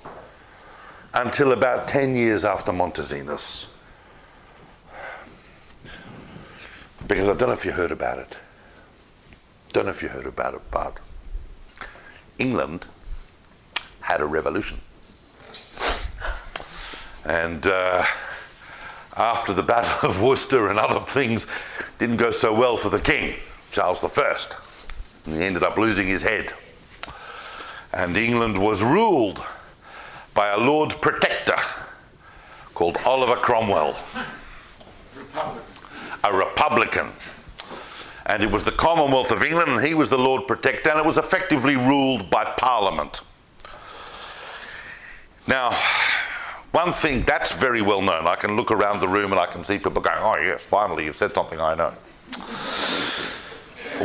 until 1.15 1.53
about 1.53 1.89
10 1.89 2.15
years 2.15 2.45
after 2.45 2.71
Montezinos. 2.71 3.69
Because 7.07 7.27
I 7.27 7.35
don't 7.35 7.49
know 7.49 7.55
if 7.55 7.65
you 7.65 7.73
heard 7.73 7.91
about 7.91 8.19
it. 8.19 8.37
Don't 9.73 9.87
know 9.87 9.93
if 9.93 10.03
you 10.03 10.11
heard 10.11 10.27
about 10.27 10.53
it, 10.53 10.61
but 10.71 10.99
England 12.39 12.87
had 14.01 14.21
a 14.21 14.27
revolution. 14.27 14.79
And 17.29 17.67
uh, 17.67 18.05
after 19.15 19.53
the 19.53 19.63
Battle 19.63 20.09
of 20.09 20.23
Worcester 20.23 20.69
and 20.69 20.79
other 20.79 21.01
things 21.01 21.47
didn't 21.99 22.17
go 22.17 22.31
so 22.31 22.59
well 22.59 22.79
for 22.79 22.89
the 22.89 23.01
king, 23.01 23.35
Charles 23.71 24.03
I. 24.03 24.37
And 25.27 25.35
he 25.35 25.43
ended 25.43 25.63
up 25.63 25.77
losing 25.77 26.09
his 26.09 26.23
head. 26.23 26.53
And 27.93 28.17
England 28.17 28.57
was 28.57 28.83
ruled 28.83 29.45
by 30.33 30.49
a 30.49 30.57
Lord 30.57 30.95
Protector 31.03 31.57
called 32.73 32.97
Oliver 33.05 33.37
Cromwell. 33.37 33.95
Republican. 35.15 35.63
A 36.25 36.35
Republican. 36.35 37.09
And 38.25 38.43
it 38.43 38.51
was 38.51 38.65
the 38.65 38.73
Commonwealth 38.73 39.33
of 39.33 39.43
England, 39.43 39.71
and 39.71 39.85
he 39.85 39.95
was 39.95 40.09
the 40.09 40.19
Lord 40.19 40.47
Protector, 40.47 40.91
and 40.91 40.99
it 40.99 41.05
was 41.05 41.19
effectively 41.19 41.77
ruled 41.77 42.31
by 42.31 42.45
Parliament. 42.57 43.21
Now, 45.47 45.79
one 46.73 46.93
thing 46.93 47.23
that's 47.23 47.55
very 47.55 47.83
well 47.83 48.03
known, 48.03 48.27
I 48.27 48.37
can 48.37 48.57
look 48.57 48.71
around 48.71 49.01
the 49.01 49.09
room 49.09 49.33
and 49.33 49.41
I 49.41 49.47
can 49.47 49.65
see 49.65 49.79
people 49.79 50.01
going, 50.01 50.19
oh, 50.21 50.37
yes, 50.37 50.67
finally 50.69 51.07
you've 51.07 51.17
said 51.17 51.35
something 51.35 51.61
I 51.61 51.75
know. 51.75 51.95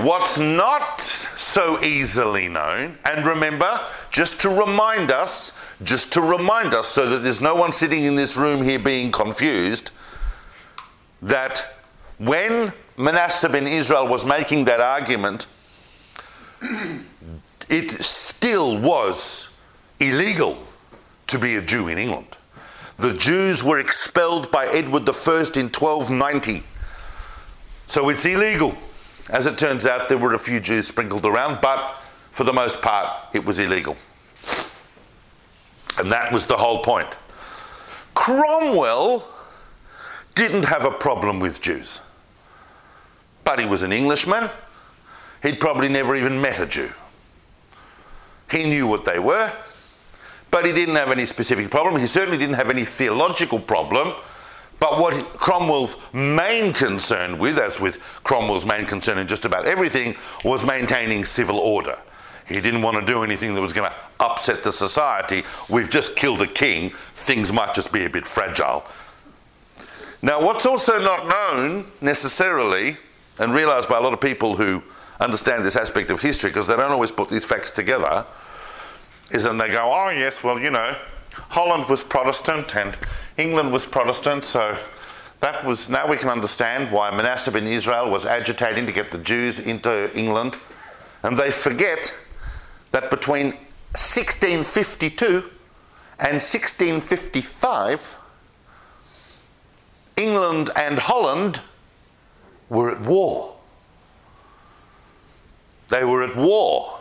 What's 0.01 0.39
not 0.39 1.01
so 1.01 1.79
easily 1.83 2.49
known, 2.49 2.97
and 3.05 3.25
remember, 3.27 3.69
just 4.09 4.41
to 4.41 4.49
remind 4.49 5.11
us, 5.11 5.51
just 5.83 6.11
to 6.13 6.21
remind 6.21 6.73
us 6.73 6.87
so 6.87 7.07
that 7.07 7.19
there's 7.19 7.41
no 7.41 7.55
one 7.55 7.71
sitting 7.71 8.03
in 8.05 8.15
this 8.15 8.37
room 8.37 8.63
here 8.63 8.79
being 8.79 9.11
confused, 9.11 9.91
that 11.21 11.75
when 12.17 12.73
Manasseh 12.97 13.49
ben 13.49 13.67
Israel 13.67 14.07
was 14.07 14.25
making 14.25 14.65
that 14.65 14.79
argument, 14.79 15.47
it 17.69 17.91
still 17.91 18.77
was 18.79 19.53
illegal 19.99 20.57
to 21.27 21.37
be 21.37 21.55
a 21.55 21.61
Jew 21.61 21.87
in 21.87 21.97
England. 21.97 22.37
The 22.97 23.13
Jews 23.13 23.63
were 23.63 23.79
expelled 23.79 24.51
by 24.51 24.65
Edward 24.67 25.09
I 25.09 25.43
in 25.55 25.69
1290. 25.69 26.63
So 27.87 28.09
it's 28.09 28.25
illegal. 28.25 28.75
As 29.29 29.45
it 29.45 29.57
turns 29.57 29.85
out, 29.85 30.09
there 30.09 30.17
were 30.17 30.33
a 30.33 30.39
few 30.39 30.59
Jews 30.59 30.87
sprinkled 30.87 31.25
around, 31.25 31.59
but 31.61 31.95
for 32.31 32.43
the 32.43 32.53
most 32.53 32.81
part, 32.81 33.33
it 33.33 33.45
was 33.45 33.59
illegal. 33.59 33.95
And 35.97 36.11
that 36.11 36.31
was 36.31 36.47
the 36.47 36.57
whole 36.57 36.79
point. 36.79 37.17
Cromwell 38.15 39.27
didn't 40.35 40.65
have 40.65 40.85
a 40.85 40.91
problem 40.91 41.39
with 41.39 41.61
Jews, 41.61 42.01
but 43.43 43.59
he 43.59 43.65
was 43.65 43.83
an 43.83 43.91
Englishman. 43.91 44.49
He'd 45.41 45.59
probably 45.59 45.89
never 45.89 46.15
even 46.15 46.41
met 46.41 46.59
a 46.59 46.65
Jew. 46.65 46.91
He 48.49 48.65
knew 48.65 48.87
what 48.87 49.05
they 49.05 49.19
were, 49.19 49.51
but 50.53 50.67
he 50.67 50.71
didn't 50.71 50.93
have 50.93 51.09
any 51.09 51.25
specific 51.25 51.71
problem. 51.71 51.99
He 51.99 52.05
certainly 52.05 52.37
didn't 52.37 52.57
have 52.57 52.69
any 52.69 52.83
theological 52.83 53.59
problem. 53.59 54.13
But 54.79 54.99
what 54.99 55.15
Cromwell's 55.33 55.97
main 56.13 56.73
concern 56.73 57.39
with, 57.39 57.57
as 57.57 57.79
with 57.79 57.97
Cromwell's 58.23 58.63
main 58.63 58.85
concern 58.85 59.17
in 59.17 59.25
just 59.25 59.45
about 59.45 59.65
everything, 59.65 60.13
was 60.45 60.63
maintaining 60.63 61.25
civil 61.25 61.57
order. 61.57 61.97
He 62.47 62.61
didn't 62.61 62.83
want 62.83 62.99
to 62.99 63.05
do 63.11 63.23
anything 63.23 63.55
that 63.55 63.61
was 63.61 63.73
going 63.73 63.89
to 63.89 63.95
upset 64.23 64.61
the 64.61 64.71
society. 64.71 65.41
We've 65.71 65.89
just 65.89 66.15
killed 66.15 66.43
a 66.43 66.47
king, 66.47 66.91
things 67.15 67.51
might 67.51 67.73
just 67.73 67.91
be 67.91 68.05
a 68.05 68.09
bit 68.09 68.27
fragile. 68.27 68.85
Now, 70.21 70.39
what's 70.45 70.67
also 70.67 71.01
not 71.01 71.27
known 71.27 71.85
necessarily, 71.99 72.97
and 73.39 73.55
realised 73.55 73.89
by 73.89 73.97
a 73.97 74.01
lot 74.01 74.13
of 74.13 74.21
people 74.21 74.55
who 74.55 74.83
understand 75.19 75.63
this 75.63 75.75
aspect 75.75 76.11
of 76.11 76.21
history, 76.21 76.51
because 76.51 76.67
they 76.67 76.75
don't 76.75 76.91
always 76.91 77.11
put 77.11 77.29
these 77.29 77.43
facts 77.45 77.71
together, 77.71 78.27
is 79.33 79.43
then 79.43 79.57
they 79.57 79.69
go, 79.69 79.89
oh, 79.91 80.09
yes, 80.09 80.43
well, 80.43 80.59
you 80.59 80.69
know, 80.69 80.95
Holland 81.49 81.89
was 81.89 82.03
Protestant 82.03 82.75
and 82.75 82.97
England 83.37 83.73
was 83.73 83.85
Protestant, 83.85 84.43
so 84.43 84.77
that 85.39 85.65
was 85.65 85.89
now 85.89 86.07
we 86.07 86.17
can 86.17 86.29
understand 86.29 86.91
why 86.91 87.11
Manasseh 87.11 87.51
ben 87.51 87.67
Israel 87.67 88.09
was 88.09 88.25
agitating 88.25 88.85
to 88.85 88.91
get 88.91 89.11
the 89.11 89.17
Jews 89.17 89.59
into 89.59 90.09
England. 90.17 90.57
And 91.23 91.37
they 91.37 91.51
forget 91.51 92.15
that 92.91 93.09
between 93.09 93.47
1652 93.93 95.25
and 96.19 96.39
1655, 96.39 98.17
England 100.15 100.69
and 100.77 100.99
Holland 100.99 101.59
were 102.69 102.91
at 102.91 103.01
war. 103.01 103.55
They 105.89 106.05
were 106.05 106.23
at 106.23 106.35
war. 106.35 106.99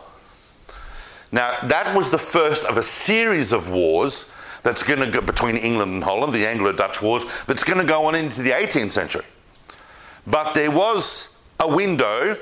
Now, 1.33 1.57
that 1.63 1.97
was 1.97 2.11
the 2.11 2.19
first 2.19 2.65
of 2.65 2.77
a 2.77 2.83
series 2.83 3.53
of 3.53 3.71
wars 3.71 4.33
that's 4.63 4.83
going 4.83 5.01
to 5.01 5.11
go 5.11 5.23
between 5.23 5.57
England 5.57 5.93
and 5.95 6.05
Holland, 6.05 6.33
the 6.35 6.47
Anglo 6.47 6.73
Dutch 6.73 7.03
Wars, 7.03 7.25
that's 7.45 7.65
going 7.65 7.81
to 7.81 7.87
go 7.87 8.05
on 8.05 8.15
into 8.15 8.43
the 8.43 8.51
18th 8.51 8.93
century. 8.93 9.25
But 10.27 10.53
there 10.53 10.71
was 10.71 11.37
a 11.59 11.75
window 11.75 12.37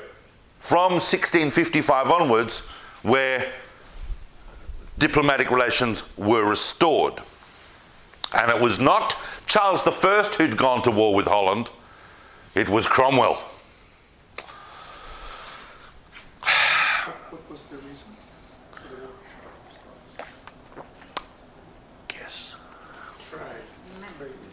from 0.59 0.93
1655 0.95 2.11
onwards 2.11 2.61
where 3.03 3.51
diplomatic 4.99 5.51
relations 5.51 6.05
were 6.19 6.49
restored. 6.49 7.15
And 8.35 8.51
it 8.51 8.61
was 8.61 8.79
not 8.79 9.17
Charles 9.47 9.87
I 9.87 10.23
who'd 10.37 10.57
gone 10.57 10.83
to 10.83 10.91
war 10.91 11.15
with 11.15 11.27
Holland, 11.27 11.71
it 12.55 12.69
was 12.69 12.87
Cromwell. 12.87 13.43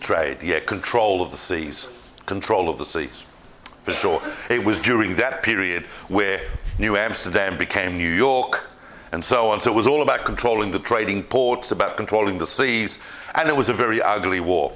Trade, 0.07 0.41
yeah, 0.41 0.61
control 0.61 1.21
of 1.21 1.31
the 1.31 1.37
seas. 1.37 1.85
Control 2.25 2.69
of 2.69 2.77
the 2.77 2.85
seas, 2.85 3.23
for 3.63 3.91
sure. 3.91 4.21
It 4.49 4.63
was 4.63 4.79
during 4.79 5.17
that 5.17 5.43
period 5.43 5.83
where 6.07 6.41
New 6.79 6.95
Amsterdam 6.95 7.57
became 7.57 7.97
New 7.97 8.13
York 8.13 8.69
and 9.11 9.23
so 9.23 9.49
on. 9.49 9.59
So 9.59 9.69
it 9.69 9.75
was 9.75 9.85
all 9.85 10.01
about 10.01 10.23
controlling 10.23 10.71
the 10.71 10.79
trading 10.79 11.23
ports, 11.23 11.71
about 11.71 11.97
controlling 11.97 12.37
the 12.37 12.45
seas, 12.45 12.99
and 13.35 13.49
it 13.49 13.55
was 13.55 13.67
a 13.67 13.73
very 13.73 14.01
ugly 14.01 14.39
war. 14.39 14.71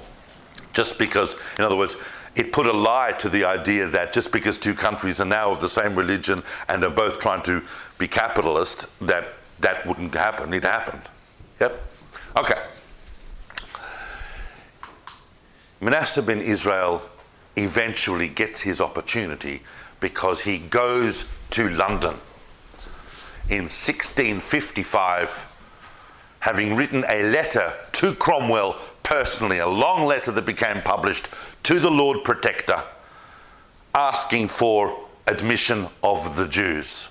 Just 0.74 0.98
because, 0.98 1.36
in 1.58 1.64
other 1.64 1.76
words, 1.76 1.96
it 2.36 2.52
put 2.52 2.66
a 2.66 2.72
lie 2.72 3.12
to 3.12 3.30
the 3.30 3.44
idea 3.44 3.86
that 3.86 4.12
just 4.12 4.32
because 4.32 4.58
two 4.58 4.74
countries 4.74 5.18
are 5.18 5.26
now 5.26 5.50
of 5.50 5.60
the 5.60 5.68
same 5.68 5.94
religion 5.94 6.42
and 6.68 6.84
are 6.84 6.90
both 6.90 7.20
trying 7.20 7.42
to 7.44 7.62
be 7.98 8.06
capitalist, 8.06 8.86
that 9.00 9.28
that 9.60 9.86
wouldn't 9.86 10.14
happen. 10.14 10.52
It 10.52 10.64
happened. 10.64 11.02
Yep. 11.58 11.88
Okay. 12.36 12.62
Manasseh 15.82 16.22
ben 16.22 16.40
Israel 16.40 17.02
eventually 17.56 18.28
gets 18.28 18.60
his 18.60 18.80
opportunity 18.80 19.62
because 19.98 20.42
he 20.42 20.58
goes 20.58 21.28
to 21.50 21.68
London 21.70 22.14
in 23.48 23.64
1655, 23.64 25.48
having 26.38 26.76
written 26.76 27.02
a 27.08 27.24
letter 27.24 27.72
to 27.90 28.14
Cromwell 28.14 28.78
personally, 29.02 29.58
a 29.58 29.66
long 29.66 30.06
letter 30.06 30.30
that 30.30 30.46
became 30.46 30.80
published 30.82 31.28
to 31.64 31.80
the 31.80 31.90
Lord 31.90 32.22
Protector, 32.22 32.80
asking 33.92 34.46
for 34.46 34.96
admission 35.26 35.88
of 36.04 36.36
the 36.36 36.46
Jews. 36.46 37.10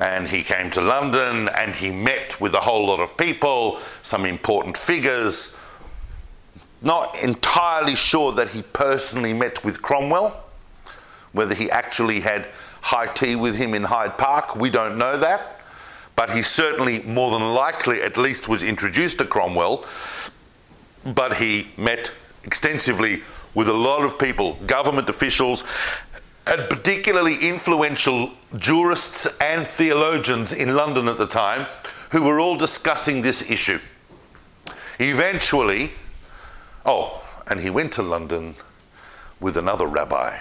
And 0.00 0.26
he 0.26 0.42
came 0.42 0.70
to 0.70 0.80
London 0.80 1.50
and 1.50 1.74
he 1.74 1.90
met 1.90 2.40
with 2.40 2.54
a 2.54 2.60
whole 2.60 2.86
lot 2.86 3.00
of 3.00 3.18
people, 3.18 3.78
some 4.02 4.24
important 4.24 4.78
figures 4.78 5.54
not 6.82 7.22
entirely 7.22 7.96
sure 7.96 8.32
that 8.32 8.48
he 8.48 8.62
personally 8.62 9.32
met 9.32 9.64
with 9.64 9.82
Cromwell, 9.82 10.44
whether 11.32 11.54
he 11.54 11.70
actually 11.70 12.20
had 12.20 12.48
high 12.82 13.12
tea 13.12 13.34
with 13.34 13.56
him 13.56 13.74
in 13.74 13.84
Hyde 13.84 14.16
Park, 14.16 14.56
we 14.56 14.70
don't 14.70 14.96
know 14.96 15.16
that. 15.18 15.60
But 16.14 16.30
he 16.30 16.42
certainly, 16.42 17.02
more 17.02 17.30
than 17.30 17.52
likely, 17.52 18.00
at 18.00 18.16
least 18.16 18.48
was 18.48 18.62
introduced 18.62 19.18
to 19.18 19.26
Cromwell. 19.26 19.84
But 21.04 21.34
he 21.34 21.70
met 21.76 22.12
extensively 22.44 23.22
with 23.54 23.68
a 23.68 23.72
lot 23.72 24.04
of 24.04 24.18
people, 24.18 24.54
government 24.66 25.08
officials, 25.08 25.64
and 26.46 26.68
particularly 26.70 27.36
influential 27.42 28.30
jurists 28.56 29.26
and 29.40 29.66
theologians 29.66 30.52
in 30.52 30.74
London 30.74 31.08
at 31.08 31.18
the 31.18 31.26
time, 31.26 31.66
who 32.12 32.22
were 32.22 32.38
all 32.38 32.56
discussing 32.56 33.20
this 33.20 33.50
issue. 33.50 33.80
Eventually, 34.98 35.90
Oh, 36.86 37.22
and 37.48 37.60
he 37.60 37.68
went 37.68 37.92
to 37.94 38.02
London 38.02 38.54
with 39.40 39.56
another 39.56 39.86
rabbi 39.86 40.38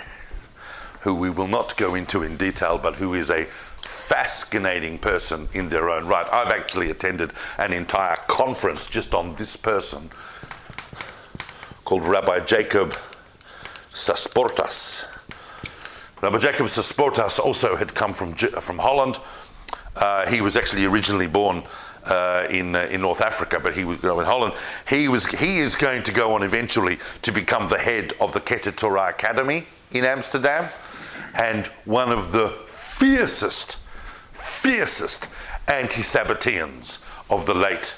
who 1.01 1.13
we 1.13 1.29
will 1.29 1.47
not 1.47 1.75
go 1.75 1.95
into 1.95 2.21
in 2.23 2.37
detail, 2.37 2.77
but 2.77 2.95
who 2.95 3.13
is 3.13 3.29
a 3.29 3.45
fascinating 3.45 4.97
person 4.97 5.47
in 5.53 5.69
their 5.69 5.89
own 5.89 6.05
right. 6.05 6.27
I've 6.31 6.51
actually 6.51 6.89
attended 6.89 7.31
an 7.57 7.73
entire 7.73 8.15
conference 8.27 8.87
just 8.87 9.13
on 9.13 9.35
this 9.35 9.55
person 9.55 10.09
called 11.83 12.05
Rabbi 12.05 12.39
Jacob 12.41 12.95
Sasportas. 13.91 15.05
Rabbi 16.21 16.39
Jacob 16.39 16.65
Sasportas 16.67 17.39
also 17.39 17.75
had 17.75 17.93
come 17.93 18.13
from, 18.13 18.33
from 18.33 18.79
Holland. 18.79 19.19
Uh, 19.95 20.29
he 20.29 20.41
was 20.41 20.57
actually 20.57 20.85
originally 20.85 21.27
born 21.27 21.63
uh, 22.07 22.47
in, 22.49 22.75
uh, 22.75 22.87
in 22.91 23.01
North 23.01 23.21
Africa, 23.21 23.59
but 23.61 23.73
he 23.73 23.83
was 23.83 24.01
you 24.01 24.09
know, 24.09 24.19
in 24.19 24.25
Holland. 24.25 24.53
He, 24.87 25.07
was, 25.07 25.25
he 25.25 25.57
is 25.57 25.75
going 25.75 26.03
to 26.03 26.11
go 26.11 26.33
on 26.33 26.43
eventually 26.43 26.97
to 27.23 27.31
become 27.31 27.67
the 27.67 27.77
head 27.77 28.13
of 28.19 28.33
the 28.33 28.39
Torah 28.75 29.09
Academy 29.09 29.65
in 29.91 30.05
Amsterdam 30.05 30.69
and 31.39 31.67
one 31.85 32.11
of 32.11 32.31
the 32.31 32.49
fiercest, 32.67 33.77
fiercest 34.31 35.27
anti 35.67 36.01
Sabbateans 36.01 37.03
of 37.29 37.45
the 37.45 37.53
late 37.53 37.95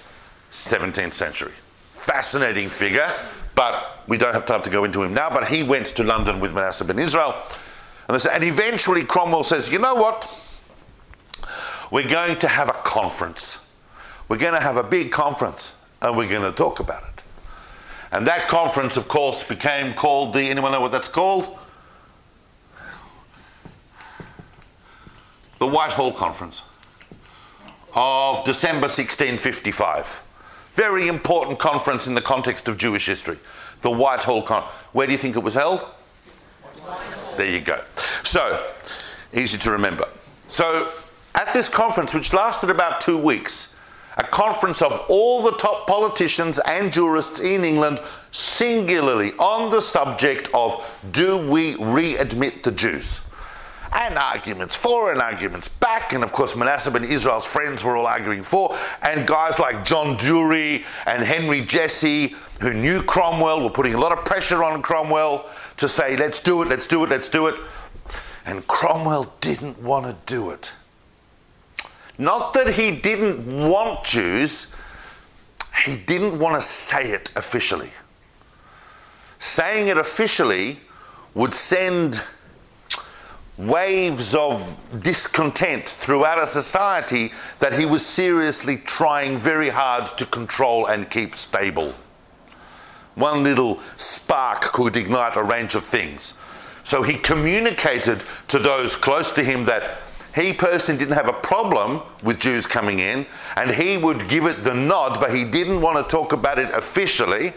17th 0.51 1.14
century. 1.14 1.51
Fascinating 1.91 2.70
figure, 2.70 3.12
but 3.55 4.03
we 4.08 4.18
don't 4.18 4.34
have 4.34 4.45
time 4.45 4.62
to 4.62 4.70
go 4.70 4.84
into 4.84 5.03
him 5.03 5.14
now. 5.14 5.30
But 5.30 5.49
he 5.49 5.64
went 5.64 5.88
to 5.88 6.03
London 6.03 6.39
with 6.39 6.53
Manasseh 6.53 6.86
ben 6.86 6.97
Israel. 6.99 7.36
And, 8.08 8.26
and 8.32 8.43
eventually 8.43 9.03
Cromwell 9.03 9.43
says, 9.43 9.72
you 9.72 9.80
know 9.80 9.95
what? 9.95 10.43
We're 11.91 12.10
going 12.10 12.38
to 12.39 12.47
have 12.47 12.70
a 12.70 12.74
conference 12.74 13.66
we're 14.30 14.38
going 14.38 14.53
to 14.53 14.59
have 14.61 14.78
a 14.78 14.84
big 14.84 15.11
conference 15.11 15.78
and 16.01 16.15
we're 16.17 16.30
going 16.30 16.41
to 16.41 16.51
talk 16.51 16.80
about 16.80 17.03
it. 17.03 17.23
And 18.11 18.28
that 18.28 18.47
conference, 18.47 18.97
of 18.97 19.07
course, 19.07 19.43
became 19.43 19.93
called 19.93 20.34
the, 20.34 20.41
anyone 20.41 20.71
know 20.71 20.82
what 20.82 20.91
that's 20.91 21.07
called? 21.07 21.57
The 25.59 25.67
Whitehall 25.67 26.11
Conference. 26.13 26.63
of 27.95 28.45
December 28.45 28.88
1655. 28.88 30.23
Very 30.73 31.07
important 31.07 31.57
conference 31.57 32.05
in 32.05 32.13
the 32.13 32.21
context 32.21 32.67
of 32.67 32.78
Jewish 32.78 33.07
history. 33.07 33.39
The 33.82 33.89
Whitehall 33.89 34.43
Conference. 34.43 34.73
Where 34.93 35.07
do 35.07 35.13
you 35.13 35.17
think 35.17 35.36
it 35.36 35.43
was 35.43 35.55
held? 35.55 35.84
There 37.36 37.49
you 37.49 37.61
go. 37.61 37.80
So, 38.23 38.63
easy 39.34 39.57
to 39.57 39.71
remember. 39.71 40.07
So, 40.47 40.91
at 41.34 41.53
this 41.53 41.69
conference, 41.69 42.13
which 42.13 42.34
lasted 42.34 42.69
about 42.69 43.01
two 43.01 43.17
weeks, 43.17 43.75
a 44.18 44.24
conference 44.24 44.82
of 44.82 45.05
all 45.09 45.41
the 45.41 45.51
top 45.57 45.88
politicians 45.88 46.59
and 46.65 46.91
jurists 46.91 47.39
in 47.39 47.63
England, 47.63 47.99
singularly 48.32 49.32
on 49.34 49.70
the 49.70 49.82
subject 49.82 50.49
of 50.53 50.99
do 51.11 51.38
we 51.49 51.74
readmit 51.74 52.63
the 52.63 52.72
Jews? 52.72 53.22
and 53.99 54.18
arguments 54.18 54.76
for 54.76 55.11
and 55.11 55.22
arguments 55.22 55.70
back. 55.70 56.13
And 56.13 56.24
of 56.24 56.32
course, 56.32 56.55
Manasseh 56.55 56.91
ben 56.91 57.03
Israel's 57.03 57.47
friends 57.47 57.84
were 57.84 57.95
all 57.95 58.05
arguing 58.05 58.43
for. 58.43 58.76
And 59.01 59.28
guys 59.28 59.59
like 59.59 59.84
John 59.84 60.15
Dury 60.18 60.84
and 61.05 61.24
Henry 61.24 61.61
Jessey, 61.61 62.36
who 62.61 62.74
knew 62.74 63.01
Cromwell, 63.01 63.63
were 63.63 63.70
putting 63.70 63.93
a 63.93 63.99
lot 63.99 64.18
of 64.18 64.24
pressure 64.26 64.63
on 64.63 64.82
Cromwell 64.82 65.49
to 65.78 65.88
say, 65.88 66.15
let's 66.18 66.39
do 66.39 66.61
it, 66.61 66.68
let's 66.68 66.88
do 66.88 67.03
it, 67.03 67.09
let's 67.09 67.30
do 67.30 67.47
it. 67.47 67.55
And 68.45 68.65
Cromwell 68.68 69.34
didn't 69.41 69.82
want 69.82 70.05
to 70.05 70.15
do 70.26 70.51
it. 70.51 70.74
Not 72.18 72.53
that 72.53 72.74
he 72.74 72.91
didn't 72.91 73.45
want 73.70 74.03
Jews, 74.03 74.76
he 75.86 75.95
didn't 75.95 76.39
want 76.39 76.55
to 76.55 76.61
say 76.61 77.11
it 77.11 77.32
officially. 77.36 77.91
Saying 79.39 79.88
it 79.88 79.97
officially 79.97 80.80
would 81.36 81.53
send 81.53 82.24
waves 83.57 84.36
of 84.36 84.78
discontent 85.01 85.84
throughout 85.84 86.41
a 86.41 86.47
society 86.47 87.32
that 87.59 87.74
he 87.74 87.86
was 87.86 88.05
seriously 88.05 88.78
trying 88.78 89.38
very 89.38 89.70
hard 89.70 90.05
to 90.05 90.26
control 90.28 90.88
and 90.88 91.09
keep 91.09 91.36
stable. 91.36 91.93
One 93.15 93.43
little 93.43 93.80
spark 93.95 94.61
could 94.61 94.95
ignite 94.95 95.36
a 95.38 95.43
range 95.43 95.74
of 95.74 95.84
things. 95.84 96.36
So 96.84 97.01
he 97.01 97.15
communicated 97.15 98.24
to 98.47 98.59
those 98.59 98.95
close 98.95 99.32
to 99.34 99.43
him 99.43 99.63
that 99.65 99.97
he 100.38 100.53
personally 100.53 100.99
didn't 100.99 101.15
have 101.15 101.27
a 101.27 101.33
problem 101.33 102.01
with 102.23 102.39
Jews 102.39 102.67
coming 102.67 102.99
in 102.99 103.25
and 103.55 103.71
he 103.71 103.97
would 103.97 104.27
give 104.29 104.45
it 104.45 104.63
the 104.63 104.73
nod, 104.73 105.19
but 105.19 105.33
he 105.33 105.43
didn't 105.43 105.81
want 105.81 105.97
to 105.97 106.15
talk 106.15 106.33
about 106.33 106.59
it 106.59 106.69
officially. 106.71 107.51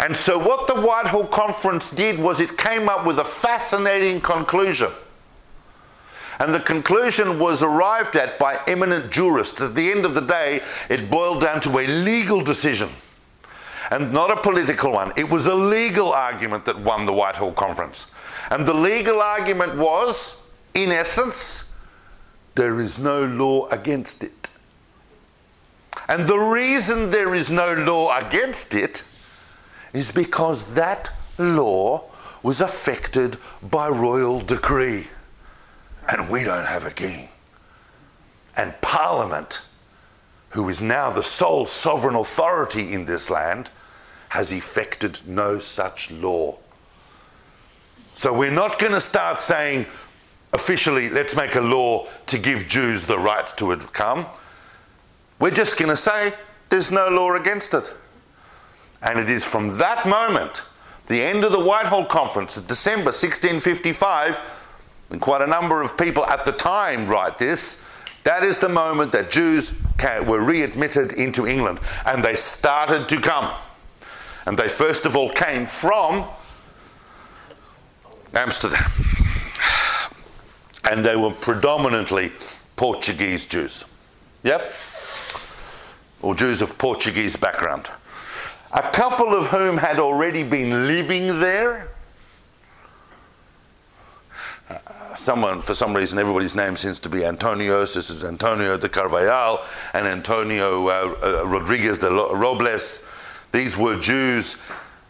And 0.00 0.16
so, 0.16 0.38
what 0.38 0.66
the 0.66 0.80
Whitehall 0.80 1.26
Conference 1.26 1.90
did 1.90 2.18
was 2.18 2.40
it 2.40 2.56
came 2.56 2.88
up 2.88 3.06
with 3.06 3.18
a 3.18 3.24
fascinating 3.24 4.20
conclusion. 4.20 4.90
And 6.38 6.54
the 6.54 6.60
conclusion 6.60 7.38
was 7.38 7.62
arrived 7.62 8.14
at 8.16 8.38
by 8.38 8.58
eminent 8.68 9.10
jurists. 9.10 9.60
At 9.62 9.74
the 9.74 9.90
end 9.90 10.04
of 10.04 10.14
the 10.14 10.20
day, 10.20 10.60
it 10.90 11.10
boiled 11.10 11.42
down 11.42 11.60
to 11.62 11.78
a 11.78 11.86
legal 11.86 12.42
decision 12.42 12.90
and 13.90 14.12
not 14.12 14.36
a 14.36 14.40
political 14.42 14.92
one. 14.92 15.12
It 15.16 15.30
was 15.30 15.46
a 15.46 15.54
legal 15.54 16.12
argument 16.12 16.66
that 16.66 16.78
won 16.78 17.06
the 17.06 17.12
Whitehall 17.12 17.52
Conference. 17.52 18.10
And 18.50 18.66
the 18.66 18.74
legal 18.74 19.20
argument 19.20 19.76
was, 19.76 20.46
in 20.74 20.90
essence, 20.90 21.65
there 22.56 22.80
is 22.80 22.98
no 22.98 23.24
law 23.24 23.66
against 23.68 24.24
it. 24.24 24.48
And 26.08 26.26
the 26.26 26.38
reason 26.38 27.10
there 27.10 27.34
is 27.34 27.50
no 27.50 27.74
law 27.74 28.16
against 28.16 28.74
it 28.74 29.02
is 29.92 30.10
because 30.10 30.74
that 30.74 31.10
law 31.38 32.04
was 32.42 32.60
affected 32.60 33.36
by 33.62 33.88
royal 33.88 34.40
decree 34.40 35.06
and 36.08 36.30
we 36.30 36.44
don't 36.44 36.66
have 36.66 36.84
a 36.84 36.90
king. 36.90 37.28
And 38.56 38.80
Parliament, 38.80 39.62
who 40.50 40.68
is 40.68 40.80
now 40.80 41.10
the 41.10 41.24
sole 41.24 41.66
sovereign 41.66 42.14
authority 42.14 42.92
in 42.92 43.04
this 43.04 43.28
land, 43.28 43.70
has 44.28 44.52
effected 44.52 45.20
no 45.26 45.58
such 45.58 46.10
law. 46.10 46.56
So 48.14 48.32
we're 48.32 48.50
not 48.50 48.78
going 48.78 48.92
to 48.92 49.00
start 49.00 49.40
saying 49.40 49.86
officially, 50.56 51.08
let's 51.08 51.36
make 51.36 51.54
a 51.54 51.60
law 51.60 52.08
to 52.26 52.38
give 52.38 52.66
Jews 52.66 53.06
the 53.06 53.18
right 53.18 53.46
to 53.58 53.76
come. 53.92 54.26
We're 55.38 55.50
just 55.50 55.78
going 55.78 55.90
to 55.90 55.96
say 55.96 56.32
there's 56.70 56.90
no 56.90 57.08
law 57.08 57.34
against 57.34 57.74
it. 57.74 57.92
And 59.02 59.18
it 59.18 59.30
is 59.30 59.44
from 59.44 59.78
that 59.78 60.06
moment, 60.06 60.62
the 61.06 61.22
end 61.22 61.44
of 61.44 61.52
the 61.52 61.62
Whitehall 61.62 62.06
Conference, 62.06 62.60
December 62.60 63.12
1655, 63.12 64.40
and 65.10 65.20
quite 65.20 65.42
a 65.42 65.46
number 65.46 65.82
of 65.82 65.96
people 65.96 66.24
at 66.26 66.44
the 66.44 66.52
time 66.52 67.06
write 67.06 67.38
this, 67.38 67.84
that 68.24 68.42
is 68.42 68.58
the 68.58 68.68
moment 68.68 69.12
that 69.12 69.30
Jews 69.30 69.72
were 70.26 70.44
readmitted 70.44 71.12
into 71.12 71.46
England 71.46 71.78
and 72.06 72.24
they 72.24 72.34
started 72.34 73.08
to 73.10 73.20
come. 73.20 73.54
And 74.46 74.58
they 74.58 74.68
first 74.68 75.06
of 75.06 75.16
all 75.16 75.30
came 75.30 75.66
from 75.66 76.24
Amsterdam. 78.34 78.90
And 80.90 81.04
they 81.04 81.16
were 81.16 81.32
predominantly 81.32 82.32
Portuguese 82.76 83.46
Jews. 83.46 83.84
Yep? 84.42 84.72
Or 86.22 86.34
Jews 86.34 86.62
of 86.62 86.78
Portuguese 86.78 87.36
background. 87.36 87.88
A 88.72 88.82
couple 88.82 89.34
of 89.34 89.46
whom 89.46 89.78
had 89.78 89.98
already 89.98 90.42
been 90.42 90.86
living 90.86 91.40
there 91.40 91.90
someone, 95.26 95.60
for 95.60 95.74
some 95.74 95.94
reason, 95.94 96.18
everybody's 96.18 96.54
name 96.54 96.76
seems 96.76 97.00
to 97.00 97.08
be 97.08 97.24
Antonio. 97.24 97.84
So 97.84 97.98
This 97.98 98.10
is 98.10 98.22
Antonio 98.24 98.78
de 98.78 98.88
Carvajal 98.88 99.64
and 99.92 100.06
Antonio 100.06 100.86
uh, 100.86 101.14
uh, 101.22 101.46
Rodriguez 101.46 101.98
de 101.98 102.08
Robles. 102.08 103.04
These 103.50 103.76
were 103.76 103.98
Jews 103.98 104.62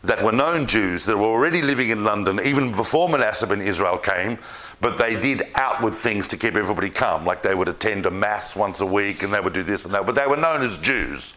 that 0.05 0.23
were 0.23 0.33
known 0.33 0.67
Jews 0.67 1.05
that 1.05 1.17
were 1.17 1.25
already 1.25 1.63
living 1.63 1.91
in 1.91 2.05
London 2.05 2.41
even 2.45 2.71
before 2.71 3.09
Manasseh 3.09 3.47
ben 3.47 3.61
Israel 3.61 3.99
came, 3.99 4.39
but 4.81 4.99
they 4.99 5.19
did 5.19 5.43
outward 5.55 5.95
things 5.95 6.29
to 6.29 6.37
keep 6.37 6.55
everybody 6.55 6.91
calm. 6.91 7.25
Like 7.25 7.43
they 7.43 7.55
would 7.55 7.69
attend 7.69 8.07
a 8.07 8.11
mass 8.11 8.55
once 8.55 8.81
a 8.81 8.87
week 8.87 9.23
and 9.23 9.33
they 9.33 9.41
would 9.41 9.55
do 9.55 9.63
this 9.63 9.85
and 9.85 9.95
that, 9.95 10.07
but 10.07 10.15
they 10.15 10.27
were 10.27 10.37
known 10.37 10.63
as 10.63 10.79
Jews. 10.79 11.35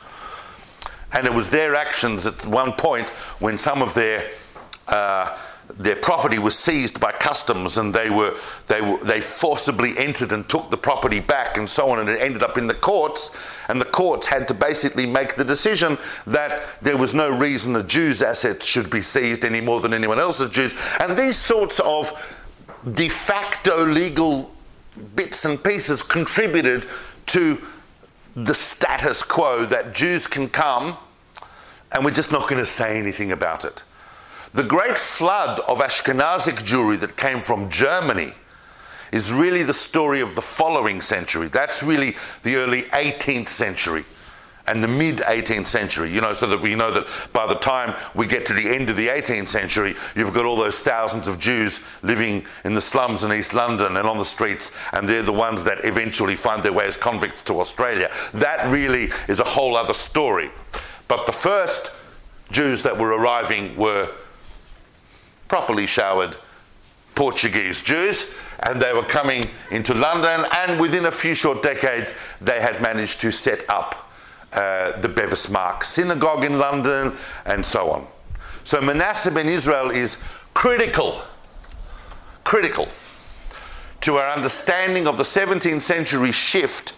And 1.13 1.25
it 1.25 1.33
was 1.33 1.49
their 1.49 1.75
actions 1.75 2.25
at 2.25 2.45
one 2.45 2.73
point 2.73 3.09
when 3.39 3.57
some 3.57 3.81
of 3.81 3.93
their 3.93 4.29
uh, 4.87 5.37
their 5.77 5.95
property 5.95 6.39
was 6.39 6.57
seized 6.57 6.99
by 6.99 7.11
customs 7.11 7.77
and 7.77 7.93
they 7.93 8.09
were 8.09 8.35
they 8.67 8.81
were 8.81 8.97
they 8.97 9.21
forcibly 9.21 9.95
entered 9.97 10.31
and 10.31 10.47
took 10.49 10.69
the 10.71 10.77
property 10.77 11.19
back 11.19 11.57
and 11.57 11.69
so 11.69 11.91
on 11.91 11.99
and 11.99 12.09
it 12.09 12.19
ended 12.19 12.41
up 12.41 12.57
in 12.57 12.65
the 12.65 12.73
courts 12.73 13.31
and 13.69 13.79
the 13.79 13.85
courts 13.85 14.25
had 14.25 14.47
to 14.47 14.53
basically 14.53 15.05
make 15.05 15.35
the 15.35 15.43
decision 15.43 15.97
that 16.25 16.81
there 16.81 16.97
was 16.97 17.13
no 17.13 17.35
reason 17.37 17.73
the 17.73 17.83
Jew's 17.83 18.23
assets 18.23 18.65
should 18.65 18.89
be 18.89 19.01
seized 19.01 19.45
any 19.45 19.61
more 19.61 19.79
than 19.79 19.93
anyone 19.93 20.19
else's 20.19 20.49
Jews 20.49 20.73
and 20.99 21.15
these 21.15 21.37
sorts 21.37 21.79
of 21.81 22.11
de 22.93 23.09
facto 23.09 23.85
legal 23.85 24.53
bits 25.15 25.45
and 25.45 25.63
pieces 25.63 26.03
contributed 26.03 26.85
to 27.25 27.57
the 28.35 28.53
status 28.53 29.23
quo 29.23 29.65
that 29.65 29.93
Jews 29.93 30.27
can 30.27 30.49
come 30.49 30.97
and 31.91 32.05
we're 32.05 32.11
just 32.11 32.31
not 32.31 32.43
going 32.43 32.61
to 32.61 32.65
say 32.65 32.97
anything 32.97 33.31
about 33.31 33.65
it 33.65 33.83
the 34.53 34.63
great 34.63 34.97
flood 34.97 35.59
of 35.67 35.79
Ashkenazic 35.79 36.63
Jewry 36.63 36.99
that 37.01 37.15
came 37.15 37.39
from 37.39 37.69
Germany 37.69 38.33
is 39.11 39.31
really 39.31 39.63
the 39.63 39.73
story 39.73 40.21
of 40.21 40.35
the 40.35 40.41
following 40.41 41.01
century. 41.01 41.47
That's 41.47 41.83
really 41.83 42.11
the 42.43 42.55
early 42.55 42.83
18th 42.83 43.47
century 43.47 44.05
and 44.69 44.83
the 44.83 44.87
mid 44.87 45.17
18th 45.17 45.65
century, 45.65 46.11
you 46.13 46.21
know, 46.21 46.33
so 46.33 46.45
that 46.45 46.61
we 46.61 46.75
know 46.75 46.91
that 46.91 47.07
by 47.33 47.47
the 47.47 47.55
time 47.55 47.93
we 48.13 48.27
get 48.27 48.45
to 48.45 48.53
the 48.53 48.69
end 48.69 48.89
of 48.89 48.95
the 48.95 49.07
18th 49.07 49.47
century, 49.47 49.95
you've 50.15 50.33
got 50.33 50.45
all 50.45 50.55
those 50.55 50.79
thousands 50.79 51.27
of 51.27 51.39
Jews 51.39 51.81
living 52.03 52.45
in 52.63 52.75
the 52.75 52.81
slums 52.81 53.23
in 53.23 53.33
East 53.33 53.55
London 53.55 53.97
and 53.97 54.07
on 54.07 54.19
the 54.19 54.25
streets, 54.25 54.71
and 54.93 55.09
they're 55.09 55.23
the 55.23 55.33
ones 55.33 55.63
that 55.63 55.83
eventually 55.85 56.35
find 56.35 56.61
their 56.61 56.71
way 56.71 56.85
as 56.85 56.95
convicts 56.95 57.41
to 57.43 57.59
Australia. 57.59 58.09
That 58.35 58.71
really 58.71 59.09
is 59.27 59.39
a 59.39 59.43
whole 59.43 59.75
other 59.75 59.93
story. 59.93 60.51
But 61.07 61.25
the 61.25 61.31
first 61.31 61.91
Jews 62.51 62.83
that 62.83 62.97
were 62.97 63.09
arriving 63.09 63.75
were 63.75 64.11
properly 65.47 65.87
showered 65.87 66.37
Portuguese 67.15 67.81
Jews, 67.81 68.35
and 68.61 68.79
they 68.79 68.93
were 68.93 69.03
coming 69.03 69.45
into 69.71 69.95
London, 69.95 70.45
and 70.53 70.79
within 70.79 71.05
a 71.05 71.11
few 71.11 71.33
short 71.33 71.63
decades, 71.63 72.13
they 72.39 72.61
had 72.61 72.81
managed 72.81 73.19
to 73.21 73.31
set 73.31 73.67
up 73.67 74.08
uh, 74.53 74.99
the 74.99 75.09
Bevis 75.09 75.49
Marks 75.49 75.89
synagogue 75.89 76.43
in 76.43 76.57
London, 76.57 77.13
and 77.45 77.65
so 77.65 77.91
on. 77.91 78.07
So 78.63 78.81
Manasseh 78.81 79.31
ben 79.31 79.47
Israel 79.47 79.89
is 79.89 80.21
critical, 80.53 81.21
critical 82.43 82.87
to 84.01 84.15
our 84.15 84.33
understanding 84.33 85.07
of 85.07 85.17
the 85.17 85.23
17th 85.23 85.81
century 85.81 86.31
shift 86.31 86.93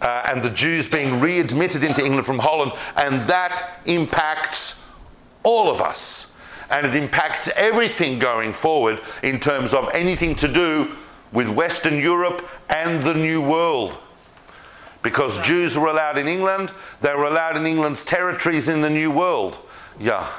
uh, 0.00 0.24
and 0.26 0.42
the 0.42 0.50
Jews 0.50 0.88
being 0.88 1.20
readmitted 1.20 1.84
into 1.84 2.04
England 2.04 2.26
from 2.26 2.38
Holland, 2.38 2.72
and 2.96 3.22
that 3.22 3.80
impacts 3.86 4.90
all 5.44 5.70
of 5.70 5.80
us 5.80 6.32
and 6.72 6.86
it 6.86 6.94
impacts 6.94 7.48
everything 7.54 8.18
going 8.18 8.52
forward 8.52 8.98
in 9.22 9.38
terms 9.38 9.74
of 9.74 9.88
anything 9.94 10.34
to 10.34 10.48
do 10.48 10.90
with 11.30 11.48
Western 11.48 11.98
Europe 11.98 12.48
and 12.70 13.02
the 13.02 13.14
New 13.14 13.42
World. 13.42 13.98
Because 15.02 15.38
Jews 15.40 15.76
were 15.76 15.88
allowed 15.88 16.18
in 16.18 16.28
England, 16.28 16.72
they 17.00 17.14
were 17.14 17.24
allowed 17.24 17.56
in 17.56 17.66
England's 17.66 18.04
territories 18.04 18.68
in 18.68 18.80
the 18.80 18.90
New 18.90 19.10
World. 19.10 19.58
Yeah. 19.98 20.30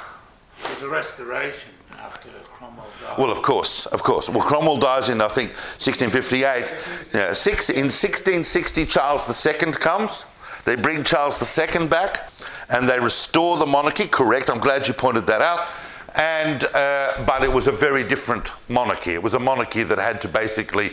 There's 0.62 0.84
a 0.84 0.90
restoration 0.90 1.72
after 2.00 2.30
Cromwell 2.30 2.86
died. 3.02 3.18
Well, 3.18 3.32
of 3.32 3.42
course, 3.42 3.86
of 3.88 4.04
course. 4.04 4.30
Well, 4.30 4.46
Cromwell 4.46 4.78
dies 4.78 5.10
in, 5.10 5.22
I 5.22 5.28
think, 5.28 5.50
1658. 5.50 7.12
Yeah, 7.14 7.34
six, 7.34 7.70
in 7.70 7.86
1660, 7.92 8.86
Charles 8.86 9.46
II 9.46 9.74
comes. 9.74 10.26
They 10.66 10.76
bring 10.76 11.04
Charles 11.04 11.42
II 11.42 11.88
back 11.88 12.30
and 12.70 12.88
they 12.88 13.00
restore 13.00 13.58
the 13.58 13.66
monarchy. 13.66 14.08
Correct. 14.08 14.50
I'm 14.50 14.60
glad 14.60 14.88
you 14.88 14.94
pointed 14.94 15.28
that 15.28 15.42
out. 15.42 15.70
And, 16.16 16.64
uh, 16.74 17.24
but 17.26 17.44
it 17.44 17.52
was 17.52 17.68
a 17.68 17.72
very 17.72 18.04
different 18.04 18.52
monarchy. 18.70 19.14
It 19.14 19.24
was 19.24 19.34
a 19.34 19.40
monarchy 19.40 19.84
that 19.84 19.98
had 19.98 20.22
to 20.22 20.28
basically 20.28 20.92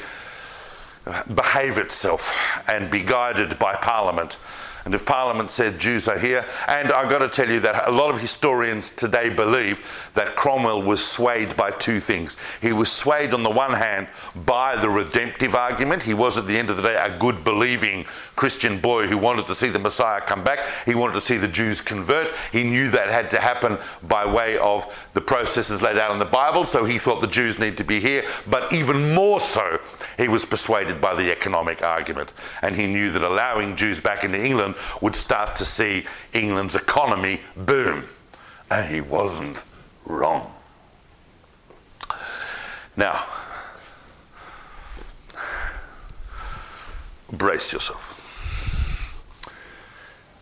behave 1.35 1.79
itself 1.79 2.35
and 2.69 2.91
be 2.91 3.03
guided 3.03 3.59
by 3.59 3.75
Parliament. 3.75 4.37
And 4.85 4.95
if 4.95 5.05
Parliament 5.05 5.51
said 5.51 5.79
Jews 5.79 6.09
are 6.09 6.19
here, 6.19 6.45
and 6.69 6.91
I've 6.93 7.11
got 7.11 7.19
to 7.19 7.29
tell 7.29 7.53
you 7.53 7.61
that 7.61 7.89
a 7.89 7.93
lot 7.93 8.15
of 8.15 8.21
historians 8.21 8.91
today 8.91 9.29
believe 9.29 10.11
that 10.15 10.37
Cromwell 10.37 10.83
was 10.83 11.05
swayed 11.05 11.57
by 11.57 11.71
two 11.71 12.01
things. 12.01 12.37
He 12.63 12.73
was 12.73 12.91
swayed 12.91 13.35
on 13.35 13.43
the 13.43 13.51
one 13.51 13.73
hand 13.73 14.09
by 14.47 14.77
the 14.77 14.89
redemptive 14.89 15.55
argument. 15.55 16.03
He 16.03 16.15
was 16.15 16.39
at 16.39 16.47
the 16.47 16.57
end 16.57 16.71
of 16.71 16.77
the 16.77 16.83
day 16.83 16.97
a 16.97 17.19
good 17.19 17.45
believing 17.45 18.05
Christian 18.37 18.79
boy 18.79 19.07
who 19.07 19.19
wanted 19.19 19.47
to 19.47 19.55
see 19.55 19.69
the 19.69 19.79
Messiah 19.79 20.21
come 20.21 20.43
back. 20.43 20.67
He 20.87 20.95
wanted 20.95 21.15
to 21.15 21.21
see 21.21 21.37
the 21.37 21.49
Jews 21.49 21.81
convert. 21.81 22.33
He 22.53 22.65
knew 22.65 22.89
that 22.91 23.11
had 23.11 23.31
to 23.31 23.41
happen 23.41 23.77
by 24.03 24.25
way 24.25 24.57
of 24.59 25.09
the 25.13 25.21
processes 25.21 25.83
laid 25.83 25.99
out 25.99 26.13
in 26.13 26.19
the 26.19 26.25
Bible, 26.25 26.65
so 26.65 26.85
he 26.85 26.99
thought 26.99 27.21
the 27.21 27.27
Jews 27.27 27.59
need 27.59 27.77
to 27.77 27.85
be 27.85 28.01
here. 28.01 28.23
But 28.49 28.73
even 28.73 29.15
more 29.15 29.41
so, 29.41 29.79
he 30.17 30.29
was 30.29 30.47
persuaded 30.47 31.01
by 31.01 31.15
the 31.15 31.31
economic 31.31 31.83
argument. 31.83 32.33
And 32.63 32.75
he 32.75 32.87
knew 32.87 33.11
that 33.13 33.23
allowing 33.23 33.77
Jews 33.77 34.01
back 34.01 34.25
into 34.25 34.43
England 34.43 34.70
would 35.01 35.17
start 35.17 35.57
to 35.57 35.65
see 35.65 36.05
England's 36.33 36.75
economy 36.75 37.41
boom. 37.57 38.05
And 38.71 38.93
he 38.93 39.01
wasn't 39.01 39.65
wrong. 40.07 40.55
Now, 42.97 43.25
brace 47.33 47.73
yourself. 47.73 49.23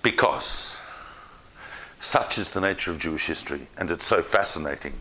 Because 0.03 0.81
such 2.01 2.39
is 2.39 2.53
the 2.53 2.61
nature 2.61 2.91
of 2.91 2.99
Jewish 2.99 3.27
history, 3.27 3.69
and 3.77 3.91
it's 3.91 4.07
so 4.07 4.23
fascinating. 4.23 4.95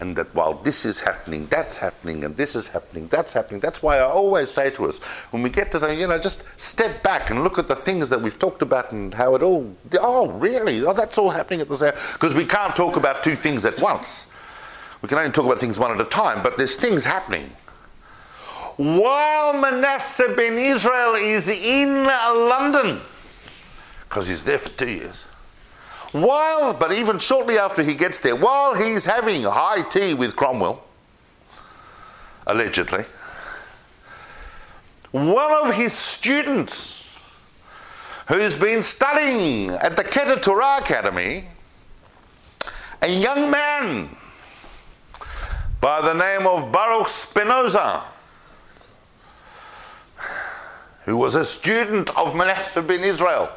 And 0.00 0.16
that 0.16 0.34
while 0.34 0.54
this 0.54 0.86
is 0.86 1.00
happening, 1.00 1.46
that's 1.46 1.76
happening, 1.76 2.24
and 2.24 2.34
this 2.34 2.56
is 2.56 2.68
happening, 2.68 3.06
that's 3.08 3.34
happening. 3.34 3.60
That's 3.60 3.82
why 3.82 3.98
I 3.98 4.04
always 4.04 4.50
say 4.50 4.70
to 4.70 4.86
us, 4.86 4.98
when 5.30 5.42
we 5.42 5.50
get 5.50 5.70
to 5.72 5.78
say, 5.78 6.00
you 6.00 6.08
know, 6.08 6.18
just 6.18 6.42
step 6.58 7.02
back 7.02 7.28
and 7.28 7.44
look 7.44 7.58
at 7.58 7.68
the 7.68 7.76
things 7.76 8.08
that 8.08 8.18
we've 8.18 8.38
talked 8.38 8.62
about 8.62 8.92
and 8.92 9.12
how 9.12 9.34
it 9.34 9.42
all, 9.42 9.76
oh, 10.00 10.30
really? 10.30 10.82
Oh, 10.86 10.94
that's 10.94 11.18
all 11.18 11.28
happening 11.28 11.60
at 11.60 11.68
the 11.68 11.76
same 11.76 11.92
Because 12.14 12.34
we 12.34 12.46
can't 12.46 12.74
talk 12.74 12.96
about 12.96 13.22
two 13.22 13.34
things 13.34 13.66
at 13.66 13.78
once. 13.78 14.26
We 15.02 15.08
can 15.08 15.18
only 15.18 15.32
talk 15.32 15.44
about 15.44 15.58
things 15.58 15.78
one 15.78 15.90
at 15.90 16.00
a 16.00 16.08
time, 16.08 16.42
but 16.42 16.56
there's 16.56 16.76
things 16.76 17.04
happening. 17.04 17.50
While 18.76 19.60
Manasseh 19.60 20.32
ben 20.34 20.56
Israel 20.56 21.14
is 21.16 21.50
in 21.50 22.04
London, 22.04 23.00
because 24.08 24.28
he's 24.28 24.44
there 24.44 24.58
for 24.58 24.70
two 24.70 24.90
years. 24.90 25.26
While, 26.12 26.74
but 26.74 26.92
even 26.92 27.18
shortly 27.18 27.56
after 27.56 27.82
he 27.82 27.94
gets 27.94 28.18
there, 28.18 28.34
while 28.34 28.74
he's 28.74 29.04
having 29.04 29.42
high 29.42 29.82
tea 29.88 30.14
with 30.14 30.34
Cromwell, 30.34 30.82
allegedly, 32.46 33.04
one 35.12 35.66
of 35.66 35.74
his 35.74 35.92
students 35.92 37.16
who's 38.26 38.56
been 38.56 38.82
studying 38.82 39.70
at 39.70 39.96
the 39.96 40.38
Torah 40.40 40.78
Academy, 40.80 41.44
a 43.02 43.08
young 43.08 43.50
man 43.50 44.16
by 45.80 46.00
the 46.00 46.12
name 46.12 46.46
of 46.46 46.70
Baruch 46.70 47.08
Spinoza, 47.08 48.02
who 51.04 51.16
was 51.16 51.34
a 51.34 51.44
student 51.44 52.16
of 52.16 52.36
Manasseh 52.36 52.82
ben 52.82 53.00
Israel, 53.00 53.48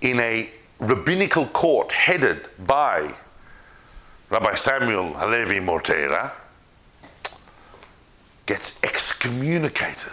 in 0.00 0.20
a 0.20 0.50
rabbinical 0.78 1.46
court 1.46 1.92
headed 1.92 2.48
by 2.58 3.14
Rabbi 4.28 4.54
Samuel 4.54 5.14
Halevi 5.14 5.60
Mortera 5.60 6.32
gets 8.44 8.78
excommunicated 8.82 10.12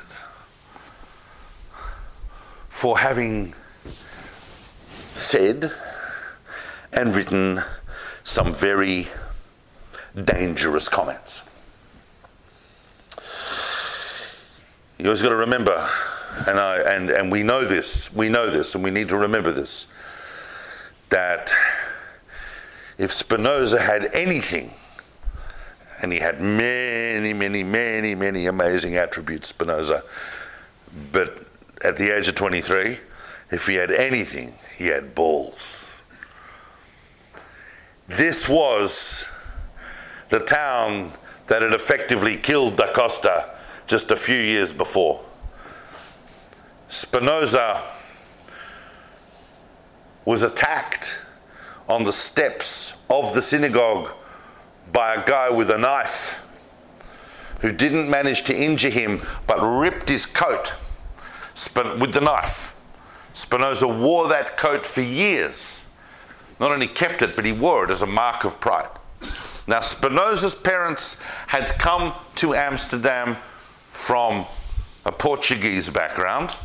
for 2.70 3.00
having 3.00 3.54
said 5.14 5.72
and 6.92 7.16
written 7.16 7.62
some 8.24 8.54
very 8.54 9.08
dangerous 10.20 10.90
comments. 10.90 11.44
You 14.98 15.06
always 15.06 15.22
got 15.22 15.30
to 15.30 15.36
remember 15.36 15.90
and, 16.48 16.60
I, 16.60 16.78
and, 16.96 17.10
and 17.10 17.32
we 17.32 17.44
know 17.44 17.64
this, 17.64 18.14
we 18.14 18.30
know 18.30 18.50
this, 18.50 18.76
and 18.76 18.84
we 18.84 18.92
need 18.92 19.10
to 19.10 19.18
remember 19.18 19.52
this 19.52 19.88
that 21.10 21.52
if 22.98 23.12
Spinoza 23.12 23.80
had 23.80 24.10
anything, 24.14 24.72
and 26.02 26.12
he 26.12 26.20
had 26.20 26.42
many, 26.42 27.34
many, 27.34 27.64
many, 27.64 28.16
many 28.16 28.48
amazing 28.48 28.98
attributes, 28.98 29.50
Spinoza, 29.50 30.04
but 31.12 31.46
at 31.84 31.98
the 31.98 32.16
age 32.16 32.28
of 32.28 32.36
23, 32.36 32.98
if 33.52 33.68
he 33.68 33.76
had 33.76 33.92
anything, 33.92 34.54
he 34.76 34.88
had 34.88 35.14
balls. 35.14 35.90
This 38.08 38.50
was 38.50 39.28
the 40.30 40.40
town 40.40 41.12
that 41.48 41.62
had 41.62 41.74
effectively 41.74 42.38
killed 42.38 42.76
Da 42.76 42.92
Costa 42.92 43.50
just 43.86 44.12
a 44.12 44.16
few 44.16 44.36
years 44.36 44.74
before. 44.74 45.22
Spinoza 46.94 47.82
was 50.26 50.44
attacked 50.44 51.26
on 51.90 52.04
the 52.04 52.14
steps 52.14 53.02
of 53.10 53.34
the 53.34 53.42
synagogue 53.42 54.16
by 54.92 55.16
a 55.16 55.26
guy 55.26 55.50
with 55.50 55.72
a 55.72 55.78
knife 55.80 56.46
who 57.62 57.72
didn't 57.72 58.12
manage 58.12 58.44
to 58.44 58.56
injure 58.56 58.92
him 58.92 59.22
but 59.48 59.60
ripped 59.60 60.08
his 60.08 60.28
coat 60.28 60.76
with 62.00 62.14
the 62.14 62.22
knife. 62.22 62.80
Spinoza 63.34 63.88
wore 63.88 64.28
that 64.28 64.56
coat 64.56 64.86
for 64.86 65.02
years. 65.02 65.88
Not 66.60 66.70
only 66.70 66.88
kept 66.88 67.24
it, 67.24 67.36
but 67.36 67.44
he 67.44 67.54
wore 67.54 67.86
it 67.86 67.90
as 67.90 68.04
a 68.04 68.08
mark 68.08 68.44
of 68.44 68.62
pride. 68.62 68.92
Now, 69.68 69.82
Spinoza's 69.82 70.54
parents 70.54 71.20
had 71.48 71.70
come 71.80 72.14
to 72.36 72.54
Amsterdam 72.54 73.38
from 73.88 74.46
a 75.08 75.12
Portuguese 75.12 75.90
background 75.90 76.56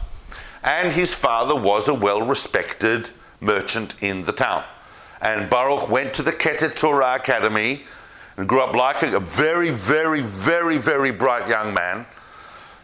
and 0.62 0.92
his 0.92 1.14
father 1.14 1.54
was 1.54 1.88
a 1.88 1.94
well 1.94 2.22
respected 2.22 3.11
merchant 3.40 3.94
in 4.00 4.24
the 4.24 4.32
town. 4.32 4.64
And 5.20 5.50
Baruch 5.50 5.88
went 5.88 6.14
to 6.14 6.22
the 6.22 6.32
Keter 6.32 6.74
Torah 6.74 7.16
Academy 7.16 7.82
and 8.36 8.48
grew 8.48 8.61
up 8.61 8.74
like 8.74 9.02
a, 9.02 9.20
very, 9.20 9.70
very, 9.70 10.20
very, 10.20 10.78
very 10.78 11.11
bright 11.11 11.48
young 11.48 11.74
man. 11.74 12.06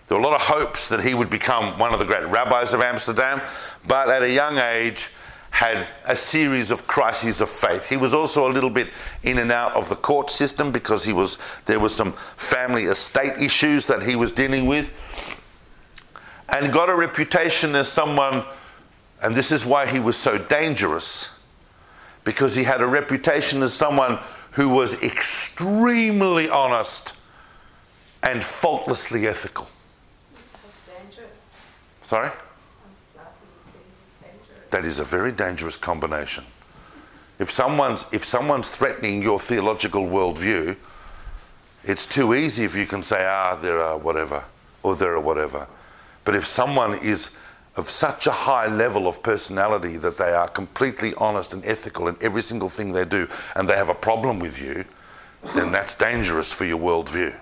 There 0.06 0.18
were 0.18 0.24
a 0.24 0.26
lot 0.26 0.34
of 0.34 0.42
hopes 0.42 0.88
that 0.88 1.00
he 1.00 1.14
would 1.14 1.30
become 1.30 1.78
one 1.78 1.92
of 1.92 2.00
the 2.00 2.04
great 2.04 2.26
rabbis 2.26 2.74
of 2.74 2.80
Amsterdam, 2.80 3.40
but 3.86 4.08
at 4.10 4.22
a 4.22 4.30
young 4.30 4.58
age, 4.58 5.10
had 5.54 5.86
a 6.06 6.16
series 6.16 6.72
of 6.72 6.84
crises 6.88 7.40
of 7.40 7.48
faith. 7.48 7.88
He 7.88 7.96
was 7.96 8.12
also 8.12 8.50
a 8.50 8.52
little 8.52 8.70
bit 8.70 8.88
in 9.22 9.38
and 9.38 9.52
out 9.52 9.76
of 9.76 9.88
the 9.88 9.94
court 9.94 10.28
system 10.28 10.72
because 10.72 11.04
he 11.04 11.12
was 11.12 11.38
there 11.66 11.78
was 11.78 11.94
some 11.94 12.10
family 12.10 12.84
estate 12.84 13.34
issues 13.40 13.86
that 13.86 14.02
he 14.02 14.16
was 14.16 14.32
dealing 14.32 14.66
with 14.66 14.90
and 16.54 16.72
got 16.72 16.88
a 16.88 16.94
reputation 16.94 17.74
as 17.74 17.88
someone, 17.90 18.44
and 19.20 19.34
this 19.34 19.50
is 19.50 19.66
why 19.66 19.86
he 19.86 19.98
was 19.98 20.16
so 20.16 20.38
dangerous, 20.38 21.40
because 22.22 22.54
he 22.54 22.62
had 22.62 22.80
a 22.80 22.86
reputation 22.86 23.60
as 23.60 23.74
someone 23.74 24.20
who 24.52 24.68
was 24.68 25.02
extremely 25.02 26.48
honest 26.48 27.16
and 28.22 28.42
faultlessly 28.44 29.26
ethical. 29.26 29.66
Sorry? 32.02 32.30
That 34.70 34.84
is 34.84 35.00
a 35.00 35.04
very 35.04 35.32
dangerous 35.32 35.76
combination. 35.76 36.44
If 37.40 37.50
someone's, 37.50 38.06
if 38.12 38.24
someone's 38.24 38.68
threatening 38.68 39.22
your 39.22 39.40
theological 39.40 40.02
worldview, 40.02 40.76
it's 41.82 42.06
too 42.06 42.32
easy 42.32 42.62
if 42.62 42.76
you 42.76 42.86
can 42.86 43.02
say, 43.02 43.26
ah, 43.26 43.56
there 43.56 43.80
are 43.80 43.98
whatever, 43.98 44.44
or 44.84 44.94
there 44.94 45.14
are 45.14 45.20
whatever. 45.20 45.66
But 46.24 46.34
if 46.34 46.44
someone 46.44 46.94
is 47.02 47.30
of 47.76 47.88
such 47.88 48.26
a 48.26 48.30
high 48.30 48.68
level 48.68 49.08
of 49.08 49.22
personality 49.22 49.96
that 49.96 50.16
they 50.16 50.32
are 50.32 50.48
completely 50.48 51.12
honest 51.18 51.52
and 51.52 51.64
ethical 51.64 52.06
in 52.08 52.16
every 52.20 52.42
single 52.42 52.68
thing 52.68 52.92
they 52.92 53.04
do, 53.04 53.28
and 53.56 53.68
they 53.68 53.76
have 53.76 53.88
a 53.88 53.94
problem 53.94 54.38
with 54.38 54.62
you, 54.62 54.84
then 55.54 55.72
that's 55.72 55.94
dangerous 55.94 56.52
for 56.52 56.64
your 56.64 56.78
worldview. 56.78 57.34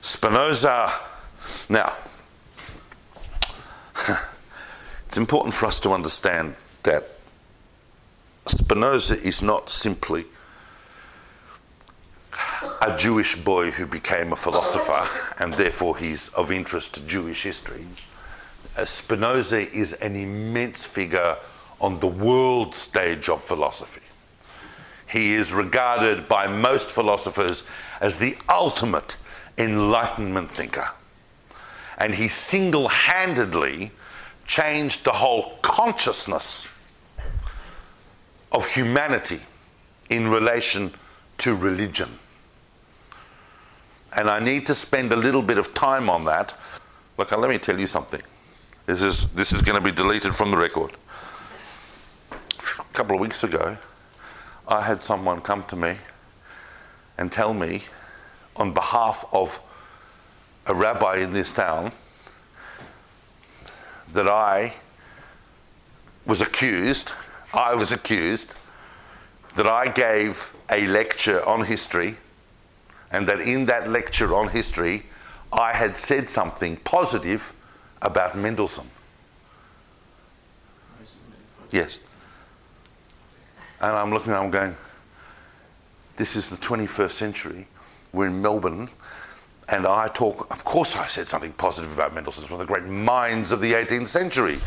Spinoza. 0.00 0.92
Now, 1.68 1.94
it's 5.06 5.18
important 5.18 5.54
for 5.54 5.66
us 5.66 5.78
to 5.80 5.90
understand 5.90 6.56
that 6.82 7.08
Spinoza 8.46 9.14
is 9.14 9.42
not 9.42 9.70
simply 9.70 10.26
a 12.82 12.96
Jewish 12.96 13.36
boy 13.36 13.70
who 13.70 13.86
became 13.86 14.32
a 14.32 14.36
philosopher 14.36 15.06
and 15.42 15.54
therefore 15.54 15.96
he's 15.96 16.28
of 16.30 16.50
interest 16.50 16.94
to 16.94 17.06
Jewish 17.06 17.42
history. 17.42 17.84
Uh, 18.76 18.84
Spinoza 18.84 19.60
is 19.74 19.94
an 19.94 20.16
immense 20.16 20.86
figure 20.86 21.36
on 21.80 21.98
the 22.00 22.06
world 22.06 22.74
stage 22.74 23.28
of 23.28 23.42
philosophy. 23.42 24.06
He 25.08 25.34
is 25.34 25.52
regarded 25.52 26.28
by 26.28 26.46
most 26.46 26.90
philosophers 26.90 27.66
as 28.00 28.16
the 28.16 28.36
ultimate 28.48 29.16
Enlightenment 29.58 30.48
thinker. 30.48 30.88
And 31.98 32.14
he 32.14 32.28
single 32.28 32.88
handedly 32.88 33.90
changed 34.46 35.04
the 35.04 35.12
whole 35.12 35.58
consciousness 35.62 36.74
of 38.52 38.72
humanity 38.72 39.40
in 40.08 40.28
relation 40.28 40.92
to 41.38 41.54
religion. 41.54 42.19
And 44.16 44.28
I 44.28 44.40
need 44.40 44.66
to 44.66 44.74
spend 44.74 45.12
a 45.12 45.16
little 45.16 45.42
bit 45.42 45.58
of 45.58 45.72
time 45.74 46.10
on 46.10 46.24
that. 46.24 46.54
Look, 47.16 47.30
let 47.32 47.48
me 47.50 47.58
tell 47.58 47.78
you 47.78 47.86
something. 47.86 48.22
This 48.86 49.02
is, 49.02 49.28
this 49.28 49.52
is 49.52 49.62
going 49.62 49.78
to 49.78 49.84
be 49.84 49.92
deleted 49.92 50.34
from 50.34 50.50
the 50.50 50.56
record. 50.56 50.92
A 52.30 52.92
couple 52.92 53.14
of 53.14 53.20
weeks 53.20 53.44
ago, 53.44 53.76
I 54.66 54.82
had 54.82 55.02
someone 55.02 55.40
come 55.40 55.62
to 55.64 55.76
me 55.76 55.96
and 57.18 57.30
tell 57.30 57.54
me, 57.54 57.82
on 58.56 58.72
behalf 58.72 59.24
of 59.32 59.60
a 60.66 60.74
rabbi 60.74 61.18
in 61.18 61.32
this 61.32 61.52
town, 61.52 61.92
that 64.12 64.26
I 64.26 64.74
was 66.26 66.40
accused, 66.40 67.12
I 67.54 67.74
was 67.74 67.92
accused, 67.92 68.54
that 69.56 69.66
I 69.66 69.88
gave 69.88 70.52
a 70.70 70.86
lecture 70.86 71.46
on 71.46 71.64
history, 71.64 72.16
and 73.12 73.26
that 73.26 73.40
in 73.40 73.66
that 73.66 73.88
lecture 73.88 74.34
on 74.34 74.48
history, 74.48 75.04
I 75.52 75.72
had 75.72 75.96
said 75.96 76.30
something 76.30 76.76
positive 76.76 77.52
about 78.02 78.36
Mendelssohn. 78.36 78.88
Yes. 81.70 81.98
And 83.80 83.96
I'm 83.96 84.10
looking, 84.10 84.32
I'm 84.32 84.50
going, 84.50 84.74
this 86.16 86.36
is 86.36 86.50
the 86.50 86.56
21st 86.56 87.10
century. 87.10 87.66
We're 88.12 88.26
in 88.26 88.42
Melbourne. 88.42 88.88
And 89.68 89.86
I 89.86 90.08
talk, 90.08 90.52
of 90.52 90.64
course, 90.64 90.96
I 90.96 91.06
said 91.06 91.28
something 91.28 91.52
positive 91.52 91.94
about 91.94 92.12
Mendelssohn, 92.12 92.44
one 92.52 92.60
of 92.60 92.66
the 92.66 92.72
great 92.72 92.88
minds 92.88 93.52
of 93.52 93.60
the 93.60 93.72
18th 93.72 94.08
century. 94.08 94.58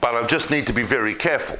But 0.00 0.14
I 0.14 0.26
just 0.26 0.50
need 0.50 0.66
to 0.66 0.72
be 0.72 0.82
very 0.82 1.14
careful. 1.14 1.58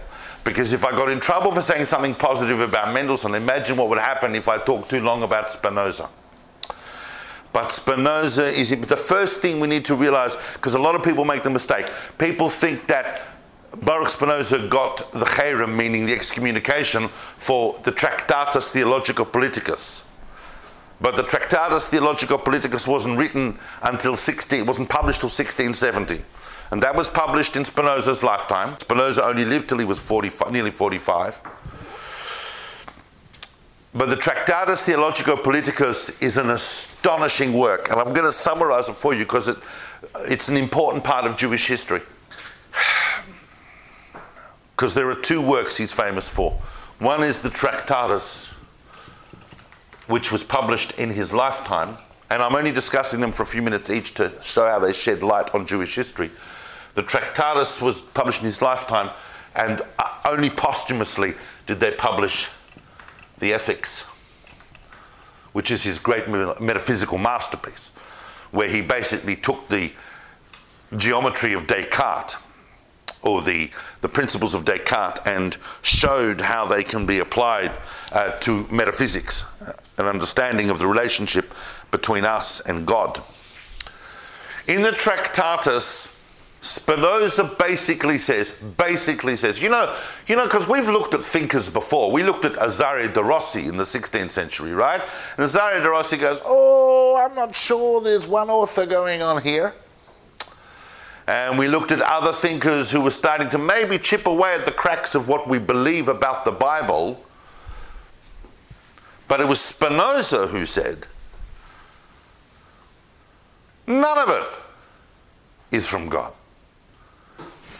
Because 0.49 0.73
if 0.73 0.83
I 0.83 0.93
got 0.93 1.11
in 1.11 1.21
trouble 1.21 1.53
for 1.53 1.61
saying 1.61 1.85
something 1.85 2.15
positive 2.15 2.61
about 2.61 2.95
Mendelssohn, 2.95 3.35
imagine 3.35 3.77
what 3.77 3.91
would 3.91 3.99
happen 3.99 4.35
if 4.35 4.49
I 4.49 4.57
talked 4.57 4.89
too 4.89 5.03
long 5.03 5.23
about 5.23 5.51
Spinoza. 5.51 6.09
But 7.53 7.71
Spinoza 7.71 8.45
is 8.45 8.71
the 8.71 8.97
first 8.97 9.41
thing 9.41 9.61
we 9.61 9.69
need 9.69 9.85
to 9.85 9.95
realize, 9.95 10.37
because 10.55 10.75
a 10.75 10.79
lot 10.79 10.95
of 10.95 11.03
people 11.03 11.27
make 11.27 11.43
the 11.43 11.51
mistake. 11.51 11.91
People 12.17 12.49
think 12.49 12.87
that 12.87 13.25
Baruch 13.83 14.09
Spinoza 14.09 14.69
got 14.69 15.13
the 15.13 15.27
Cherem, 15.27 15.77
meaning 15.77 16.07
the 16.07 16.15
excommunication, 16.15 17.09
for 17.09 17.75
the 17.81 17.93
Tractatus 17.93 18.71
Theologico 18.71 19.31
Politicus. 19.31 20.05
But 20.99 21.19
the 21.19 21.25
Tractatus 21.25 21.91
Theologico 21.91 22.43
Politicus 22.43 22.89
wasn't 22.89 23.19
written 23.19 23.59
until 23.83 24.17
16, 24.17 24.61
it 24.61 24.67
wasn't 24.67 24.89
published 24.89 25.21
till 25.21 25.29
1670. 25.29 26.25
And 26.71 26.83
that 26.83 26.95
was 26.95 27.09
published 27.09 27.57
in 27.57 27.65
Spinoza's 27.65 28.23
lifetime. 28.23 28.77
Spinoza 28.81 29.25
only 29.25 29.45
lived 29.45 29.69
till 29.69 29.79
he 29.79 29.85
was 29.85 29.99
45, 30.01 30.53
nearly 30.53 30.71
45. 30.71 31.41
But 33.95 34.11
the 34.11 34.17
Tractatus 34.17 34.87
Theologico 34.87 35.43
Politicus 35.43 36.23
is 36.23 36.37
an 36.37 36.51
astonishing 36.51 37.55
work, 37.55 37.91
and 37.91 37.99
I'm 37.99 38.13
going 38.13 38.27
to 38.27 38.33
summarize 38.33 38.89
it 38.89 38.95
for 38.95 39.15
you 39.15 39.21
because 39.25 39.49
it, 39.49 39.57
it's 40.31 40.49
an 40.49 40.57
important 40.57 41.05
part 41.05 41.25
of 41.25 41.37
Jewish 41.37 41.67
history. 41.67 42.03
Because 44.77 44.95
there 44.95 45.11
are 45.11 45.17
two 45.17 45.43
works 45.43 45.77
he's 45.77 45.93
famous 45.93 46.29
for. 46.29 46.53
One 47.01 47.25
is 47.25 47.43
the 47.43 47.51
Tractatus, 47.51 48.55
which 50.07 50.31
was 50.31 50.45
published 50.45 50.97
in 51.01 51.11
his 51.11 51.35
lifetime, 51.35 51.97
and 52.31 52.41
I'm 52.41 52.55
only 52.55 52.71
discussing 52.71 53.21
them 53.21 53.33
for 53.33 53.43
a 53.43 53.47
few 53.47 53.61
minutes 53.61 53.91
each 53.91 54.15
to 54.15 54.33
show 54.41 54.69
how 54.69 54.79
they 54.79 54.93
shed 54.93 55.25
light 55.25 55.53
on 55.53 55.67
Jewish 55.67 55.97
history. 55.97 56.31
The 56.99 57.05
Tractatus 57.05 57.81
was 57.81 58.03
published 58.03 58.41
in 58.41 58.47
his 58.47 58.61
lifetime, 58.61 59.11
and 59.55 59.83
uh, 60.01 60.19
only 60.25 60.51
posthumously 60.51 61.35
did 61.69 61.79
they 61.79 61.93
publish 61.93 62.49
the 63.39 63.55
Ethics, 63.55 64.03
which 65.53 65.71
is 65.71 65.85
his 65.85 66.01
great 66.01 66.29
metaphysical 66.29 67.17
masterpiece, 67.17 67.91
where 68.51 68.69
he 68.69 68.83
basically 68.83 69.37
took 69.37 69.69
the 69.69 69.93
geometry 70.97 71.53
of 71.53 71.69
Descartes 71.69 72.37
or 73.23 73.43
the, 73.43 73.71
the 74.01 74.09
principles 74.09 74.53
of 74.57 74.65
Descartes 74.65 75.21
and 75.25 75.57
showed 75.83 76.41
how 76.41 76.67
they 76.67 76.83
can 76.83 77.07
be 77.07 77.21
applied 77.21 77.79
uh, 78.11 78.33
to 78.41 78.67
metaphysics, 78.73 79.45
an 79.99 80.07
understanding 80.07 80.69
of 80.69 80.81
the 80.81 80.87
relationship 80.89 81.55
between 81.93 82.25
us 82.25 82.59
and 82.59 82.85
God. 82.85 83.23
In 84.67 84.83
the 84.83 84.91
Tractatus, 84.91 86.18
Spinoza 86.61 87.55
basically 87.59 88.19
says, 88.19 88.53
basically 88.77 89.37
says, 89.37 89.63
you 89.63 89.69
know, 89.69 89.97
you 90.27 90.35
know, 90.35 90.45
because 90.45 90.69
we've 90.69 90.89
looked 90.89 91.15
at 91.15 91.21
thinkers 91.21 91.71
before. 91.71 92.11
We 92.11 92.25
looked 92.25 92.45
at 92.45 92.55
Azaria 92.55 93.13
de 93.13 93.23
Rossi 93.23 93.67
in 93.67 93.77
the 93.77 93.85
16th 93.85 94.31
century, 94.31 94.73
right? 94.73 95.01
And 95.01 95.47
Azaria 95.47 95.81
de 95.81 95.89
Rossi 95.89 96.17
goes, 96.17 96.43
oh, 96.45 97.17
I'm 97.25 97.35
not 97.37 97.55
sure 97.55 98.01
there's 98.01 98.27
one 98.27 98.51
author 98.51 98.87
going 98.87 99.23
on 99.23 99.41
here. 99.43 99.73
And 101.29 101.59
we 101.59 101.69
looked 101.69 101.93
at 101.93 102.01
other 102.01 102.33
thinkers 102.33 102.91
who 102.91 103.03
were 103.03 103.11
starting 103.11 103.51
to 103.51 103.59
maybe 103.59 103.99
chip 103.99 104.27
away 104.27 104.55
at 104.55 104.65
the 104.65 104.73
cracks 104.73 105.15
of 105.15 105.29
what 105.29 105.47
we 105.47 105.59
believe 105.59 106.09
about 106.09 106.45
the 106.45 106.53
Bible. 106.53 107.23
But 109.29 109.41
it 109.41 109.47
was 109.47 109.61
Spinoza 109.61 110.49
who 110.49 110.67
said, 110.67 111.07
none 113.87 114.19
of 114.19 114.29
it 114.31 115.77
is 115.77 115.89
from 115.89 116.09
God. 116.09 116.33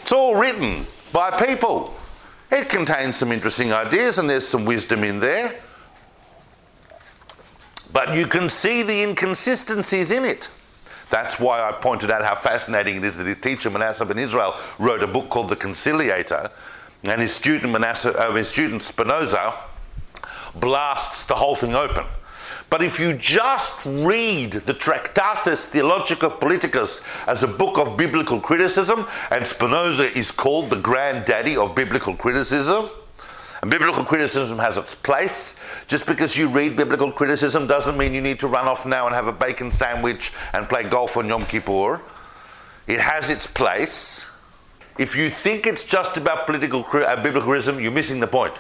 It's 0.09 0.15
all 0.15 0.41
written 0.41 0.87
by 1.13 1.31
people. 1.33 1.93
It 2.51 2.71
contains 2.71 3.17
some 3.17 3.31
interesting 3.31 3.75
ideas 3.75 4.17
and 4.17 4.27
there's 4.27 4.49
some 4.49 4.65
wisdom 4.65 5.05
in 5.05 5.21
there. 5.21 5.55
But 7.93 8.15
you 8.15 8.25
can 8.25 8.49
see 8.49 8.83
the 8.83 9.03
inconsistencies 9.03 10.11
in 10.11 10.25
it. 10.25 10.49
That's 11.11 11.39
why 11.39 11.61
I 11.61 11.73
pointed 11.73 12.11
out 12.11 12.25
how 12.25 12.37
fascinating 12.37 12.97
it 12.97 13.05
is 13.05 13.19
that 13.19 13.27
his 13.27 13.39
teacher 13.39 13.69
Manasseh 13.69 14.07
ben 14.07 14.17
Israel 14.17 14.55
wrote 14.79 15.03
a 15.03 15.07
book 15.07 15.29
called 15.29 15.51
The 15.51 15.57
Conciliator, 15.57 16.51
and 17.05 17.21
his 17.21 17.35
student 17.35 17.71
Manasseh, 17.71 18.19
uh, 18.19 18.33
his 18.33 18.49
student 18.49 18.81
Spinoza 18.81 19.59
blasts 20.55 21.25
the 21.25 21.35
whole 21.35 21.55
thing 21.55 21.75
open. 21.75 22.07
But 22.71 22.83
if 22.83 23.01
you 23.01 23.15
just 23.15 23.87
read 23.87 24.53
the 24.53 24.75
Tractatus 24.75 25.67
Theologico 25.73 26.39
Politicus 26.39 27.03
as 27.27 27.43
a 27.43 27.49
book 27.49 27.79
of 27.79 27.97
biblical 27.97 28.41
criticism, 28.41 29.07
and 29.31 29.47
Spinoza 29.47 30.17
is 30.17 30.31
called 30.31 30.69
the 30.69 30.77
granddaddy 30.77 31.57
of 31.57 31.75
biblical 31.75 32.15
criticism, 32.15 32.91
and 33.63 33.71
biblical 33.71 34.05
criticism 34.05 34.59
has 34.59 34.77
its 34.77 34.95
place. 34.95 35.85
Just 35.89 36.07
because 36.07 36.37
you 36.37 36.49
read 36.49 36.77
biblical 36.77 37.11
criticism 37.11 37.67
doesn't 37.67 37.97
mean 37.97 38.13
you 38.13 38.21
need 38.21 38.39
to 38.41 38.49
run 38.49 38.69
off 38.69 38.85
now 38.85 39.07
and 39.07 39.15
have 39.15 39.27
a 39.27 39.33
bacon 39.33 39.71
sandwich 39.71 40.33
and 40.53 40.69
play 40.69 40.85
golf 40.85 41.17
on 41.17 41.27
Yom 41.27 41.47
Kippur. 41.47 42.01
It 42.87 43.01
has 43.01 43.31
its 43.31 43.47
place. 43.47 44.27
If 44.99 45.17
you 45.17 45.31
think 45.31 45.67
it's 45.67 45.85
just 45.85 46.19
about 46.19 46.47
political 46.47 46.85
uh, 46.93 47.17
biblical 47.23 47.49
criticism, 47.49 47.81
you're 47.81 47.93
missing 47.93 48.21
the 48.21 48.27
point. 48.27 48.55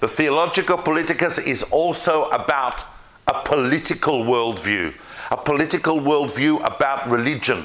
The 0.00 0.06
Theologico 0.06 0.82
Politicus 0.82 1.38
is 1.38 1.62
also 1.64 2.24
about 2.26 2.84
a 3.26 3.42
political 3.44 4.20
worldview, 4.24 4.92
a 5.30 5.36
political 5.36 5.96
worldview 5.96 6.64
about 6.64 7.08
religion, 7.08 7.64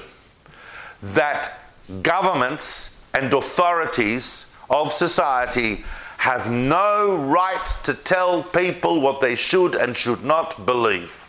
that 1.02 1.60
governments 2.02 3.00
and 3.14 3.34
authorities 3.34 4.52
of 4.70 4.92
society 4.92 5.84
have 6.18 6.52
no 6.52 7.16
right 7.16 7.76
to 7.84 7.94
tell 7.94 8.44
people 8.44 9.02
what 9.02 9.22
they 9.22 9.36
should 9.36 9.76
and 9.76 9.96
should 9.96 10.24
not 10.24 10.66
believe. 10.66 11.28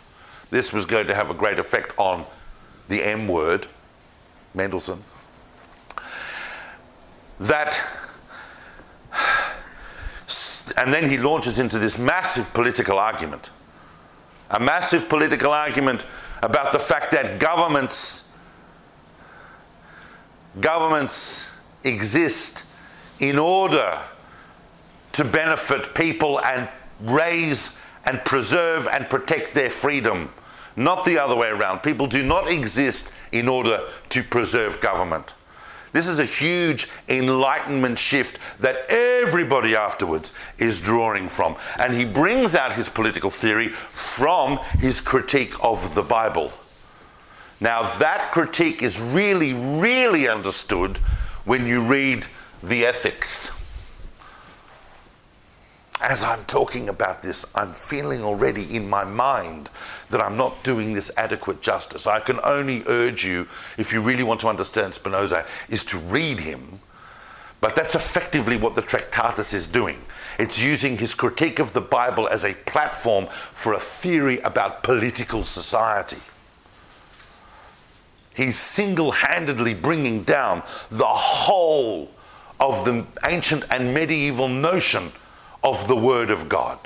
This 0.51 0.73
was 0.73 0.85
going 0.85 1.07
to 1.07 1.15
have 1.15 1.29
a 1.29 1.33
great 1.33 1.59
effect 1.59 1.93
on 1.97 2.25
the 2.87 3.03
M 3.03 3.27
word, 3.27 3.67
Mendelssohn. 4.55 5.03
That, 7.39 7.79
and 10.77 10.91
then 10.91 11.09
he 11.09 11.17
launches 11.17 11.59
into 11.59 11.77
this 11.77 11.99
massive 11.99 12.51
political 12.53 12.97
argument 12.97 13.51
a 14.51 14.59
massive 14.59 15.07
political 15.09 15.51
argument 15.51 16.05
about 16.41 16.71
the 16.71 16.79
fact 16.79 17.11
that 17.11 17.39
governments 17.39 18.25
governments 20.59 21.51
exist 21.83 22.63
in 23.19 23.37
order 23.37 23.97
to 25.11 25.23
benefit 25.23 25.93
people 25.93 26.39
and 26.41 26.67
raise 27.01 27.79
and 28.05 28.19
preserve 28.25 28.87
and 28.87 29.09
protect 29.09 29.53
their 29.53 29.69
freedom, 29.69 30.31
not 30.75 31.05
the 31.05 31.19
other 31.19 31.35
way 31.35 31.49
around. 31.49 31.79
People 31.79 32.07
do 32.07 32.23
not 32.23 32.51
exist 32.51 33.13
in 33.31 33.47
order 33.47 33.81
to 34.09 34.23
preserve 34.23 34.81
government. 34.81 35.35
This 35.91 36.07
is 36.07 36.19
a 36.19 36.25
huge 36.25 36.87
enlightenment 37.07 37.97
shift 37.97 38.61
that 38.61 38.85
everybody 38.89 39.75
afterwards 39.75 40.33
is 40.57 40.79
drawing 40.79 41.27
from. 41.29 41.55
And 41.79 41.93
he 41.93 42.05
brings 42.05 42.55
out 42.55 42.73
his 42.73 42.89
political 42.89 43.29
theory 43.29 43.69
from 43.69 44.57
his 44.79 45.01
critique 45.01 45.53
of 45.63 45.95
the 45.95 46.03
Bible. 46.03 46.53
Now, 47.61 47.83
that 47.97 48.29
critique 48.31 48.81
is 48.81 49.01
really, 49.01 49.53
really 49.53 50.29
understood 50.29 50.97
when 51.45 51.65
you 51.65 51.81
read 51.81 52.25
the 52.63 52.85
ethics. 52.85 53.51
As 56.01 56.23
I'm 56.23 56.45
talking 56.45 56.87
about 56.87 57.21
this, 57.21 57.45
I'm 57.55 57.73
feeling 57.73 58.23
already 58.23 58.73
in 58.75 58.89
my 58.89 59.03
mind 59.03 59.69
that 60.09 60.21
I'm 60.21 60.37
not 60.37 60.63
doing 60.63 60.93
this 60.93 61.11
adequate 61.17 61.61
justice. 61.61 62.07
I 62.07 62.21
can 62.21 62.39
only 62.43 62.83
urge 62.87 63.25
you, 63.25 63.47
if 63.77 63.91
you 63.91 64.01
really 64.01 64.23
want 64.23 64.39
to 64.41 64.47
understand 64.47 64.93
Spinoza, 64.93 65.45
is 65.67 65.83
to 65.85 65.97
read 65.97 66.39
him. 66.39 66.79
But 67.59 67.75
that's 67.75 67.95
effectively 67.95 68.55
what 68.55 68.75
the 68.75 68.81
Tractatus 68.81 69.53
is 69.53 69.67
doing. 69.67 69.99
It's 70.37 70.61
using 70.61 70.97
his 70.97 71.13
critique 71.13 71.59
of 71.59 71.73
the 71.73 71.81
Bible 71.81 72.29
as 72.29 72.45
a 72.45 72.53
platform 72.53 73.25
for 73.27 73.73
a 73.73 73.79
theory 73.79 74.39
about 74.39 74.83
political 74.83 75.43
society. 75.43 76.21
He's 78.33 78.57
single 78.57 79.11
handedly 79.11 79.73
bringing 79.73 80.23
down 80.23 80.63
the 80.89 81.03
whole 81.03 82.09
of 82.61 82.85
the 82.85 83.05
ancient 83.25 83.65
and 83.69 83.93
medieval 83.93 84.47
notion 84.47 85.11
of 85.63 85.87
the 85.87 85.95
Word 85.95 86.29
of 86.29 86.49
God. 86.49 86.79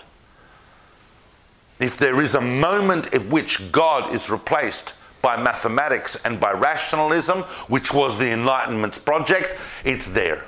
If 1.80 1.98
there 1.98 2.22
is 2.22 2.36
a 2.36 2.42
moment 2.42 3.14
at 3.14 3.26
which 3.26 3.72
God 3.72 4.14
is 4.14 4.30
replaced 4.30 4.96
by 5.22 5.42
mathematics 5.42 6.16
and 6.24 6.40
by 6.40 6.52
rationalism, 6.52 7.40
which 7.68 7.94
was 7.94 8.18
the 8.18 8.32
Enlightenment's 8.32 9.00
project, 9.00 9.58
it's 9.84 10.08
there. 10.08 10.46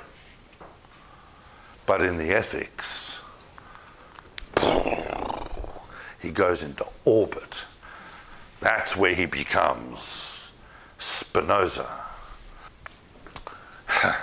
But 1.86 2.02
in 2.02 2.18
the 2.18 2.30
ethics, 2.30 3.22
he 6.20 6.30
goes 6.30 6.62
into 6.62 6.86
orbit. 7.04 7.66
That's 8.60 8.96
where 8.96 9.14
he 9.14 9.26
becomes 9.26 10.52
Spinoza. 10.98 11.88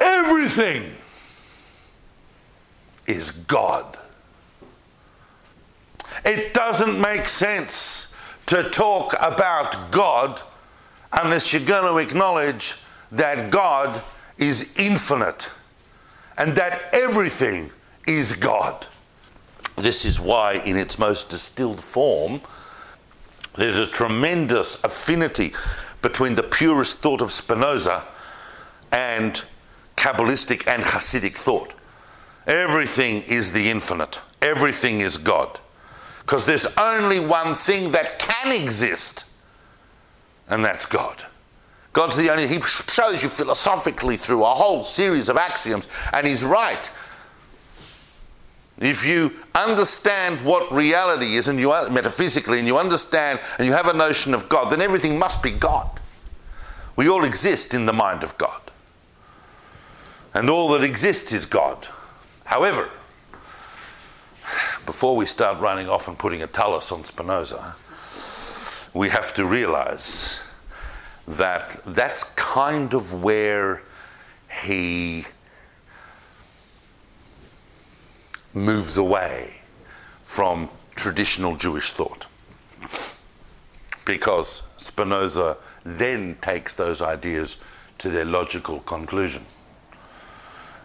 Everything 0.00 0.94
is 3.08 3.30
God. 3.30 3.96
It 6.24 6.54
doesn't 6.54 7.00
make 7.00 7.28
sense 7.28 8.14
to 8.46 8.64
talk 8.70 9.14
about 9.20 9.90
God 9.90 10.42
unless 11.12 11.52
you're 11.52 11.62
going 11.62 11.92
to 11.92 11.98
acknowledge 11.98 12.76
that 13.12 13.50
God 13.50 14.02
is 14.38 14.72
infinite 14.78 15.50
and 16.38 16.56
that 16.56 16.90
everything 16.92 17.70
is 18.06 18.36
God. 18.36 18.86
This 19.76 20.04
is 20.04 20.20
why, 20.20 20.54
in 20.64 20.76
its 20.76 20.98
most 20.98 21.28
distilled 21.28 21.80
form, 21.80 22.40
there's 23.56 23.78
a 23.78 23.86
tremendous 23.86 24.82
affinity 24.84 25.52
between 26.02 26.34
the 26.34 26.42
purest 26.42 26.98
thought 26.98 27.20
of 27.20 27.30
Spinoza 27.30 28.04
and 28.92 29.44
Kabbalistic 29.96 30.66
and 30.66 30.82
Hasidic 30.82 31.36
thought. 31.36 31.74
Everything 32.46 33.22
is 33.22 33.52
the 33.52 33.70
infinite, 33.70 34.20
everything 34.40 35.00
is 35.00 35.18
God. 35.18 35.60
Because 36.20 36.44
there's 36.44 36.66
only 36.76 37.20
one 37.20 37.54
thing 37.54 37.92
that 37.92 38.18
can 38.18 38.52
exist, 38.52 39.26
and 40.48 40.64
that's 40.64 40.86
God. 40.86 41.24
God's 41.92 42.16
the 42.16 42.30
only, 42.30 42.46
He 42.46 42.60
shows 42.60 43.22
you 43.22 43.28
philosophically 43.28 44.16
through 44.16 44.44
a 44.44 44.48
whole 44.48 44.84
series 44.84 45.28
of 45.28 45.36
axioms, 45.36 45.88
and 46.12 46.26
He's 46.26 46.44
right. 46.44 46.90
If 48.78 49.06
you 49.06 49.30
understand 49.54 50.40
what 50.40 50.70
reality 50.70 51.34
is, 51.36 51.48
and 51.48 51.58
you 51.58 51.70
metaphysically, 51.90 52.58
and 52.58 52.66
you 52.66 52.76
understand, 52.76 53.40
and 53.58 53.66
you 53.66 53.72
have 53.72 53.86
a 53.86 53.96
notion 53.96 54.34
of 54.34 54.48
God, 54.48 54.70
then 54.70 54.82
everything 54.82 55.18
must 55.18 55.42
be 55.42 55.50
God. 55.50 55.88
We 56.96 57.08
all 57.08 57.24
exist 57.24 57.72
in 57.72 57.86
the 57.86 57.92
mind 57.92 58.22
of 58.22 58.36
God. 58.36 58.60
And 60.34 60.50
all 60.50 60.68
that 60.72 60.84
exists 60.84 61.32
is 61.32 61.46
God. 61.46 61.88
However, 62.46 62.88
before 64.86 65.16
we 65.16 65.26
start 65.26 65.58
running 65.58 65.88
off 65.88 66.06
and 66.06 66.16
putting 66.16 66.42
a 66.42 66.46
tallis 66.46 66.92
on 66.92 67.02
Spinoza, 67.02 67.74
we 68.94 69.08
have 69.08 69.34
to 69.34 69.44
realize 69.44 70.48
that 71.26 71.80
that's 71.84 72.22
kind 72.34 72.94
of 72.94 73.24
where 73.24 73.82
he 74.62 75.24
moves 78.54 78.96
away 78.96 79.62
from 80.24 80.68
traditional 80.94 81.56
Jewish 81.56 81.90
thought. 81.90 82.26
Because 84.06 84.62
Spinoza 84.76 85.56
then 85.82 86.36
takes 86.40 86.76
those 86.76 87.02
ideas 87.02 87.56
to 87.98 88.08
their 88.08 88.24
logical 88.24 88.78
conclusion. 88.80 89.44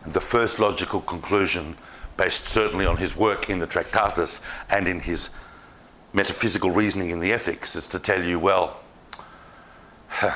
The 0.05 0.21
first 0.21 0.59
logical 0.59 1.01
conclusion, 1.01 1.75
based 2.17 2.47
certainly 2.47 2.85
on 2.85 2.97
his 2.97 3.15
work 3.15 3.49
in 3.49 3.59
the 3.59 3.67
Tractatus 3.67 4.41
and 4.69 4.87
in 4.87 4.99
his 4.99 5.29
metaphysical 6.13 6.71
reasoning 6.71 7.11
in 7.11 7.19
the 7.19 7.31
Ethics, 7.31 7.75
is 7.75 7.87
to 7.87 7.99
tell 7.99 8.23
you, 8.23 8.39
well, 8.39 8.79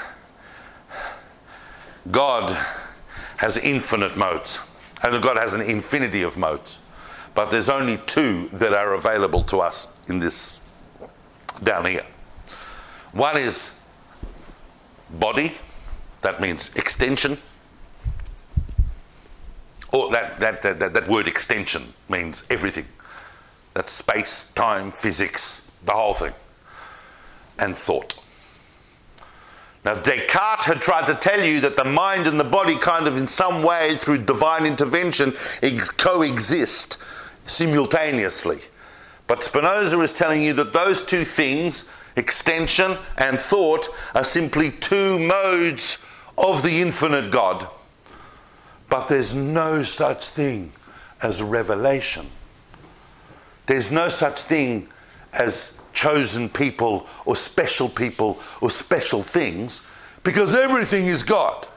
God 2.11 2.55
has 3.38 3.57
infinite 3.57 4.16
modes, 4.16 4.59
and 5.03 5.22
God 5.22 5.38
has 5.38 5.53
an 5.53 5.61
infinity 5.61 6.22
of 6.22 6.38
modes, 6.38 6.80
but 7.34 7.49
there's 7.49 7.70
only 7.70 7.97
two 8.05 8.47
that 8.49 8.74
are 8.74 8.93
available 8.93 9.41
to 9.43 9.59
us 9.59 9.88
in 10.07 10.20
this 10.20 10.61
down 11.63 11.86
here. 11.86 12.05
One 13.11 13.38
is 13.38 13.80
body, 15.09 15.53
that 16.22 16.39
means 16.39 16.70
extension 16.76 17.38
Oh, 19.98 20.12
that, 20.12 20.41
that, 20.41 20.62
that, 20.62 20.93
that, 20.93 21.08
word 21.08 21.26
extension 21.26 21.93
means 22.10 22.46
everything. 22.50 22.86
That's 23.74 23.93
space, 23.93 24.52
time, 24.52 24.91
physics, 24.91 25.72
the 25.86 25.93
whole 25.93 26.14
thing. 26.14 26.34
And 27.58 27.78
thought. 27.78 28.20
Now, 29.86 29.93
Descartes 29.93 30.66
had 30.66 30.82
tried 30.82 31.08
to 31.08 31.16
tell 31.16 31.41
you 31.41 31.62
that 31.62 31.78
the 31.78 31.86
mind 31.86 32.28
and 32.28 32.38
the 32.38 32.43
body, 32.43 32.76
kind 32.76 33.08
of 33.08 33.16
in 33.16 33.26
some 33.26 33.64
way, 33.64 33.88
through 33.91 34.26
divine 34.26 34.66
intervention, 34.66 35.30
ex- 35.64 35.91
coexist 35.91 36.98
simultaneously. 37.46 38.58
But 39.28 39.43
Spinoza 39.43 39.98
is 40.02 40.12
telling 40.12 40.43
you 40.43 40.52
that 40.56 40.74
those 40.74 41.06
two 41.06 41.24
things, 41.24 41.89
extension 42.18 42.98
and 43.18 43.39
thought, 43.39 43.88
are 44.14 44.26
simply 44.26 44.72
two 44.72 45.20
modes 45.20 46.00
of 46.38 46.64
the 46.64 46.82
infinite 46.82 47.32
God. 47.32 47.70
But 48.89 49.07
there's 49.07 49.36
no 49.36 49.83
such 49.83 50.29
thing 50.29 50.71
as 51.21 51.41
revelation. 51.41 52.27
There's 53.65 53.91
no 53.91 54.09
such 54.09 54.41
thing 54.41 54.88
as 55.33 55.77
chosen 55.93 56.49
people 56.49 57.07
or 57.25 57.36
special 57.36 57.89
people 57.89 58.39
or 58.61 58.69
special 58.69 59.21
things 59.21 59.86
because 60.23 60.55
everything 60.55 61.05
is 61.05 61.23
God. 61.23 61.67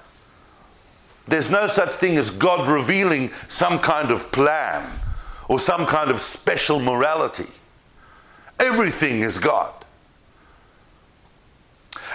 There's 1.26 1.50
no 1.50 1.66
such 1.66 1.94
thing 1.94 2.16
as 2.16 2.30
God 2.30 2.68
revealing 2.68 3.30
some 3.48 3.78
kind 3.78 4.10
of 4.10 4.32
plan 4.32 4.90
or 5.48 5.58
some 5.58 5.86
kind 5.86 6.10
of 6.10 6.20
special 6.20 6.80
morality. 6.80 7.50
Everything 8.58 9.22
is 9.22 9.38
God. 9.38 9.72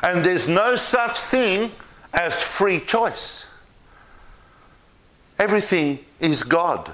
And 0.01 0.23
there's 0.25 0.47
no 0.47 0.75
such 0.75 1.19
thing 1.19 1.71
as 2.13 2.43
free 2.43 2.79
choice. 2.79 3.49
Everything 5.39 5.99
is 6.19 6.43
God. 6.43 6.93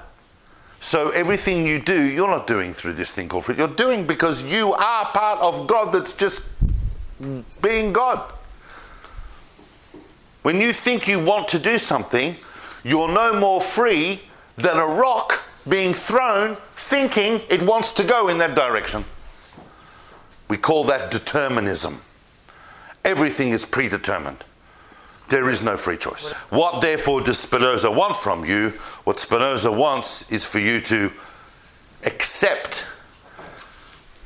So 0.80 1.10
everything 1.10 1.66
you 1.66 1.78
do, 1.78 2.02
you're 2.02 2.28
not 2.28 2.46
doing 2.46 2.72
through 2.72 2.94
this 2.94 3.12
thing 3.12 3.28
called 3.28 3.44
free. 3.44 3.56
You're 3.56 3.68
doing 3.68 4.06
because 4.06 4.42
you 4.42 4.72
are 4.72 5.04
part 5.06 5.40
of 5.42 5.66
God 5.66 5.92
that's 5.92 6.14
just 6.14 6.42
being 7.60 7.92
God. 7.92 8.32
When 10.42 10.58
you 10.58 10.72
think 10.72 11.06
you 11.06 11.22
want 11.22 11.48
to 11.48 11.58
do 11.58 11.76
something, 11.76 12.34
you're 12.82 13.12
no 13.12 13.38
more 13.38 13.60
free 13.60 14.22
than 14.56 14.76
a 14.76 14.98
rock 14.98 15.42
being 15.68 15.92
thrown 15.92 16.56
thinking 16.74 17.42
it 17.50 17.62
wants 17.62 17.92
to 17.92 18.04
go 18.04 18.28
in 18.28 18.38
that 18.38 18.54
direction. 18.54 19.04
We 20.48 20.56
call 20.56 20.84
that 20.84 21.10
determinism. 21.10 22.00
Everything 23.04 23.50
is 23.50 23.66
predetermined. 23.66 24.44
There 25.30 25.48
is 25.48 25.62
no 25.62 25.76
free 25.76 25.96
choice. 25.96 26.32
What 26.50 26.82
therefore 26.82 27.20
does 27.20 27.38
Spinoza 27.38 27.90
want 27.90 28.16
from 28.16 28.44
you? 28.44 28.70
What 29.04 29.20
Spinoza 29.20 29.70
wants 29.70 30.30
is 30.32 30.44
for 30.44 30.58
you 30.58 30.80
to 30.82 31.12
accept 32.04 32.86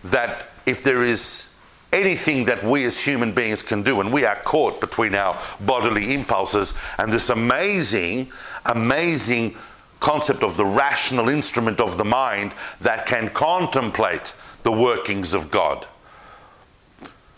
that 0.02 0.48
if 0.64 0.82
there 0.82 1.02
is 1.02 1.55
anything 1.92 2.46
that 2.46 2.64
we 2.64 2.84
as 2.86 2.98
human 2.98 3.32
beings 3.32 3.62
can 3.62 3.82
do, 3.82 4.00
and 4.00 4.12
we 4.12 4.24
are 4.24 4.36
caught 4.36 4.80
between 4.80 5.14
our 5.14 5.38
bodily 5.61 6.14
impulses 6.14 6.72
and 6.98 7.12
this 7.12 7.28
amazing, 7.28 8.32
amazing 8.66 9.57
concept 10.00 10.42
of 10.42 10.57
the 10.57 10.64
rational 10.64 11.28
instrument 11.28 11.80
of 11.80 11.98
the 11.98 12.05
mind 12.05 12.55
that 12.80 13.07
can 13.07 13.28
contemplate 13.28 14.34
the 14.62 14.72
workings 14.72 15.34
of 15.34 15.50
God. 15.50 15.86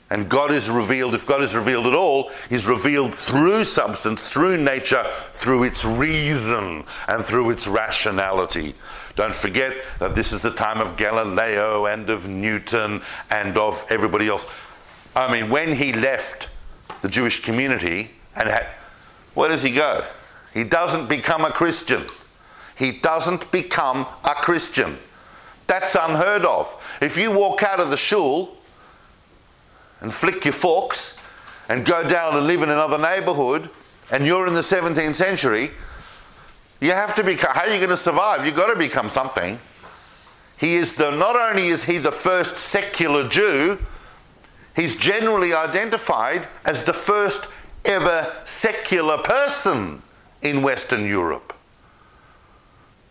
And 0.08 0.28
God 0.28 0.52
is 0.52 0.70
revealed, 0.70 1.14
if 1.16 1.26
God 1.26 1.42
is 1.42 1.56
revealed 1.56 1.86
at 1.86 1.94
all, 1.94 2.30
He's 2.48 2.66
revealed 2.66 3.14
through 3.14 3.64
substance, 3.64 4.32
through 4.32 4.56
nature, 4.56 5.02
through 5.32 5.64
its 5.64 5.84
reason, 5.84 6.84
and 7.08 7.24
through 7.24 7.50
its 7.50 7.66
rationality. 7.66 8.74
Don't 9.16 9.34
forget 9.34 9.72
that 9.98 10.14
this 10.14 10.32
is 10.32 10.42
the 10.42 10.52
time 10.52 10.80
of 10.80 10.96
Galileo 10.96 11.86
and 11.86 12.08
of 12.08 12.28
Newton 12.28 13.02
and 13.30 13.58
of 13.58 13.84
everybody 13.88 14.28
else. 14.28 14.46
I 15.16 15.32
mean, 15.32 15.50
when 15.50 15.74
he 15.74 15.92
left 15.92 16.50
the 17.02 17.08
Jewish 17.08 17.42
community 17.42 18.10
and 18.36 18.48
had, 18.48 18.66
where 19.34 19.48
does 19.48 19.62
he 19.62 19.72
go? 19.72 20.04
He 20.52 20.64
doesn't 20.64 21.08
become 21.08 21.44
a 21.44 21.50
Christian. 21.50 22.04
He 22.76 22.92
doesn't 22.92 23.50
become 23.50 24.06
a 24.24 24.34
Christian. 24.34 24.98
That's 25.66 25.94
unheard 25.94 26.44
of. 26.44 26.98
If 27.02 27.16
you 27.16 27.36
walk 27.36 27.62
out 27.62 27.80
of 27.80 27.90
the 27.90 27.96
shul 27.96 28.55
and 30.00 30.12
flick 30.12 30.44
your 30.44 30.52
forks 30.52 31.18
and 31.68 31.84
go 31.84 32.08
down 32.08 32.36
and 32.36 32.46
live 32.46 32.62
in 32.62 32.70
another 32.70 32.98
neighborhood 32.98 33.70
and 34.10 34.24
you're 34.24 34.46
in 34.46 34.54
the 34.54 34.60
17th 34.60 35.14
century, 35.14 35.70
you 36.80 36.92
have 36.92 37.14
to 37.14 37.24
become, 37.24 37.52
how 37.54 37.62
are 37.62 37.72
you 37.72 37.78
going 37.78 37.90
to 37.90 37.96
survive? 37.96 38.44
You've 38.44 38.56
got 38.56 38.72
to 38.72 38.78
become 38.78 39.08
something. 39.08 39.58
He 40.58 40.74
is 40.74 40.94
the, 40.94 41.10
not 41.10 41.36
only 41.36 41.66
is 41.66 41.84
he 41.84 41.98
the 41.98 42.12
first 42.12 42.58
secular 42.58 43.28
Jew, 43.28 43.78
he's 44.74 44.96
generally 44.96 45.54
identified 45.54 46.46
as 46.64 46.84
the 46.84 46.92
first 46.92 47.48
ever 47.84 48.32
secular 48.44 49.18
person 49.18 50.02
in 50.42 50.62
Western 50.62 51.06
Europe. 51.06 51.52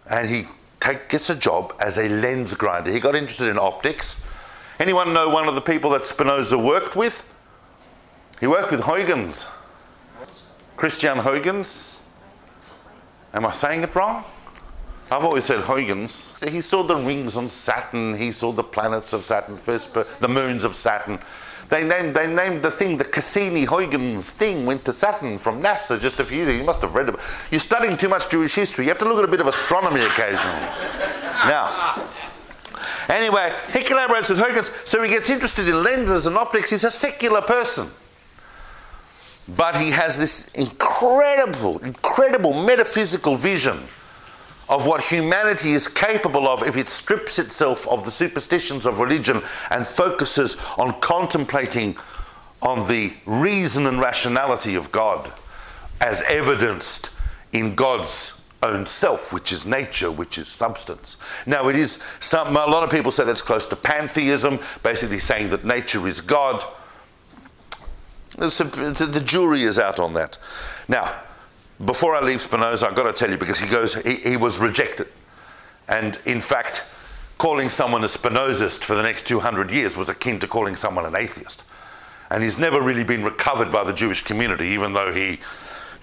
And 0.09 0.29
he 0.29 0.43
take, 0.79 1.09
gets 1.09 1.29
a 1.29 1.35
job 1.35 1.73
as 1.79 1.97
a 1.97 2.07
lens 2.07 2.53
grinder. 2.55 2.91
He 2.91 2.99
got 2.99 3.15
interested 3.15 3.49
in 3.49 3.57
optics. 3.57 4.21
Anyone 4.79 5.13
know 5.13 5.29
one 5.29 5.47
of 5.47 5.55
the 5.55 5.61
people 5.61 5.89
that 5.91 6.05
Spinoza 6.05 6.57
worked 6.57 6.95
with? 6.95 7.33
He 8.39 8.47
worked 8.47 8.71
with 8.71 8.81
Huygens. 8.81 9.49
Christian 10.75 11.17
Huygens. 11.17 12.01
Am 13.33 13.45
I 13.45 13.51
saying 13.51 13.83
it 13.83 13.95
wrong? 13.95 14.23
I've 15.09 15.23
always 15.23 15.45
said 15.45 15.61
Huygens. 15.61 16.33
He 16.49 16.61
saw 16.61 16.83
the 16.83 16.95
rings 16.95 17.37
on 17.37 17.49
Saturn. 17.49 18.15
He 18.15 18.31
saw 18.31 18.51
the 18.51 18.63
planets 18.63 19.13
of 19.13 19.21
Saturn, 19.21 19.57
first, 19.57 19.93
the 19.93 20.27
moons 20.27 20.65
of 20.65 20.75
Saturn. 20.75 21.19
They 21.69 21.87
named, 21.87 22.15
they 22.15 22.27
named 22.27 22.61
the 22.61 22.69
thing 22.69 22.97
the 22.97 23.05
Cassini-Huygens 23.05 24.31
thing 24.33 24.65
went 24.65 24.85
to 24.85 24.93
Saturn 24.93 25.37
from 25.37 25.63
NASA 25.63 25.99
just 25.99 26.19
a 26.19 26.23
few 26.23 26.39
years. 26.39 26.55
You 26.55 26.63
must 26.63 26.81
have 26.81 26.93
read 26.93 27.09
about 27.09 27.21
it. 27.21 27.27
You're 27.51 27.59
studying 27.59 27.97
too 27.97 28.09
much 28.09 28.29
Jewish 28.29 28.53
history. 28.53 28.85
You 28.85 28.89
have 28.89 28.99
to 28.99 29.05
look 29.05 29.17
at 29.17 29.25
a 29.25 29.31
bit 29.31 29.41
of 29.41 29.47
astronomy 29.47 30.01
occasionally. 30.01 30.59
now, 31.47 32.05
anyway, 33.09 33.53
he 33.73 33.79
collaborates 33.79 34.29
with 34.29 34.39
Huygens, 34.39 34.71
so 34.85 35.01
he 35.01 35.09
gets 35.09 35.29
interested 35.29 35.67
in 35.67 35.83
lenses 35.83 36.27
and 36.27 36.37
optics. 36.37 36.69
He's 36.69 36.83
a 36.83 36.91
secular 36.91 37.41
person. 37.41 37.89
But 39.47 39.75
he 39.75 39.91
has 39.91 40.17
this 40.17 40.47
incredible, 40.55 41.77
incredible 41.79 42.65
metaphysical 42.65 43.35
vision 43.35 43.77
of 44.67 44.87
what 44.87 45.01
humanity 45.03 45.73
is 45.73 45.87
capable 45.87 46.47
of 46.47 46.63
if 46.63 46.75
it 46.75 46.89
strips 46.89 47.37
itself 47.37 47.87
of 47.87 48.03
the 48.05 48.11
superstitions 48.11 48.85
of 48.85 48.99
religion 48.99 49.41
and 49.69 49.85
focuses 49.85 50.57
on 50.77 50.99
contemplating 51.01 51.95
on 52.61 52.87
the 52.87 53.13
reason 53.27 53.85
and 53.85 53.99
rationality 53.99 54.73
of 54.73 54.91
God 54.91 55.31
as 56.01 56.23
evidenced 56.23 57.11
in 57.53 57.75
God's 57.75 58.34
own 58.63 58.85
self, 58.85 59.33
which 59.33 59.51
is 59.51 59.65
nature, 59.65 60.11
which 60.11 60.37
is 60.37 60.47
substance. 60.47 61.17
Now, 61.45 61.67
it 61.69 61.75
is 61.75 61.99
some, 62.19 62.49
a 62.49 62.65
lot 62.65 62.83
of 62.83 62.89
people 62.89 63.11
say 63.11 63.23
that's 63.25 63.41
close 63.41 63.65
to 63.67 63.75
pantheism, 63.75 64.59
basically 64.83 65.19
saying 65.19 65.49
that 65.49 65.65
nature 65.65 66.05
is 66.07 66.21
God. 66.21 66.63
The 68.37 69.23
jury 69.25 69.61
is 69.61 69.79
out 69.79 69.99
on 69.99 70.13
that. 70.13 70.37
Now, 70.87 71.13
before 71.83 72.15
I 72.15 72.21
leave 72.21 72.41
Spinoza, 72.41 72.87
I've 72.87 72.95
got 72.95 73.03
to 73.03 73.13
tell 73.13 73.29
you 73.29 73.37
because 73.37 73.59
he 73.59 73.69
goes, 73.69 73.95
he, 74.03 74.29
he 74.29 74.37
was 74.37 74.59
rejected. 74.59 75.07
And 75.87 76.19
in 76.25 76.39
fact, 76.39 76.85
calling 77.37 77.69
someone 77.69 78.03
a 78.03 78.07
Spinozist 78.07 78.83
for 78.83 78.95
the 78.95 79.03
next 79.03 79.27
200 79.27 79.71
years 79.71 79.97
was 79.97 80.09
akin 80.09 80.39
to 80.39 80.47
calling 80.47 80.75
someone 80.75 81.05
an 81.05 81.15
atheist. 81.15 81.65
And 82.31 82.41
he's 82.41 82.57
never 82.57 82.81
really 82.81 83.03
been 83.03 83.23
recovered 83.23 83.71
by 83.71 83.83
the 83.83 83.93
Jewish 83.93 84.23
community, 84.23 84.67
even 84.67 84.93
though 84.93 85.13
he, 85.13 85.39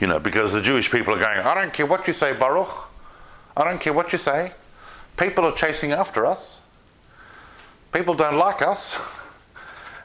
you 0.03 0.09
know, 0.09 0.19
because 0.19 0.53
the 0.53 0.61
Jewish 0.61 0.91
people 0.91 1.15
are 1.15 1.19
going, 1.21 1.39
I 1.39 1.55
don't 1.55 1.73
care 1.73 1.87
what 1.87 2.09
you 2.09 2.13
say, 2.13 2.37
Baruch. 2.37 2.91
I 3.57 3.63
don't 3.63 3.81
care 3.81 3.93
what 3.93 4.11
you 4.11 4.19
say. 4.19 4.51
People 5.17 5.45
are 5.45 5.53
chasing 5.53 5.93
after 5.93 6.27
us. 6.27 6.61
People 7.93 8.15
don't 8.15 8.37
like 8.37 8.61
us. 8.63 9.19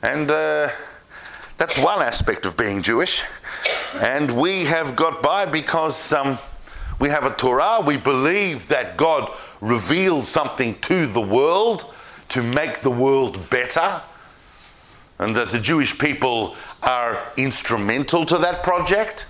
And 0.03 0.29
uh, 0.29 0.69
that's 1.57 1.79
one 1.79 2.03
aspect 2.03 2.45
of 2.45 2.55
being 2.55 2.83
Jewish. 2.83 3.23
And 3.95 4.29
we 4.39 4.65
have 4.65 4.95
got 4.95 5.23
by 5.23 5.47
because 5.47 6.13
um, 6.13 6.37
we 6.99 7.09
have 7.09 7.23
a 7.23 7.31
Torah. 7.31 7.79
We 7.83 7.97
believe 7.97 8.67
that 8.67 8.95
God 8.95 9.27
revealed 9.59 10.27
something 10.27 10.75
to 10.81 11.07
the 11.07 11.19
world 11.19 11.91
to 12.29 12.43
make 12.43 12.81
the 12.81 12.91
world 12.91 13.49
better. 13.49 14.03
And 15.17 15.35
that 15.35 15.49
the 15.49 15.59
Jewish 15.59 15.97
people 15.97 16.55
are 16.83 17.31
instrumental 17.37 18.23
to 18.25 18.37
that 18.37 18.61
project. 18.61 19.25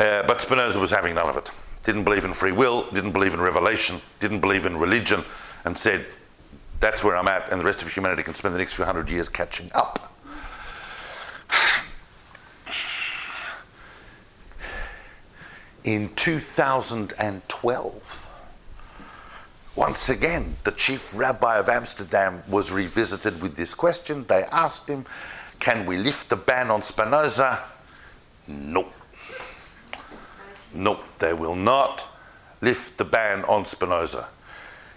Uh, 0.00 0.24
but 0.26 0.40
Spinoza 0.40 0.80
was 0.80 0.90
having 0.90 1.14
none 1.14 1.28
of 1.28 1.36
it. 1.36 1.50
Didn't 1.82 2.04
believe 2.04 2.24
in 2.24 2.32
free 2.32 2.52
will, 2.52 2.90
didn't 2.90 3.12
believe 3.12 3.34
in 3.34 3.40
revelation, 3.40 4.00
didn't 4.18 4.40
believe 4.40 4.64
in 4.64 4.78
religion, 4.78 5.22
and 5.66 5.76
said, 5.76 6.06
That's 6.80 7.04
where 7.04 7.16
I'm 7.16 7.28
at, 7.28 7.52
and 7.52 7.60
the 7.60 7.66
rest 7.66 7.82
of 7.82 7.90
humanity 7.90 8.22
can 8.22 8.34
spend 8.34 8.54
the 8.54 8.58
next 8.58 8.76
few 8.76 8.86
hundred 8.86 9.10
years 9.10 9.28
catching 9.28 9.70
up. 9.74 10.14
in 15.84 16.08
2012. 16.14 18.26
Once 19.76 20.08
again, 20.08 20.56
the 20.64 20.72
chief 20.72 21.16
rabbi 21.16 21.58
of 21.58 21.68
Amsterdam 21.68 22.42
was 22.48 22.72
revisited 22.72 23.40
with 23.42 23.56
this 23.56 23.74
question. 23.74 24.24
They 24.24 24.44
asked 24.50 24.88
him, 24.88 25.04
Can 25.58 25.84
we 25.84 25.98
lift 25.98 26.30
the 26.30 26.36
ban 26.36 26.70
on 26.70 26.80
Spinoza? 26.82 27.62
Nope. 28.48 28.94
Nope, 30.72 31.02
they 31.18 31.32
will 31.32 31.56
not 31.56 32.06
lift 32.60 32.98
the 32.98 33.04
ban 33.04 33.44
on 33.44 33.64
Spinoza. 33.64 34.28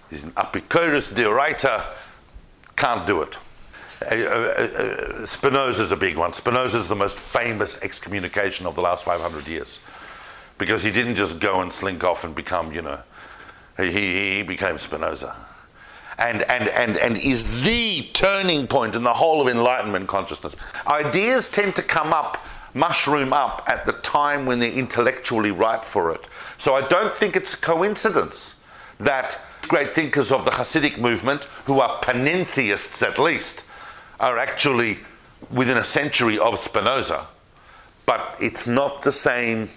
He's 0.09 0.23
an 0.23 0.33
Epicurus 0.37 1.09
deorator, 1.09 1.85
can't 2.75 3.07
do 3.07 3.21
it. 3.21 3.37
Uh, 4.11 4.15
uh, 4.15 4.69
uh, 5.21 5.25
Spinoza 5.25 5.93
a 5.93 5.97
big 5.97 6.17
one. 6.17 6.33
Spinoza's 6.33 6.87
the 6.87 6.95
most 6.95 7.17
famous 7.17 7.81
excommunication 7.81 8.65
of 8.65 8.75
the 8.75 8.81
last 8.81 9.05
500 9.05 9.47
years 9.47 9.79
because 10.57 10.83
he 10.83 10.91
didn't 10.91 11.15
just 11.15 11.39
go 11.39 11.61
and 11.61 11.71
slink 11.71 12.03
off 12.03 12.23
and 12.23 12.35
become, 12.35 12.71
you 12.71 12.81
know, 12.81 13.01
he, 13.77 14.37
he 14.37 14.43
became 14.43 14.77
Spinoza. 14.77 15.35
And, 16.19 16.43
and, 16.43 16.69
and, 16.69 16.97
and 16.97 17.17
is 17.17 17.63
the 17.63 18.07
turning 18.13 18.67
point 18.67 18.95
in 18.95 19.03
the 19.03 19.13
whole 19.13 19.41
of 19.41 19.47
Enlightenment 19.47 20.07
consciousness. 20.07 20.55
Ideas 20.87 21.49
tend 21.49 21.75
to 21.77 21.81
come 21.81 22.13
up, 22.13 22.37
mushroom 22.73 23.33
up 23.33 23.63
at 23.67 23.85
the 23.85 23.93
time 23.93 24.45
when 24.45 24.59
they're 24.59 24.71
intellectually 24.71 25.51
ripe 25.51 25.83
for 25.83 26.11
it. 26.11 26.27
So 26.57 26.75
I 26.75 26.87
don't 26.87 27.11
think 27.11 27.35
it's 27.35 27.53
a 27.53 27.57
coincidence 27.57 28.61
that 28.99 29.39
great 29.67 29.93
thinkers 29.93 30.31
of 30.31 30.45
the 30.45 30.51
Hasidic 30.51 30.97
movement, 30.97 31.45
who 31.65 31.79
are 31.79 31.99
panentheists 32.01 33.01
at 33.03 33.19
least, 33.19 33.65
are 34.19 34.37
actually 34.37 34.99
within 35.51 35.77
a 35.77 35.83
century 35.83 36.37
of 36.37 36.57
Spinoza. 36.59 37.27
But 38.05 38.35
it's 38.39 38.67
not 38.67 39.03
the 39.03 39.11
same 39.11 39.69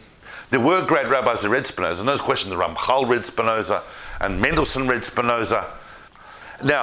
there 0.51 0.61
were 0.61 0.85
great 0.87 1.09
rabbis 1.09 1.43
who 1.43 1.49
read 1.49 1.67
Spinoza, 1.67 2.05
no 2.05 2.17
question 2.19 2.51
the 2.51 2.57
Ramchal 2.57 3.09
read 3.09 3.27
Spinoza, 3.27 3.83
and 4.21 4.41
Mendelssohn 4.41 4.87
read 4.87 5.05
Spinoza. 5.05 5.67
Now, 6.63 6.83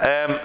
um, 0.00 0.38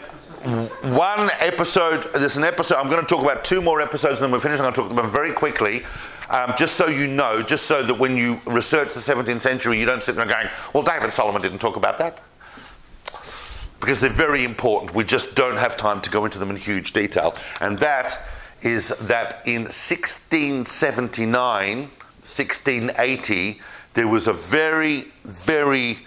one 0.43 1.29
episode, 1.39 2.03
there's 2.13 2.37
an 2.37 2.43
episode, 2.43 2.75
I'm 2.75 2.89
going 2.89 3.01
to 3.01 3.07
talk 3.07 3.23
about 3.23 3.43
two 3.43 3.61
more 3.61 3.81
episodes 3.81 4.19
and 4.19 4.25
then 4.25 4.31
we're 4.31 4.39
finished. 4.39 4.61
I'm 4.61 4.65
going 4.65 4.75
to 4.75 4.81
talk 4.81 4.91
about 4.91 5.01
them 5.03 5.11
very 5.11 5.31
quickly. 5.31 5.81
Um, 6.29 6.53
just 6.57 6.75
so 6.75 6.87
you 6.87 7.07
know, 7.07 7.41
just 7.41 7.67
so 7.67 7.81
that 7.83 7.97
when 7.97 8.17
you 8.17 8.39
research 8.45 8.93
the 8.93 8.99
17th 8.99 9.41
century, 9.41 9.79
you 9.79 9.85
don't 9.85 10.03
sit 10.03 10.15
there 10.15 10.25
going, 10.25 10.47
well, 10.73 10.83
David 10.83 11.13
Solomon 11.13 11.41
didn't 11.41 11.59
talk 11.59 11.77
about 11.77 11.97
that. 11.99 12.21
because 13.79 14.01
they're 14.01 14.09
very 14.09 14.43
important. 14.43 14.93
We 14.93 15.03
just 15.03 15.35
don't 15.35 15.57
have 15.57 15.77
time 15.77 16.01
to 16.01 16.09
go 16.09 16.25
into 16.25 16.39
them 16.39 16.49
in 16.49 16.55
huge 16.55 16.93
detail. 16.93 17.35
And 17.61 17.77
that 17.79 18.19
is 18.61 18.89
that 19.01 19.41
in 19.45 19.63
1679, 19.63 21.79
1680, 21.79 23.61
there 23.93 24.07
was 24.07 24.27
a 24.27 24.33
very, 24.33 25.05
very 25.23 25.99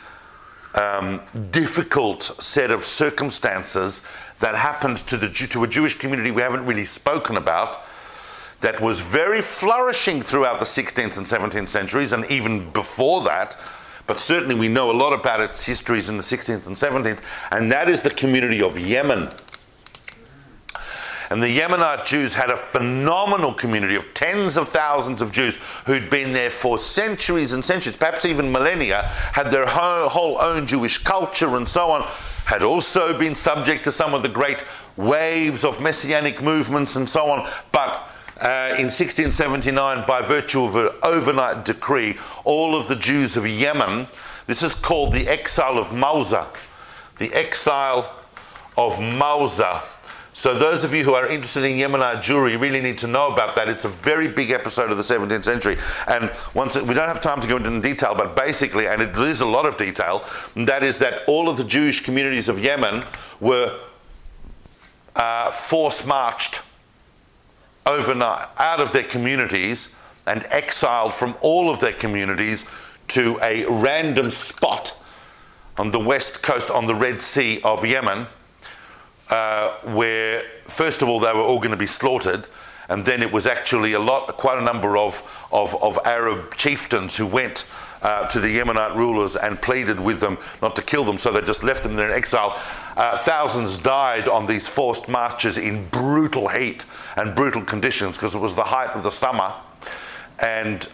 um, 0.75 1.21
difficult 1.51 2.23
set 2.23 2.71
of 2.71 2.83
circumstances 2.83 4.03
that 4.39 4.55
happened 4.55 4.99
to, 4.99 5.17
the, 5.17 5.29
to 5.29 5.65
a 5.65 5.69
Jewish 5.69 5.99
community 5.99 6.31
we 6.31 6.43
haven't 6.43 6.67
really 6.67 6.85
spoken 6.85 7.37
about 7.37 7.79
that 8.61 8.81
was 8.81 9.01
very 9.01 9.41
flourishing 9.41 10.21
throughout 10.21 10.59
the 10.59 10.65
16th 10.65 11.17
and 11.17 11.27
17th 11.27 11.69
centuries 11.69 12.13
and 12.13 12.25
even 12.31 12.71
before 12.71 13.23
that. 13.23 13.57
But 14.07 14.21
certainly 14.21 14.55
we 14.55 14.69
know 14.69 14.91
a 14.91 14.93
lot 14.93 15.13
about 15.13 15.41
its 15.41 15.65
histories 15.65 16.09
in 16.09 16.17
the 16.17 16.23
16th 16.23 16.67
and 16.67 16.77
17th, 16.77 17.23
and 17.53 17.71
that 17.73 17.89
is 17.89 18.03
the 18.03 18.11
community 18.11 18.61
of 18.61 18.79
Yemen. 18.79 19.31
And 21.31 21.41
the 21.41 21.59
Yemenite 21.59 22.05
Jews 22.05 22.35
had 22.35 22.51
a 22.51 22.57
phenomenal 22.57 23.53
community 23.53 23.95
of 23.95 24.13
tens 24.15 24.57
of 24.57 24.69
thousands 24.69 25.23
of 25.23 25.31
Jews 25.31 25.57
who'd 25.87 26.11
been 26.11 26.33
there 26.33 26.51
for 26.51 26.77
centuries 26.77 27.53
and 27.53 27.65
centuries, 27.65 27.97
perhaps 27.97 28.27
even 28.27 28.51
millennia, 28.51 29.05
had 29.33 29.53
their 29.53 29.65
whole, 29.65 30.09
whole 30.09 30.41
own 30.41 30.67
Jewish 30.67 30.99
culture 30.99 31.57
and 31.57 31.69
so 31.69 31.91
on, 31.91 32.03
had 32.47 32.65
also 32.65 33.17
been 33.17 33.37
subject 33.37 33.85
to 33.85 33.93
some 33.93 34.13
of 34.13 34.25
the 34.25 34.29
great 34.29 34.65
waves 34.97 35.65
of 35.65 35.81
messianic 35.81 36.43
movements 36.43 36.97
and 36.97 37.09
so 37.09 37.27
on. 37.27 37.49
But 37.71 38.09
uh, 38.41 38.75
in 38.77 38.91
1679, 38.91 40.05
by 40.09 40.23
virtue 40.23 40.63
of 40.63 40.75
an 40.75 40.89
overnight 41.05 41.65
decree, 41.65 42.19
all 42.43 42.75
of 42.75 42.89
the 42.89 42.97
Jews 42.97 43.37
of 43.37 43.47
Yemen, 43.47 44.09
this 44.49 44.65
is 44.65 44.75
called 44.75 45.13
the 45.13 45.29
exile 45.29 45.79
of 45.79 45.95
Mausa, 45.95 46.49
the 47.19 47.33
exile 47.33 48.17
of 48.77 48.99
Mausa 48.99 49.81
so 50.33 50.55
those 50.55 50.85
of 50.85 50.95
you 50.95 51.03
who 51.05 51.15
are 51.15 51.27
interested 51.27 51.65
in 51.65 51.77
Yemenite 51.77 52.23
Jewry 52.23 52.59
really 52.59 52.81
need 52.81 52.99
to 52.99 53.07
know 53.07 53.33
about 53.33 53.57
that. 53.57 53.69
It's 53.69 53.85
a 53.85 53.89
very 53.89 54.29
big 54.29 54.53
episode 54.53 54.91
of 54.91 54.97
the 54.97 55.03
17th 55.03 55.45
century. 55.45 55.77
And 56.07 56.31
once 56.55 56.77
we 56.77 56.95
don't 56.95 57.09
have 57.09 57.21
time 57.21 57.41
to 57.41 57.49
go 57.49 57.57
into 57.57 57.81
detail, 57.81 58.15
but 58.15 58.37
basically, 58.37 58.87
and 58.87 59.03
it 59.03 59.17
is 59.17 59.41
a 59.41 59.47
lot 59.47 59.67
of 59.67 59.77
detail, 59.77 60.25
that 60.55 60.83
is 60.83 60.99
that 61.01 61.23
all 61.27 61.49
of 61.49 61.57
the 61.57 61.65
Jewish 61.65 62.03
communities 62.03 62.49
of 62.49 62.63
Yemen 62.63 63.05
were 63.41 63.77
uh, 65.17 65.51
force 65.51 66.07
marched 66.07 66.63
overnight 67.85 68.49
out 68.59 68.81
of 68.81 68.93
their 68.93 69.03
communities 69.03 69.95
and 70.27 70.47
exiled 70.51 71.13
from 71.13 71.35
all 71.41 71.71
of 71.71 71.81
their 71.81 71.93
communities 71.93 72.67
to 73.09 73.39
a 73.43 73.65
random 73.83 74.31
spot 74.31 74.97
on 75.77 75.91
the 75.91 75.99
west 75.99 76.43
coast 76.43 76.71
on 76.71 76.87
the 76.87 76.95
Red 76.95 77.21
Sea 77.21 77.61
of 77.65 77.85
Yemen 77.85 78.27
uh, 79.31 79.71
where, 79.95 80.41
first 80.65 81.03
of 81.03 81.09
all, 81.09 81.21
they 81.21 81.33
were 81.33 81.41
all 81.41 81.59
going 81.59 81.71
to 81.71 81.77
be 81.77 81.87
slaughtered. 81.87 82.47
And 82.89 83.05
then 83.05 83.23
it 83.23 83.31
was 83.31 83.47
actually 83.47 83.93
a 83.93 84.01
lot, 84.01 84.37
quite 84.37 84.59
a 84.59 84.65
number 84.65 84.97
of, 84.97 85.47
of, 85.53 85.81
of 85.81 85.97
Arab 86.05 86.57
chieftains 86.57 87.17
who 87.17 87.25
went 87.25 87.65
uh, 88.03 88.27
to 88.27 88.41
the 88.41 88.49
Yemenite 88.49 88.97
rulers 88.97 89.37
and 89.37 89.63
pleaded 89.63 90.01
with 90.01 90.19
them 90.19 90.39
not 90.61 90.75
to 90.75 90.83
kill 90.83 91.05
them, 91.05 91.17
so 91.17 91.31
they 91.31 91.41
just 91.41 91.63
left 91.63 91.85
them 91.85 91.95
there 91.95 92.11
in 92.11 92.17
exile. 92.17 92.61
Uh, 92.97 93.17
thousands 93.17 93.79
died 93.79 94.27
on 94.27 94.47
these 94.47 94.69
forced 94.69 95.09
marches 95.09 95.57
in 95.57 95.87
brutal 95.91 96.49
heat 96.49 96.85
and 97.17 97.37
brutal 97.37 97.63
conditions 97.63 98.17
because 98.17 98.35
it 98.35 98.41
was 98.41 98.57
the 98.57 98.65
height 98.65 98.91
of 98.97 99.05
the 99.05 99.11
summer, 99.11 99.55
and 100.41 100.89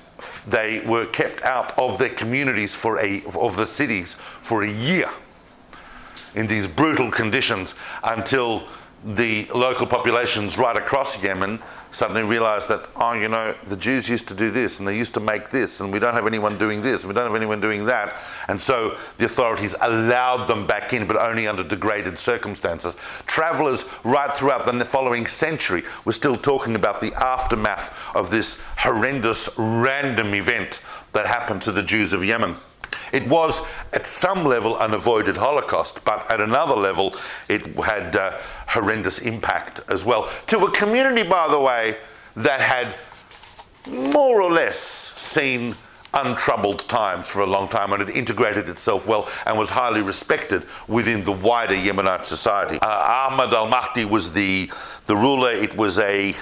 they 0.48 0.80
were 0.80 1.06
kept 1.06 1.42
out 1.44 1.78
of 1.78 1.98
their 1.98 2.10
communities 2.10 2.76
for 2.76 2.98
a 2.98 3.22
of 3.38 3.56
the 3.56 3.66
cities 3.66 4.14
for 4.14 4.64
a 4.64 4.70
year 4.70 5.08
in 6.36 6.46
these 6.46 6.68
brutal 6.68 7.10
conditions 7.10 7.74
until 8.04 8.62
the 9.04 9.46
local 9.54 9.86
populations 9.86 10.58
right 10.58 10.76
across 10.76 11.22
Yemen 11.22 11.60
suddenly 11.92 12.24
realized 12.24 12.68
that, 12.68 12.88
oh, 12.96 13.12
you 13.12 13.28
know, 13.28 13.54
the 13.68 13.76
Jews 13.76 14.08
used 14.08 14.26
to 14.28 14.34
do 14.34 14.50
this 14.50 14.78
and 14.78 14.88
they 14.88 14.96
used 14.96 15.14
to 15.14 15.20
make 15.20 15.48
this, 15.48 15.80
and 15.80 15.92
we 15.92 15.98
don't 15.98 16.12
have 16.12 16.26
anyone 16.26 16.58
doing 16.58 16.82
this, 16.82 17.02
and 17.02 17.08
we 17.08 17.14
don't 17.14 17.26
have 17.26 17.36
anyone 17.36 17.60
doing 17.60 17.86
that. 17.86 18.16
And 18.48 18.60
so 18.60 18.98
the 19.18 19.26
authorities 19.26 19.74
allowed 19.80 20.46
them 20.46 20.66
back 20.66 20.92
in, 20.92 21.06
but 21.06 21.16
only 21.16 21.46
under 21.46 21.62
degraded 21.62 22.18
circumstances. 22.18 22.96
Travelers 23.26 23.84
right 24.04 24.30
throughout 24.30 24.66
the 24.66 24.84
following 24.84 25.26
century 25.26 25.84
were 26.04 26.12
still 26.12 26.36
talking 26.36 26.74
about 26.74 27.00
the 27.00 27.14
aftermath 27.14 28.14
of 28.14 28.30
this 28.30 28.62
horrendous 28.76 29.48
random 29.56 30.34
event 30.34 30.82
that 31.12 31.26
happened 31.26 31.62
to 31.62 31.72
the 31.72 31.82
Jews 31.82 32.12
of 32.12 32.24
Yemen. 32.24 32.56
It 33.12 33.26
was, 33.28 33.62
at 33.92 34.06
some 34.06 34.44
level, 34.44 34.78
an 34.78 34.94
avoided 34.94 35.36
Holocaust, 35.36 36.04
but 36.04 36.30
at 36.30 36.40
another 36.40 36.74
level, 36.74 37.14
it 37.48 37.66
had 37.76 38.16
uh, 38.16 38.38
horrendous 38.66 39.20
impact 39.20 39.80
as 39.88 40.04
well. 40.04 40.30
To 40.46 40.58
a 40.60 40.70
community, 40.70 41.22
by 41.22 41.48
the 41.50 41.60
way, 41.60 41.96
that 42.36 42.60
had 42.60 42.94
more 43.86 44.42
or 44.42 44.50
less 44.50 44.78
seen 44.78 45.74
untroubled 46.14 46.80
times 46.88 47.30
for 47.30 47.40
a 47.40 47.46
long 47.46 47.68
time 47.68 47.92
and 47.92 48.00
had 48.00 48.10
integrated 48.10 48.68
itself 48.68 49.06
well 49.06 49.28
and 49.44 49.58
was 49.58 49.70
highly 49.70 50.02
respected 50.02 50.64
within 50.88 51.22
the 51.24 51.32
wider 51.32 51.74
Yemenite 51.74 52.24
society. 52.24 52.78
Uh, 52.80 53.28
Ahmad 53.30 53.52
al 53.52 53.68
Mahdi 53.68 54.04
was 54.04 54.32
the, 54.32 54.70
the 55.06 55.16
ruler, 55.16 55.50
it 55.50 55.76
was 55.76 55.98
a 55.98 56.34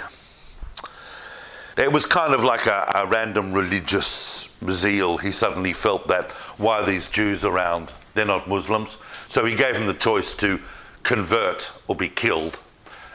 it 1.77 1.93
was 1.93 2.07
kind 2.07 2.35
of 2.35 2.45
like 2.45 2.67
a, 2.67 2.91
a, 2.95 3.07
random 3.07 3.53
religious 3.53 4.57
zeal. 4.69 5.17
He 5.17 5.33
suddenly 5.33 5.73
felt 5.73 6.07
that 6.09 6.31
why 6.57 6.81
are 6.81 6.87
these 6.87 7.09
Jews 7.09 7.45
around? 7.45 7.93
They're 8.15 8.25
not 8.25 8.49
Muslims. 8.49 8.99
So 9.27 9.45
he 9.45 9.57
gave 9.57 9.75
them 9.75 9.87
the 9.87 9.95
choice 9.95 10.35
to 10.35 10.61
convert 11.03 11.73
or 11.89 11.97
be 11.97 12.09
killed. 12.09 12.61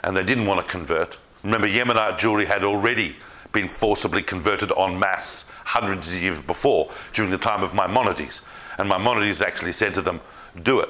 And 0.04 0.16
they 0.16 0.24
didn't 0.24 0.46
want 0.46 0.66
to 0.66 0.70
convert. 0.70 1.18
Remember, 1.44 1.68
Yemenite 1.68 2.20
Jewry 2.20 2.46
had 2.46 2.64
already 2.64 3.16
been 3.54 3.68
forcibly 3.68 4.22
converted 4.22 4.72
en 4.78 5.00
masse 5.00 5.50
hundreds 5.64 6.16
of 6.16 6.22
years 6.22 6.42
before 6.42 6.90
during 7.14 7.32
the 7.32 7.38
time 7.38 7.64
of 7.64 7.74
Maimonides. 7.74 8.42
And 8.78 8.90
Maimonides 8.90 9.42
actually 9.42 9.72
said 9.72 9.94
to 9.96 10.02
them, 10.02 10.20
Do 10.62 10.82
it. 10.82 10.90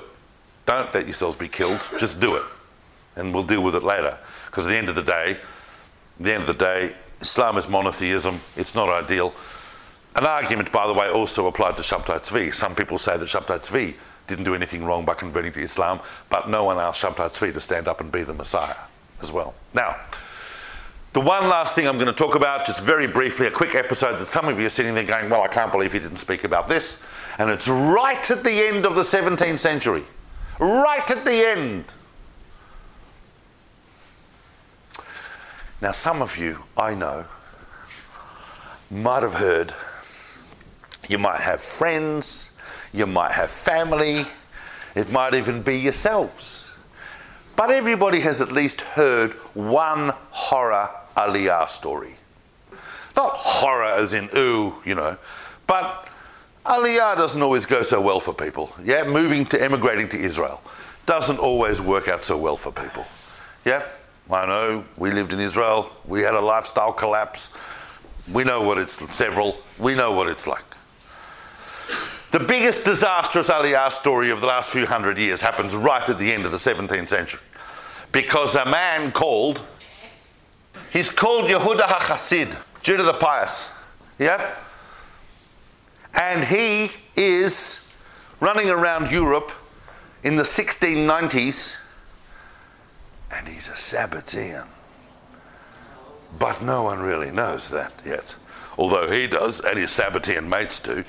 Don't 0.65 0.93
let 0.93 1.05
yourselves 1.05 1.35
be 1.35 1.47
killed. 1.47 1.87
Just 1.99 2.19
do 2.19 2.35
it. 2.35 2.43
And 3.15 3.33
we'll 3.33 3.43
deal 3.43 3.63
with 3.63 3.75
it 3.75 3.83
later. 3.83 4.17
Because 4.47 4.65
at 4.65 4.69
the 4.69 4.77
end 4.77 4.89
of 4.89 4.95
the 4.95 5.03
day, 5.03 5.37
the 6.19 6.33
end 6.33 6.41
of 6.41 6.47
the 6.47 6.53
day, 6.53 6.93
Islam 7.21 7.57
is 7.57 7.67
monotheism, 7.67 8.39
it's 8.55 8.75
not 8.75 8.89
ideal. 8.89 9.33
An 10.15 10.25
argument, 10.25 10.71
by 10.71 10.87
the 10.87 10.93
way, 10.93 11.09
also 11.09 11.47
applied 11.47 11.75
to 11.75 11.81
Shabtai 11.81 12.19
Tzvi. 12.19 12.53
Some 12.53 12.75
people 12.75 12.97
say 12.97 13.17
that 13.17 13.25
Shabtai 13.25 13.59
Tzvi 13.59 13.95
didn't 14.27 14.45
do 14.45 14.55
anything 14.55 14.83
wrong 14.83 15.05
by 15.05 15.13
converting 15.13 15.51
to 15.53 15.59
Islam, 15.59 15.99
but 16.29 16.49
no 16.49 16.63
one 16.63 16.77
asked 16.77 17.03
Shabtai 17.03 17.29
Tzvi 17.29 17.53
to 17.53 17.61
stand 17.61 17.87
up 17.87 18.01
and 18.01 18.11
be 18.11 18.23
the 18.23 18.33
Messiah 18.33 18.75
as 19.21 19.31
well. 19.31 19.53
Now, 19.73 19.95
the 21.13 21.19
one 21.19 21.49
last 21.49 21.73
thing 21.73 21.87
I'm 21.87 21.95
going 21.97 22.07
to 22.07 22.13
talk 22.13 22.35
about, 22.35 22.65
just 22.65 22.83
very 22.83 23.07
briefly, 23.07 23.47
a 23.47 23.51
quick 23.51 23.73
episode 23.73 24.17
that 24.19 24.27
some 24.27 24.47
of 24.47 24.59
you 24.59 24.67
are 24.67 24.69
sitting 24.69 24.93
there 24.93 25.03
going, 25.03 25.29
Well, 25.29 25.41
I 25.41 25.47
can't 25.47 25.71
believe 25.71 25.91
he 25.91 25.99
didn't 25.99 26.17
speak 26.17 26.43
about 26.43 26.67
this. 26.67 27.03
And 27.39 27.49
it's 27.49 27.67
right 27.67 28.29
at 28.29 28.43
the 28.43 28.67
end 28.67 28.85
of 28.85 28.95
the 28.95 29.01
17th 29.01 29.57
century. 29.57 30.03
Right 30.59 31.09
at 31.09 31.25
the 31.25 31.47
end. 31.49 31.85
Now, 35.81 35.91
some 35.93 36.21
of 36.21 36.37
you, 36.37 36.59
I 36.77 36.93
know, 36.93 37.25
might 38.91 39.23
have 39.23 39.35
heard, 39.35 39.73
you 41.07 41.17
might 41.17 41.39
have 41.39 41.61
friends, 41.61 42.51
you 42.91 43.07
might 43.07 43.31
have 43.31 43.49
family, 43.49 44.25
it 44.95 45.11
might 45.11 45.33
even 45.33 45.61
be 45.61 45.77
yourselves. 45.77 46.73
But 47.55 47.71
everybody 47.71 48.19
has 48.21 48.41
at 48.41 48.51
least 48.51 48.81
heard 48.81 49.33
one 49.53 50.11
horror 50.31 50.89
aliyah 51.15 51.69
story. 51.69 52.15
Not 53.15 53.31
horror 53.31 53.85
as 53.85 54.13
in 54.13 54.29
ooh, 54.35 54.73
you 54.85 54.95
know, 54.95 55.17
but 55.67 56.09
aliyah 56.65 57.15
doesn't 57.15 57.41
always 57.41 57.65
go 57.65 57.81
so 57.81 58.01
well 58.01 58.19
for 58.19 58.33
people. 58.33 58.73
Yeah, 58.83 59.03
moving 59.03 59.45
to 59.45 59.61
emigrating 59.61 60.09
to 60.09 60.17
Israel 60.17 60.61
doesn't 61.05 61.39
always 61.39 61.81
work 61.81 62.07
out 62.07 62.23
so 62.23 62.37
well 62.37 62.55
for 62.55 62.71
people. 62.71 63.05
Yeah, 63.65 63.83
I 64.31 64.45
know 64.45 64.85
we 64.95 65.11
lived 65.11 65.33
in 65.33 65.39
Israel, 65.39 65.89
we 66.05 66.21
had 66.21 66.35
a 66.35 66.39
lifestyle 66.39 66.93
collapse. 66.93 67.53
We 68.31 68.43
know 68.43 68.61
what 68.61 68.77
it's 68.77 68.93
several, 69.11 69.57
we 69.79 69.95
know 69.95 70.11
what 70.11 70.27
it's 70.27 70.45
like. 70.45 70.63
The 72.31 72.39
biggest 72.39 72.85
disastrous 72.85 73.49
Aliyah 73.49 73.91
story 73.91 74.29
of 74.29 74.41
the 74.41 74.47
last 74.47 74.71
few 74.71 74.85
hundred 74.85 75.17
years 75.17 75.41
happens 75.41 75.75
right 75.75 76.07
at 76.07 76.19
the 76.19 76.31
end 76.31 76.45
of 76.45 76.51
the 76.51 76.57
17th 76.57 77.09
century. 77.09 77.41
Because 78.11 78.55
a 78.55 78.65
man 78.65 79.11
called, 79.11 79.63
he's 80.91 81.09
called 81.09 81.45
Yehuda 81.45 81.81
HaChassid, 81.81 82.55
Judah 82.83 83.01
the 83.01 83.13
Pious. 83.13 83.73
Yeah? 84.19 84.55
And 86.19 86.43
he 86.43 86.89
is 87.15 87.97
running 88.39 88.69
around 88.69 89.11
Europe 89.11 89.51
in 90.23 90.35
the 90.35 90.43
1690s 90.43 91.77
and 93.35 93.47
he's 93.47 93.67
a 93.67 93.71
Sabbatean. 93.71 94.67
But 96.37 96.61
no 96.61 96.83
one 96.83 96.99
really 96.99 97.31
knows 97.31 97.69
that 97.69 97.93
yet, 98.05 98.35
although 98.77 99.09
he 99.09 99.27
does, 99.27 99.61
and 99.61 99.77
his 99.77 99.91
Sabbatean 99.91 100.47
mates 100.47 100.79
do. 100.79 101.03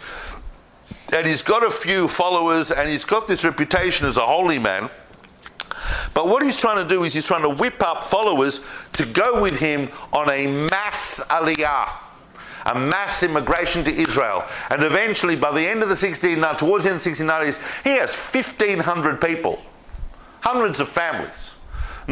And 1.17 1.27
he's 1.27 1.43
got 1.43 1.65
a 1.65 1.71
few 1.71 2.09
followers, 2.09 2.71
and 2.71 2.89
he's 2.89 3.05
got 3.05 3.29
this 3.29 3.45
reputation 3.45 4.07
as 4.07 4.17
a 4.17 4.23
holy 4.23 4.59
man. 4.59 4.89
But 6.15 6.27
what 6.27 6.43
he's 6.43 6.59
trying 6.59 6.83
to 6.83 6.89
do 6.89 7.05
is 7.05 7.15
he's 7.15 7.27
trying 7.27 7.43
to 7.43 7.51
whip 7.51 7.83
up 7.83 8.05
followers 8.05 8.61
to 8.95 9.07
go 9.07 9.41
with 9.41 9.59
him 9.59 9.89
on 10.13 10.29
a 10.31 10.47
mass 10.69 11.23
aliyah, 11.29 11.91
a 12.67 12.75
mass 12.79 13.23
immigration 13.23 13.85
to 13.85 13.91
Israel. 13.91 14.45
And 14.71 14.83
eventually, 14.83 15.37
by 15.37 15.53
the 15.53 15.67
end 15.67 15.83
of 15.83 15.89
the 15.89 15.97
16, 15.97 16.41
towards 16.57 16.85
the 16.85 16.91
end 16.91 16.97
of 16.97 17.05
the 17.05 17.11
1690s, 17.11 17.85
he 17.85 17.99
has 17.99 18.11
1,500 18.35 19.21
people, 19.21 19.61
hundreds 20.41 20.81
of 20.81 20.89
families. 20.89 21.50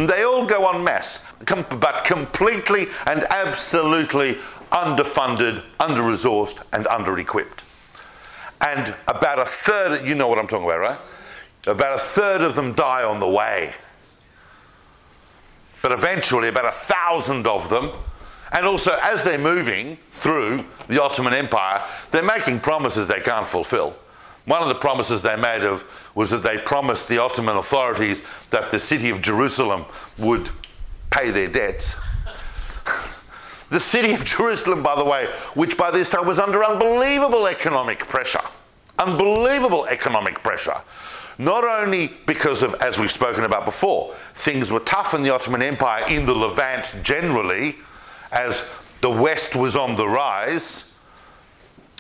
They 0.07 0.23
all 0.23 0.47
go 0.47 0.65
on 0.65 0.85
mass, 0.85 1.27
but 1.41 2.05
completely 2.05 2.87
and 3.07 3.25
absolutely 3.31 4.35
underfunded, 4.71 5.65
under 5.81 6.03
resourced, 6.03 6.61
and 6.73 6.87
under 6.87 7.19
equipped. 7.19 7.65
And 8.61 8.95
about 9.07 9.39
a 9.39 9.45
third, 9.45 10.07
you 10.07 10.15
know 10.15 10.29
what 10.29 10.39
I'm 10.39 10.47
talking 10.47 10.67
about, 10.67 10.81
right? 10.81 10.99
About 11.67 11.97
a 11.97 12.01
third 12.01 12.43
of 12.43 12.55
them 12.55 12.75
die 12.75 13.05
on 13.05 13.21
the 13.21 13.29
way. 13.29 13.73
But 15.83 15.93
eventually, 15.93 16.49
about 16.49 16.67
a 16.67 16.73
thousand 16.73 17.47
of 17.47 17.69
them, 17.71 17.91
and 18.53 18.67
also 18.67 18.97
as 19.03 19.23
they're 19.23 19.39
moving 19.39 19.97
through 20.11 20.65
the 20.89 21.03
Ottoman 21.03 21.35
Empire, 21.35 21.83
they're 22.11 22.23
making 22.23 22.61
promises 22.61 23.07
they 23.07 23.21
can't 23.21 23.47
fulfill. 23.47 23.97
One 24.49 24.63
of 24.63 24.69
the 24.69 24.77
promises 24.77 25.21
they 25.21 25.37
made 25.37 25.63
of 25.63 25.85
was 26.15 26.31
that 26.31 26.43
they 26.43 26.57
promised 26.57 27.07
the 27.07 27.23
Ottoman 27.23 27.59
authorities 27.59 28.23
that 28.49 28.71
the 28.71 28.79
city 28.79 29.11
of 29.11 29.21
Jerusalem 29.21 29.85
would 30.17 30.49
pay 31.11 31.31
their 31.31 31.49
debts. 31.49 31.95
the 33.69 33.79
city 33.79 34.15
of 34.15 34.25
Jerusalem, 34.25 34.83
by 34.83 34.97
the 34.97 35.05
way, 35.05 35.27
which 35.53 35.77
by 35.77 35.91
this 35.91 36.09
time 36.09 36.27
was 36.27 36.41
under 36.41 36.65
unbelievable 36.65 37.47
economic 37.47 37.99
pressure. 37.99 38.41
Unbelievable 38.99 39.85
economic 39.91 40.43
pressure. 40.43 40.81
Not 41.37 41.65
only 41.65 42.09
because 42.27 42.63
of, 42.63 42.75
as 42.81 42.99
we've 42.99 43.11
spoken 43.11 43.45
about 43.45 43.67
before, 43.67 44.15
things 44.33 44.73
were 44.73 44.81
tough 44.81 45.13
in 45.13 45.23
the 45.23 45.33
Ottoman 45.33 45.61
Empire, 45.61 46.05
in 46.09 46.25
the 46.25 46.35
Levant 46.35 46.95
generally, 47.03 47.77
as 48.33 48.67
the 49.03 49.11
West 49.11 49.55
was 49.55 49.77
on 49.77 49.95
the 49.95 50.09
rise. 50.09 50.88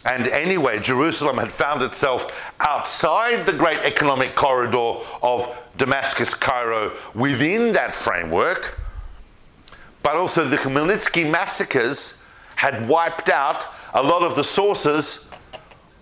And 0.08 0.26
anyway, 0.28 0.80
Jerusalem 0.80 1.36
had 1.36 1.52
found 1.52 1.82
itself 1.82 2.50
outside 2.60 3.44
the 3.44 3.52
great 3.52 3.78
economic 3.80 4.34
corridor 4.34 5.04
of 5.22 5.54
Damascus, 5.76 6.32
Cairo, 6.32 6.92
within 7.14 7.72
that 7.72 7.94
framework. 7.94 8.80
But 10.02 10.16
also, 10.16 10.44
the 10.44 10.56
Khmelnytsky 10.56 11.30
massacres 11.30 12.22
had 12.56 12.88
wiped 12.88 13.28
out 13.28 13.66
a 13.92 14.02
lot 14.02 14.22
of 14.22 14.34
the 14.34 14.44
sources 14.44 15.28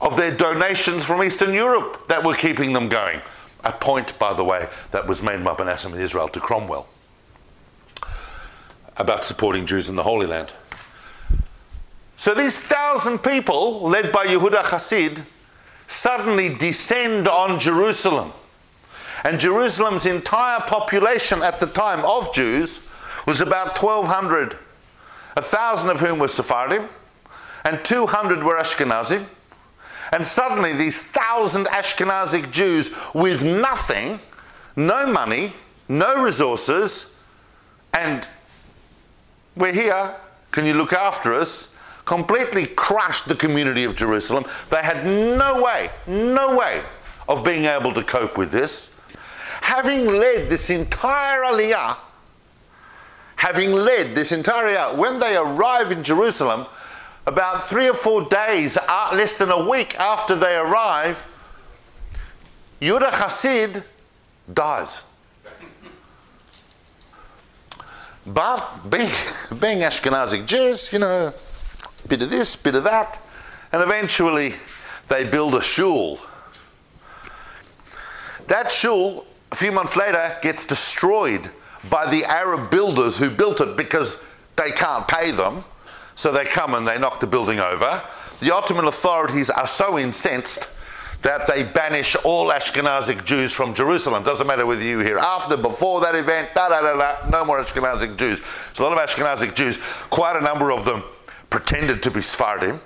of 0.00 0.16
their 0.16 0.34
donations 0.34 1.04
from 1.04 1.20
Eastern 1.24 1.52
Europe 1.52 2.06
that 2.06 2.22
were 2.22 2.34
keeping 2.34 2.72
them 2.72 2.88
going. 2.88 3.20
A 3.64 3.72
point, 3.72 4.16
by 4.20 4.32
the 4.32 4.44
way, 4.44 4.68
that 4.92 5.08
was 5.08 5.20
made 5.20 5.42
by 5.42 5.56
Manasseh 5.58 5.92
Israel 5.96 6.28
to 6.28 6.38
Cromwell 6.38 6.86
about 8.96 9.24
supporting 9.24 9.66
Jews 9.66 9.88
in 9.88 9.96
the 9.96 10.04
Holy 10.04 10.26
Land. 10.26 10.52
So 12.16 12.34
these 12.34 12.58
thousand 12.58 13.18
people, 13.18 13.82
led 13.82 14.10
by 14.10 14.26
Yehuda 14.26 14.62
Hasid, 14.62 15.22
suddenly 15.86 16.48
descend 16.48 17.28
on 17.28 17.60
Jerusalem. 17.60 18.32
And 19.22 19.38
Jerusalem's 19.38 20.06
entire 20.06 20.60
population 20.60 21.42
at 21.42 21.60
the 21.60 21.66
time 21.66 22.04
of 22.04 22.32
Jews 22.34 22.80
was 23.26 23.40
about 23.40 23.80
1,200, 23.80 24.56
a 25.36 25.42
thousand 25.42 25.90
of 25.90 26.00
whom 26.00 26.18
were 26.18 26.28
Sephardim, 26.28 26.88
and 27.64 27.84
200 27.84 28.42
were 28.42 28.56
Ashkenazim. 28.56 29.26
And 30.12 30.24
suddenly, 30.24 30.72
these 30.72 30.98
thousand 30.98 31.66
Ashkenazic 31.66 32.50
Jews 32.52 32.90
with 33.12 33.44
nothing, 33.44 34.20
no 34.76 35.06
money, 35.06 35.52
no 35.88 36.22
resources, 36.22 37.14
and 37.92 38.28
we're 39.56 39.72
here, 39.72 40.14
can 40.52 40.64
you 40.64 40.74
look 40.74 40.92
after 40.92 41.32
us? 41.32 41.74
Completely 42.06 42.66
crushed 42.66 43.28
the 43.28 43.34
community 43.34 43.84
of 43.84 43.94
Jerusalem. 43.94 44.44
They 44.70 44.80
had 44.80 45.04
no 45.04 45.62
way, 45.62 45.90
no 46.06 46.56
way 46.56 46.80
of 47.28 47.44
being 47.44 47.66
able 47.66 47.92
to 47.92 48.02
cope 48.02 48.38
with 48.38 48.50
this. 48.52 48.98
Having 49.60 50.06
led 50.06 50.48
this 50.48 50.70
entire 50.70 51.42
aliyah, 51.42 51.98
having 53.36 53.72
led 53.72 54.14
this 54.14 54.32
entire 54.32 54.66
aliyah, 54.66 54.96
when 54.96 55.18
they 55.18 55.36
arrive 55.36 55.90
in 55.92 56.02
Jerusalem, 56.02 56.66
about 57.26 57.64
three 57.64 57.88
or 57.88 57.94
four 57.94 58.22
days, 58.22 58.78
less 59.12 59.34
than 59.34 59.50
a 59.50 59.68
week 59.68 59.96
after 59.96 60.36
they 60.36 60.54
arrive, 60.54 61.26
Yehuda 62.80 63.08
Hasid 63.08 63.82
dies. 64.52 65.02
But 68.24 68.88
being, 68.88 69.10
being 69.60 69.80
Ashkenazic 69.80 70.46
Jews, 70.46 70.92
you 70.92 71.00
know, 71.00 71.32
bit 72.08 72.22
of 72.22 72.30
this, 72.30 72.56
bit 72.56 72.74
of 72.74 72.84
that, 72.84 73.20
and 73.72 73.82
eventually 73.82 74.54
they 75.08 75.24
build 75.24 75.54
a 75.54 75.62
shul. 75.62 76.18
That 78.46 78.70
shul, 78.70 79.26
a 79.50 79.56
few 79.56 79.72
months 79.72 79.96
later, 79.96 80.36
gets 80.42 80.64
destroyed 80.64 81.50
by 81.90 82.06
the 82.10 82.24
Arab 82.24 82.70
builders 82.70 83.18
who 83.18 83.30
built 83.30 83.60
it 83.60 83.76
because 83.76 84.22
they 84.56 84.70
can't 84.70 85.06
pay 85.08 85.30
them. 85.32 85.64
So 86.14 86.32
they 86.32 86.44
come 86.44 86.74
and 86.74 86.86
they 86.86 86.98
knock 86.98 87.20
the 87.20 87.26
building 87.26 87.60
over. 87.60 88.02
The 88.40 88.54
Ottoman 88.54 88.86
authorities 88.86 89.50
are 89.50 89.66
so 89.66 89.98
incensed 89.98 90.70
that 91.22 91.46
they 91.46 91.64
banish 91.64 92.16
all 92.24 92.50
Ashkenazic 92.50 93.24
Jews 93.24 93.52
from 93.52 93.74
Jerusalem. 93.74 94.22
Doesn't 94.22 94.46
matter 94.46 94.64
whether 94.64 94.82
you 94.82 95.00
here 95.00 95.18
after, 95.18 95.56
before 95.56 96.00
that 96.02 96.14
event, 96.14 96.50
da 96.54 96.68
da 96.68 96.80
da 96.80 96.96
da, 96.96 97.30
no 97.30 97.44
more 97.44 97.60
Ashkenazic 97.60 98.16
Jews. 98.16 98.44
So 98.74 98.84
a 98.84 98.88
lot 98.88 98.98
of 98.98 99.08
Ashkenazic 99.08 99.54
Jews, 99.54 99.78
quite 100.10 100.36
a 100.36 100.44
number 100.44 100.70
of 100.70 100.84
them 100.84 101.02
pretended 101.50 102.02
to 102.02 102.10
be 102.10 102.22
Sephardim 102.22 102.78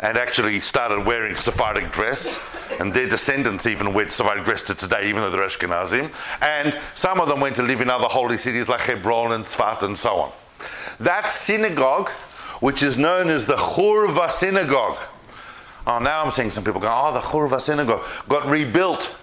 and 0.00 0.16
actually 0.16 0.60
started 0.60 1.06
wearing 1.06 1.34
Sephardic 1.34 1.92
dress, 1.92 2.40
and 2.80 2.92
their 2.94 3.08
descendants 3.08 3.66
even 3.66 3.92
wear 3.92 4.08
Sephardic 4.08 4.44
dress 4.44 4.62
to 4.62 4.74
today, 4.74 5.08
even 5.08 5.20
though 5.20 5.30
they're 5.30 5.46
Ashkenazim. 5.46 6.10
And 6.40 6.78
some 6.94 7.20
of 7.20 7.28
them 7.28 7.40
went 7.40 7.56
to 7.56 7.62
live 7.62 7.82
in 7.82 7.90
other 7.90 8.06
holy 8.06 8.38
cities 8.38 8.68
like 8.68 8.80
Hebron 8.80 9.32
and 9.32 9.44
Tzfat 9.44 9.82
and 9.82 9.98
so 9.98 10.16
on. 10.16 10.32
That 11.00 11.28
synagogue 11.28 12.10
which 12.60 12.82
is 12.82 12.96
known 12.96 13.28
as 13.28 13.46
the 13.46 13.56
Churva 13.56 14.30
synagogue. 14.30 14.98
Oh, 15.86 15.98
now 15.98 16.22
I'm 16.22 16.30
seeing 16.30 16.50
some 16.50 16.62
people 16.62 16.80
go, 16.80 16.92
oh, 16.92 17.12
the 17.12 17.20
Churva 17.20 17.58
synagogue 17.58 18.04
got 18.28 18.46
rebuilt 18.46 19.16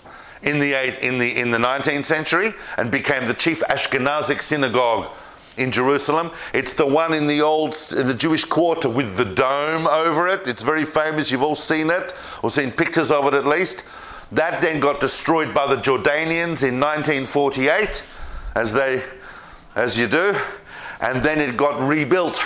in 0.44 0.60
the, 0.60 1.06
in, 1.06 1.18
the, 1.20 1.40
in 1.40 1.52
the 1.52 1.58
19th 1.58 2.06
century 2.06 2.52
and 2.78 2.92
became 2.92 3.26
the 3.26 3.34
chief 3.34 3.62
Ashkenazic 3.70 4.42
synagogue 4.42 5.10
in 5.58 5.72
Jerusalem. 5.72 6.32
It's 6.54 6.74
the 6.74 6.86
one 6.86 7.14
in 7.14 7.28
the 7.28 7.42
old 7.42 7.76
in 7.98 8.08
the 8.08 8.14
Jewish 8.14 8.46
quarter 8.46 8.90
with 8.90 9.18
the 9.18 9.26
dome 9.26 9.88
over 9.88 10.28
it. 10.28 10.48
It's 10.48 10.64
very 10.64 10.86
famous. 10.86 11.32
You've 11.32 11.44
all 11.44 11.56
seen 11.56 11.90
it 11.90 12.14
or 12.44 12.50
seen 12.50 12.72
pictures 12.72 13.12
of 13.12 13.26
it 13.26 13.34
at 13.34 13.46
least. 13.46 13.84
That 14.32 14.62
then 14.62 14.80
got 14.80 15.00
destroyed 15.00 15.54
by 15.54 15.68
the 15.68 15.82
Jordanians 15.82 16.68
in 16.68 16.80
1948, 16.80 18.06
as 18.56 18.74
they, 18.74 19.02
as 19.76 19.98
you 19.98 20.08
do, 20.08 20.36
and 21.02 21.20
then 21.20 21.40
it 21.40 21.56
got 21.56 21.80
rebuilt 21.88 22.42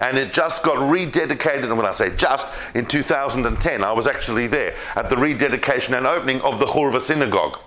and 0.00 0.16
it 0.18 0.32
just 0.32 0.62
got 0.62 0.76
rededicated. 0.76 1.64
And 1.64 1.76
when 1.76 1.86
I 1.86 1.92
say 1.92 2.14
just, 2.16 2.74
in 2.74 2.86
2010, 2.86 3.82
I 3.82 3.92
was 3.92 4.06
actually 4.06 4.46
there 4.46 4.74
at 4.94 5.08
the 5.10 5.16
rededication 5.16 5.94
and 5.94 6.06
opening 6.06 6.40
of 6.42 6.58
the 6.58 6.66
Churva 6.66 7.00
Synagogue. 7.00 7.58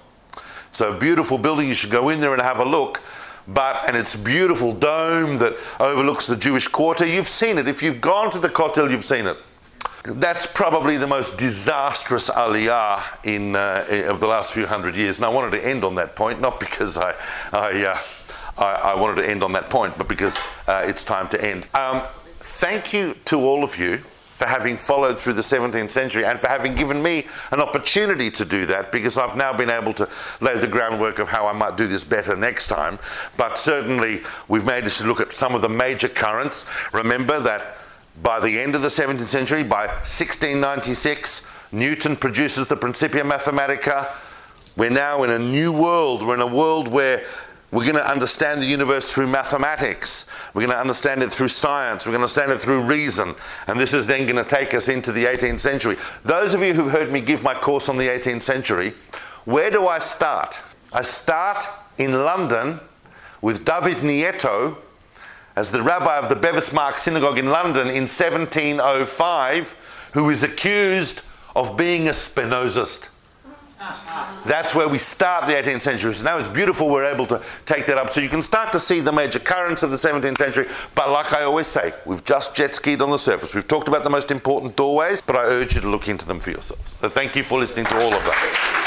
So, 0.72 0.98
beautiful 0.98 1.38
building, 1.38 1.68
you 1.68 1.74
should 1.74 1.90
go 1.92 2.10
in 2.10 2.20
there 2.20 2.34
and 2.34 2.42
have 2.42 2.60
a 2.60 2.66
look. 2.66 3.02
But, 3.48 3.88
and 3.88 3.98
it's 3.98 4.16
beautiful 4.16 4.74
dome 4.74 5.38
that 5.40 5.58
overlooks 5.80 6.28
the 6.28 6.36
Jewish 6.36 6.68
quarter. 6.68 7.06
You've 7.06 7.28
seen 7.28 7.58
it. 7.58 7.68
If 7.68 7.82
you've 7.82 8.02
gone 8.02 8.30
to 8.32 8.40
the 8.40 8.50
Kotel, 8.50 8.90
you've 8.90 9.04
seen 9.04 9.26
it. 9.26 9.38
That's 10.04 10.48
probably 10.48 10.98
the 10.98 11.08
most 11.08 11.38
disastrous 11.38 12.30
aliyah 12.30 13.26
in, 13.26 13.56
uh, 13.56 13.86
of 14.10 14.20
the 14.20 14.28
last 14.28 14.54
few 14.54 14.66
hundred 14.66 14.96
years. 14.96 15.18
And 15.18 15.26
I 15.26 15.30
wanted 15.30 15.52
to 15.58 15.68
end 15.68 15.84
on 15.84 15.96
that 15.96 16.16
point, 16.16 16.40
not 16.40 16.60
because 16.60 16.98
I, 16.98 17.14
I, 17.52 17.84
uh, 17.86 17.98
I, 18.58 18.92
I 18.92 18.96
wanted 18.96 19.22
to 19.22 19.30
end 19.30 19.44
on 19.44 19.52
that 19.54 19.70
point, 19.70 19.98
but 19.98 20.08
because 20.08 20.38
uh, 20.68 20.84
it's 20.86 21.04
time 21.04 21.28
to 21.30 21.44
end. 21.44 21.68
Um, 21.74 22.02
thank 22.40 22.94
you 22.94 23.16
to 23.26 23.40
all 23.40 23.64
of 23.64 23.78
you 23.78 24.00
for 24.40 24.46
having 24.46 24.78
followed 24.78 25.20
through 25.20 25.34
the 25.34 25.42
17th 25.42 25.92
century 25.92 26.24
and 26.24 26.40
for 26.40 26.48
having 26.48 26.74
given 26.74 27.04
me 27.04 27.28
an 27.52 27.60
opportunity 27.60 28.32
to 28.32 28.46
do 28.46 28.66
that 28.66 28.90
because 28.90 29.18
I've 29.18 29.36
now 29.36 29.52
been 29.52 29.70
able 29.70 29.92
to 29.96 30.08
lay 30.40 30.58
the 30.58 30.66
groundwork 30.66 31.20
of 31.20 31.28
how 31.28 31.46
I 31.46 31.52
might 31.52 31.76
do 31.76 31.86
this 31.86 32.06
better 32.06 32.38
next 32.38 32.70
time. 32.70 33.00
But 33.36 33.58
certainly, 33.58 34.22
we've 34.48 34.66
managed 34.66 35.02
to 35.02 35.08
look 35.08 35.20
at 35.20 35.34
some 35.34 35.56
of 35.56 35.62
the 35.62 35.68
major 35.68 36.08
currents. 36.08 36.66
Remember 36.94 37.38
that 37.42 37.80
by 38.24 38.40
the 38.40 38.58
end 38.58 38.76
of 38.76 38.82
the 38.82 38.88
17th 38.88 39.28
century, 39.28 39.62
by 39.62 39.88
1696, 39.88 41.46
Newton 41.74 42.16
produces 42.16 42.66
the 42.68 42.78
Principia 42.78 43.24
Mathematica. 43.24 44.08
We're 44.78 44.90
now 44.90 45.24
in 45.24 45.32
a 45.32 45.40
new 45.40 45.74
world. 45.74 46.26
We're 46.26 46.36
in 46.36 46.42
a 46.42 46.48
world 46.48 46.88
where 46.88 47.26
we're 47.72 47.84
going 47.84 47.96
to 47.96 48.10
understand 48.10 48.62
the 48.62 48.66
universe 48.66 49.14
through 49.14 49.28
mathematics. 49.28 50.26
We're 50.54 50.62
going 50.62 50.74
to 50.74 50.80
understand 50.80 51.22
it 51.22 51.30
through 51.30 51.50
science. 51.50 52.06
We're 52.06 52.14
going 52.14 52.20
to 52.20 52.24
understand 52.24 52.52
it 52.52 52.60
through 52.60 52.82
reason. 52.82 53.36
And 53.68 53.80
this 53.80 53.94
is 53.94 54.08
then 54.08 54.26
going 54.26 54.44
to 54.44 54.50
take 54.50 54.74
us 54.74 54.90
into 54.90 55.12
the 55.12 55.26
18th 55.26 55.60
century. 55.60 55.98
Those 56.24 56.56
of 56.56 56.62
you 56.62 56.74
who've 56.74 56.92
heard 56.92 57.12
me 57.12 57.22
give 57.22 57.44
my 57.44 57.54
course 57.54 57.88
on 57.88 57.98
the 57.98 58.08
18th 58.08 58.42
century, 58.42 58.94
where 59.46 59.70
do 59.70 59.88
I 59.88 60.00
start? 60.00 60.60
I 60.92 61.04
start 61.04 61.64
in 62.00 62.14
London 62.14 62.80
with 63.42 63.66
David 63.66 63.98
Nieto 63.98 64.78
as 65.56 65.70
the 65.70 65.82
rabbi 65.82 66.18
of 66.18 66.30
the 66.30 66.36
Bevis 66.36 66.74
Marks 66.74 67.04
Synagogue 67.04 67.38
in 67.38 67.50
London 67.50 67.88
in 67.88 68.08
1705, 68.08 70.10
who 70.14 70.30
is 70.30 70.42
accused 70.42 71.22
of 71.56 71.78
being 71.78 72.08
a 72.08 72.12
Spinozist. 72.12 73.10
That's 74.46 74.74
where 74.74 74.88
we 74.88 74.98
start 74.98 75.48
the 75.48 75.54
18th 75.54 75.82
century. 75.82 76.14
So 76.14 76.26
now 76.26 76.38
it's 76.38 76.50
beautiful 76.50 76.90
we're 76.90 77.12
able 77.12 77.26
to 77.28 77.42
take 77.66 77.86
that 77.88 77.98
up. 77.98 78.10
So 78.10 78.22
you 78.22 78.30
can 78.30 78.42
start 78.42 78.72
to 78.72 78.80
see 78.80 79.00
the 79.00 79.12
major 79.12 79.40
currents 79.40 79.84
of 79.84 79.92
the 79.92 79.98
17th 79.98 80.38
century. 80.38 80.66
But 80.96 81.10
like 81.10 81.34
I 81.34 81.44
always 81.44 81.68
say, 81.68 81.94
we've 82.06 82.24
just 82.24 82.56
jet 82.56 82.76
skied 82.76 83.02
on 83.02 83.10
the 83.10 83.18
surface. 83.18 83.54
We've 83.54 83.68
talked 83.68 83.88
about 83.88 84.04
the 84.04 84.10
most 84.10 84.32
important 84.32 84.76
doorways, 84.76 85.22
but 85.22 85.36
I 85.36 85.44
urge 85.44 85.76
you 85.76 85.82
to 85.82 85.90
look 85.90 86.08
into 86.08 86.26
them 86.26 86.40
for 86.40 86.52
yourselves. 86.52 86.98
So 87.00 87.10
thank 87.10 87.36
you 87.36 87.44
for 87.44 87.60
listening 87.60 87.86
to 87.88 87.96
all 87.96 88.14
of 88.14 88.24
that. 88.24 88.86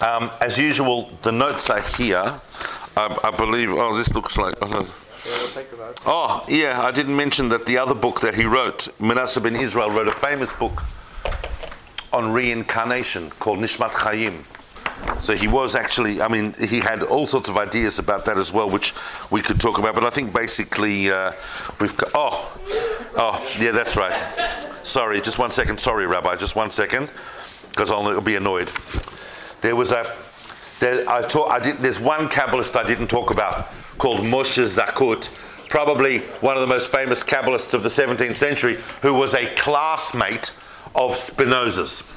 Um, 0.00 0.30
as 0.40 0.58
usual, 0.58 1.10
the 1.22 1.32
notes 1.32 1.68
are 1.68 1.82
here. 1.82 2.40
I, 2.96 3.18
I 3.22 3.30
believe, 3.36 3.68
oh, 3.70 3.96
this 3.96 4.14
looks 4.14 4.38
like. 4.38 4.54
Oh, 4.62 4.66
no. 4.68 4.86
Oh, 6.06 6.44
yeah, 6.48 6.80
I 6.80 6.90
didn't 6.92 7.16
mention 7.16 7.48
that 7.50 7.66
the 7.66 7.76
other 7.76 7.94
book 7.94 8.20
that 8.20 8.34
he 8.34 8.44
wrote, 8.44 8.88
Manasseh 9.00 9.40
ben 9.40 9.54
Israel, 9.54 9.90
wrote 9.90 10.08
a 10.08 10.12
famous 10.12 10.52
book 10.52 10.82
on 12.12 12.32
reincarnation 12.32 13.30
called 13.30 13.58
Nishmat 13.58 13.92
Chaim. 13.92 14.44
So 15.20 15.34
he 15.34 15.48
was 15.48 15.74
actually, 15.74 16.22
I 16.22 16.28
mean, 16.28 16.54
he 16.58 16.80
had 16.80 17.02
all 17.02 17.26
sorts 17.26 17.48
of 17.48 17.56
ideas 17.56 17.98
about 17.98 18.24
that 18.24 18.38
as 18.38 18.52
well, 18.52 18.70
which 18.70 18.94
we 19.30 19.42
could 19.42 19.60
talk 19.60 19.78
about. 19.78 19.94
But 19.94 20.04
I 20.04 20.10
think 20.10 20.32
basically 20.32 21.10
uh, 21.10 21.32
we've 21.80 21.96
got, 21.96 22.10
oh, 22.14 22.58
oh, 23.16 23.56
yeah, 23.58 23.72
that's 23.72 23.96
right. 23.96 24.12
Sorry, 24.82 25.20
just 25.20 25.38
one 25.38 25.50
second. 25.50 25.78
Sorry, 25.78 26.06
Rabbi, 26.06 26.36
just 26.36 26.56
one 26.56 26.70
second, 26.70 27.10
because 27.70 27.90
I'll 27.90 28.20
be 28.20 28.36
annoyed. 28.36 28.70
There 29.60 29.76
was 29.76 29.92
a, 29.92 30.10
there, 30.80 31.06
I 31.08 31.22
talk, 31.22 31.50
I 31.50 31.60
did, 31.60 31.76
there's 31.76 32.00
one 32.00 32.28
Kabbalist 32.28 32.76
I 32.76 32.86
didn't 32.86 33.08
talk 33.08 33.30
about 33.30 33.68
called 34.00 34.20
Moshe 34.20 34.64
Zakut, 34.64 35.28
probably 35.68 36.20
one 36.40 36.56
of 36.56 36.62
the 36.62 36.66
most 36.66 36.90
famous 36.90 37.22
Kabbalists 37.22 37.74
of 37.74 37.82
the 37.82 37.90
17th 37.90 38.36
century, 38.36 38.78
who 39.02 39.12
was 39.12 39.34
a 39.34 39.44
classmate 39.56 40.58
of 40.94 41.14
Spinoza's. 41.14 42.16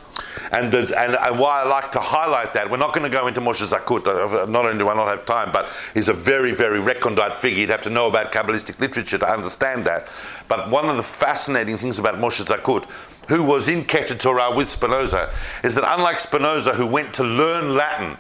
And, 0.54 0.74
and, 0.74 0.94
and, 0.94 1.40
why 1.40 1.64
I 1.64 1.68
like 1.68 1.92
to 1.92 2.00
highlight 2.00 2.54
that, 2.54 2.72
we're 2.72 2.78
not 2.78 2.94
going 2.94 3.04
to 3.04 3.12
go 3.12 3.28
into 3.28 3.42
Moshe 3.42 3.70
Zakut, 3.70 4.08
uh, 4.08 4.46
not 4.46 4.66
only 4.66 4.78
do 4.78 4.88
I 4.88 4.96
not 4.96 5.08
have 5.08 5.26
time, 5.26 5.52
but 5.52 5.68
he's 5.94 6.08
a 6.08 6.14
very, 6.14 6.54
very 6.54 6.80
recondite 6.80 7.36
figure. 7.36 7.60
You'd 7.60 7.70
have 7.70 7.82
to 7.82 7.90
know 7.90 8.08
about 8.08 8.32
Kabbalistic 8.32 8.80
literature 8.80 9.18
to 9.18 9.28
understand 9.28 9.84
that. 9.84 10.08
But 10.48 10.70
one 10.70 10.88
of 10.88 10.96
the 10.96 11.04
fascinating 11.04 11.76
things 11.76 12.00
about 12.00 12.16
Moshe 12.16 12.46
Zakut 12.46 12.88
who 13.30 13.44
was 13.44 13.70
in 13.70 13.84
Keter 13.84 14.20
Torah 14.20 14.54
with 14.54 14.70
Spinoza, 14.70 15.32
is 15.64 15.76
that 15.76 15.86
unlike 15.98 16.20
Spinoza, 16.20 16.74
who 16.74 16.86
went 16.86 17.14
to 17.16 17.24
learn 17.24 17.74
Latin, 17.76 18.18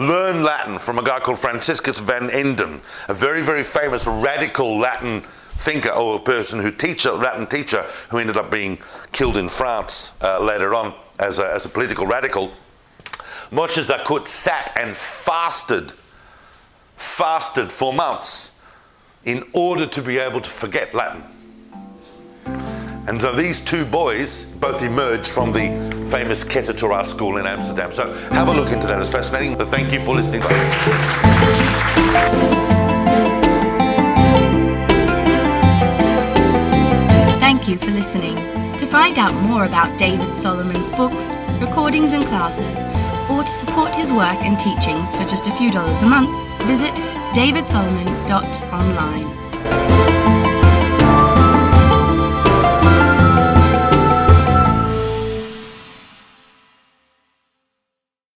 learn 0.00 0.42
Latin 0.42 0.78
from 0.78 0.98
a 0.98 1.02
guy 1.02 1.20
called 1.20 1.38
Franciscus 1.38 2.00
van 2.00 2.30
Enden, 2.30 2.80
a 3.08 3.14
very, 3.14 3.42
very 3.42 3.62
famous 3.62 4.06
radical 4.06 4.78
Latin 4.78 5.20
thinker 5.20 5.90
or 5.90 6.16
a 6.16 6.18
person 6.18 6.58
who 6.58 6.70
teacher, 6.70 7.12
Latin 7.12 7.46
teacher, 7.46 7.82
who 8.08 8.16
ended 8.16 8.38
up 8.38 8.50
being 8.50 8.78
killed 9.12 9.36
in 9.36 9.46
France 9.48 10.12
uh, 10.22 10.42
later 10.42 10.74
on 10.74 10.94
as 11.18 11.38
a, 11.38 11.52
as 11.52 11.66
a 11.66 11.68
political 11.68 12.06
radical. 12.06 12.50
Moshe 13.50 13.86
Zakut 13.86 14.26
sat 14.26 14.72
and 14.74 14.96
fasted, 14.96 15.92
fasted 16.96 17.70
for 17.70 17.92
months 17.92 18.52
in 19.24 19.44
order 19.52 19.86
to 19.86 20.00
be 20.00 20.16
able 20.16 20.40
to 20.40 20.48
forget 20.48 20.94
Latin. 20.94 21.22
And 23.10 23.20
so 23.20 23.32
these 23.32 23.60
two 23.60 23.84
boys 23.84 24.44
both 24.44 24.84
emerged 24.84 25.26
from 25.26 25.50
the 25.50 25.66
famous 26.08 26.44
Keter 26.44 27.04
school 27.04 27.38
in 27.38 27.46
Amsterdam. 27.46 27.90
So 27.90 28.12
have 28.30 28.46
a 28.46 28.52
look 28.52 28.70
into 28.70 28.86
that. 28.86 29.00
It's 29.00 29.10
fascinating. 29.10 29.58
But 29.58 29.66
thank 29.66 29.92
you 29.92 29.98
for 29.98 30.14
listening. 30.14 30.42
Thank 37.40 37.66
you 37.66 37.78
for 37.78 37.90
listening. 37.90 38.36
To 38.78 38.86
find 38.86 39.18
out 39.18 39.34
more 39.42 39.64
about 39.64 39.98
David 39.98 40.36
Solomon's 40.36 40.90
books, 40.90 41.34
recordings, 41.60 42.12
and 42.12 42.24
classes, 42.26 42.78
or 43.28 43.42
to 43.42 43.48
support 43.48 43.96
his 43.96 44.12
work 44.12 44.38
and 44.44 44.56
teachings 44.56 45.16
for 45.16 45.24
just 45.24 45.48
a 45.48 45.52
few 45.56 45.72
dollars 45.72 46.00
a 46.02 46.06
month, 46.06 46.30
visit 46.62 46.94
davidsolomon.online. 47.34 49.39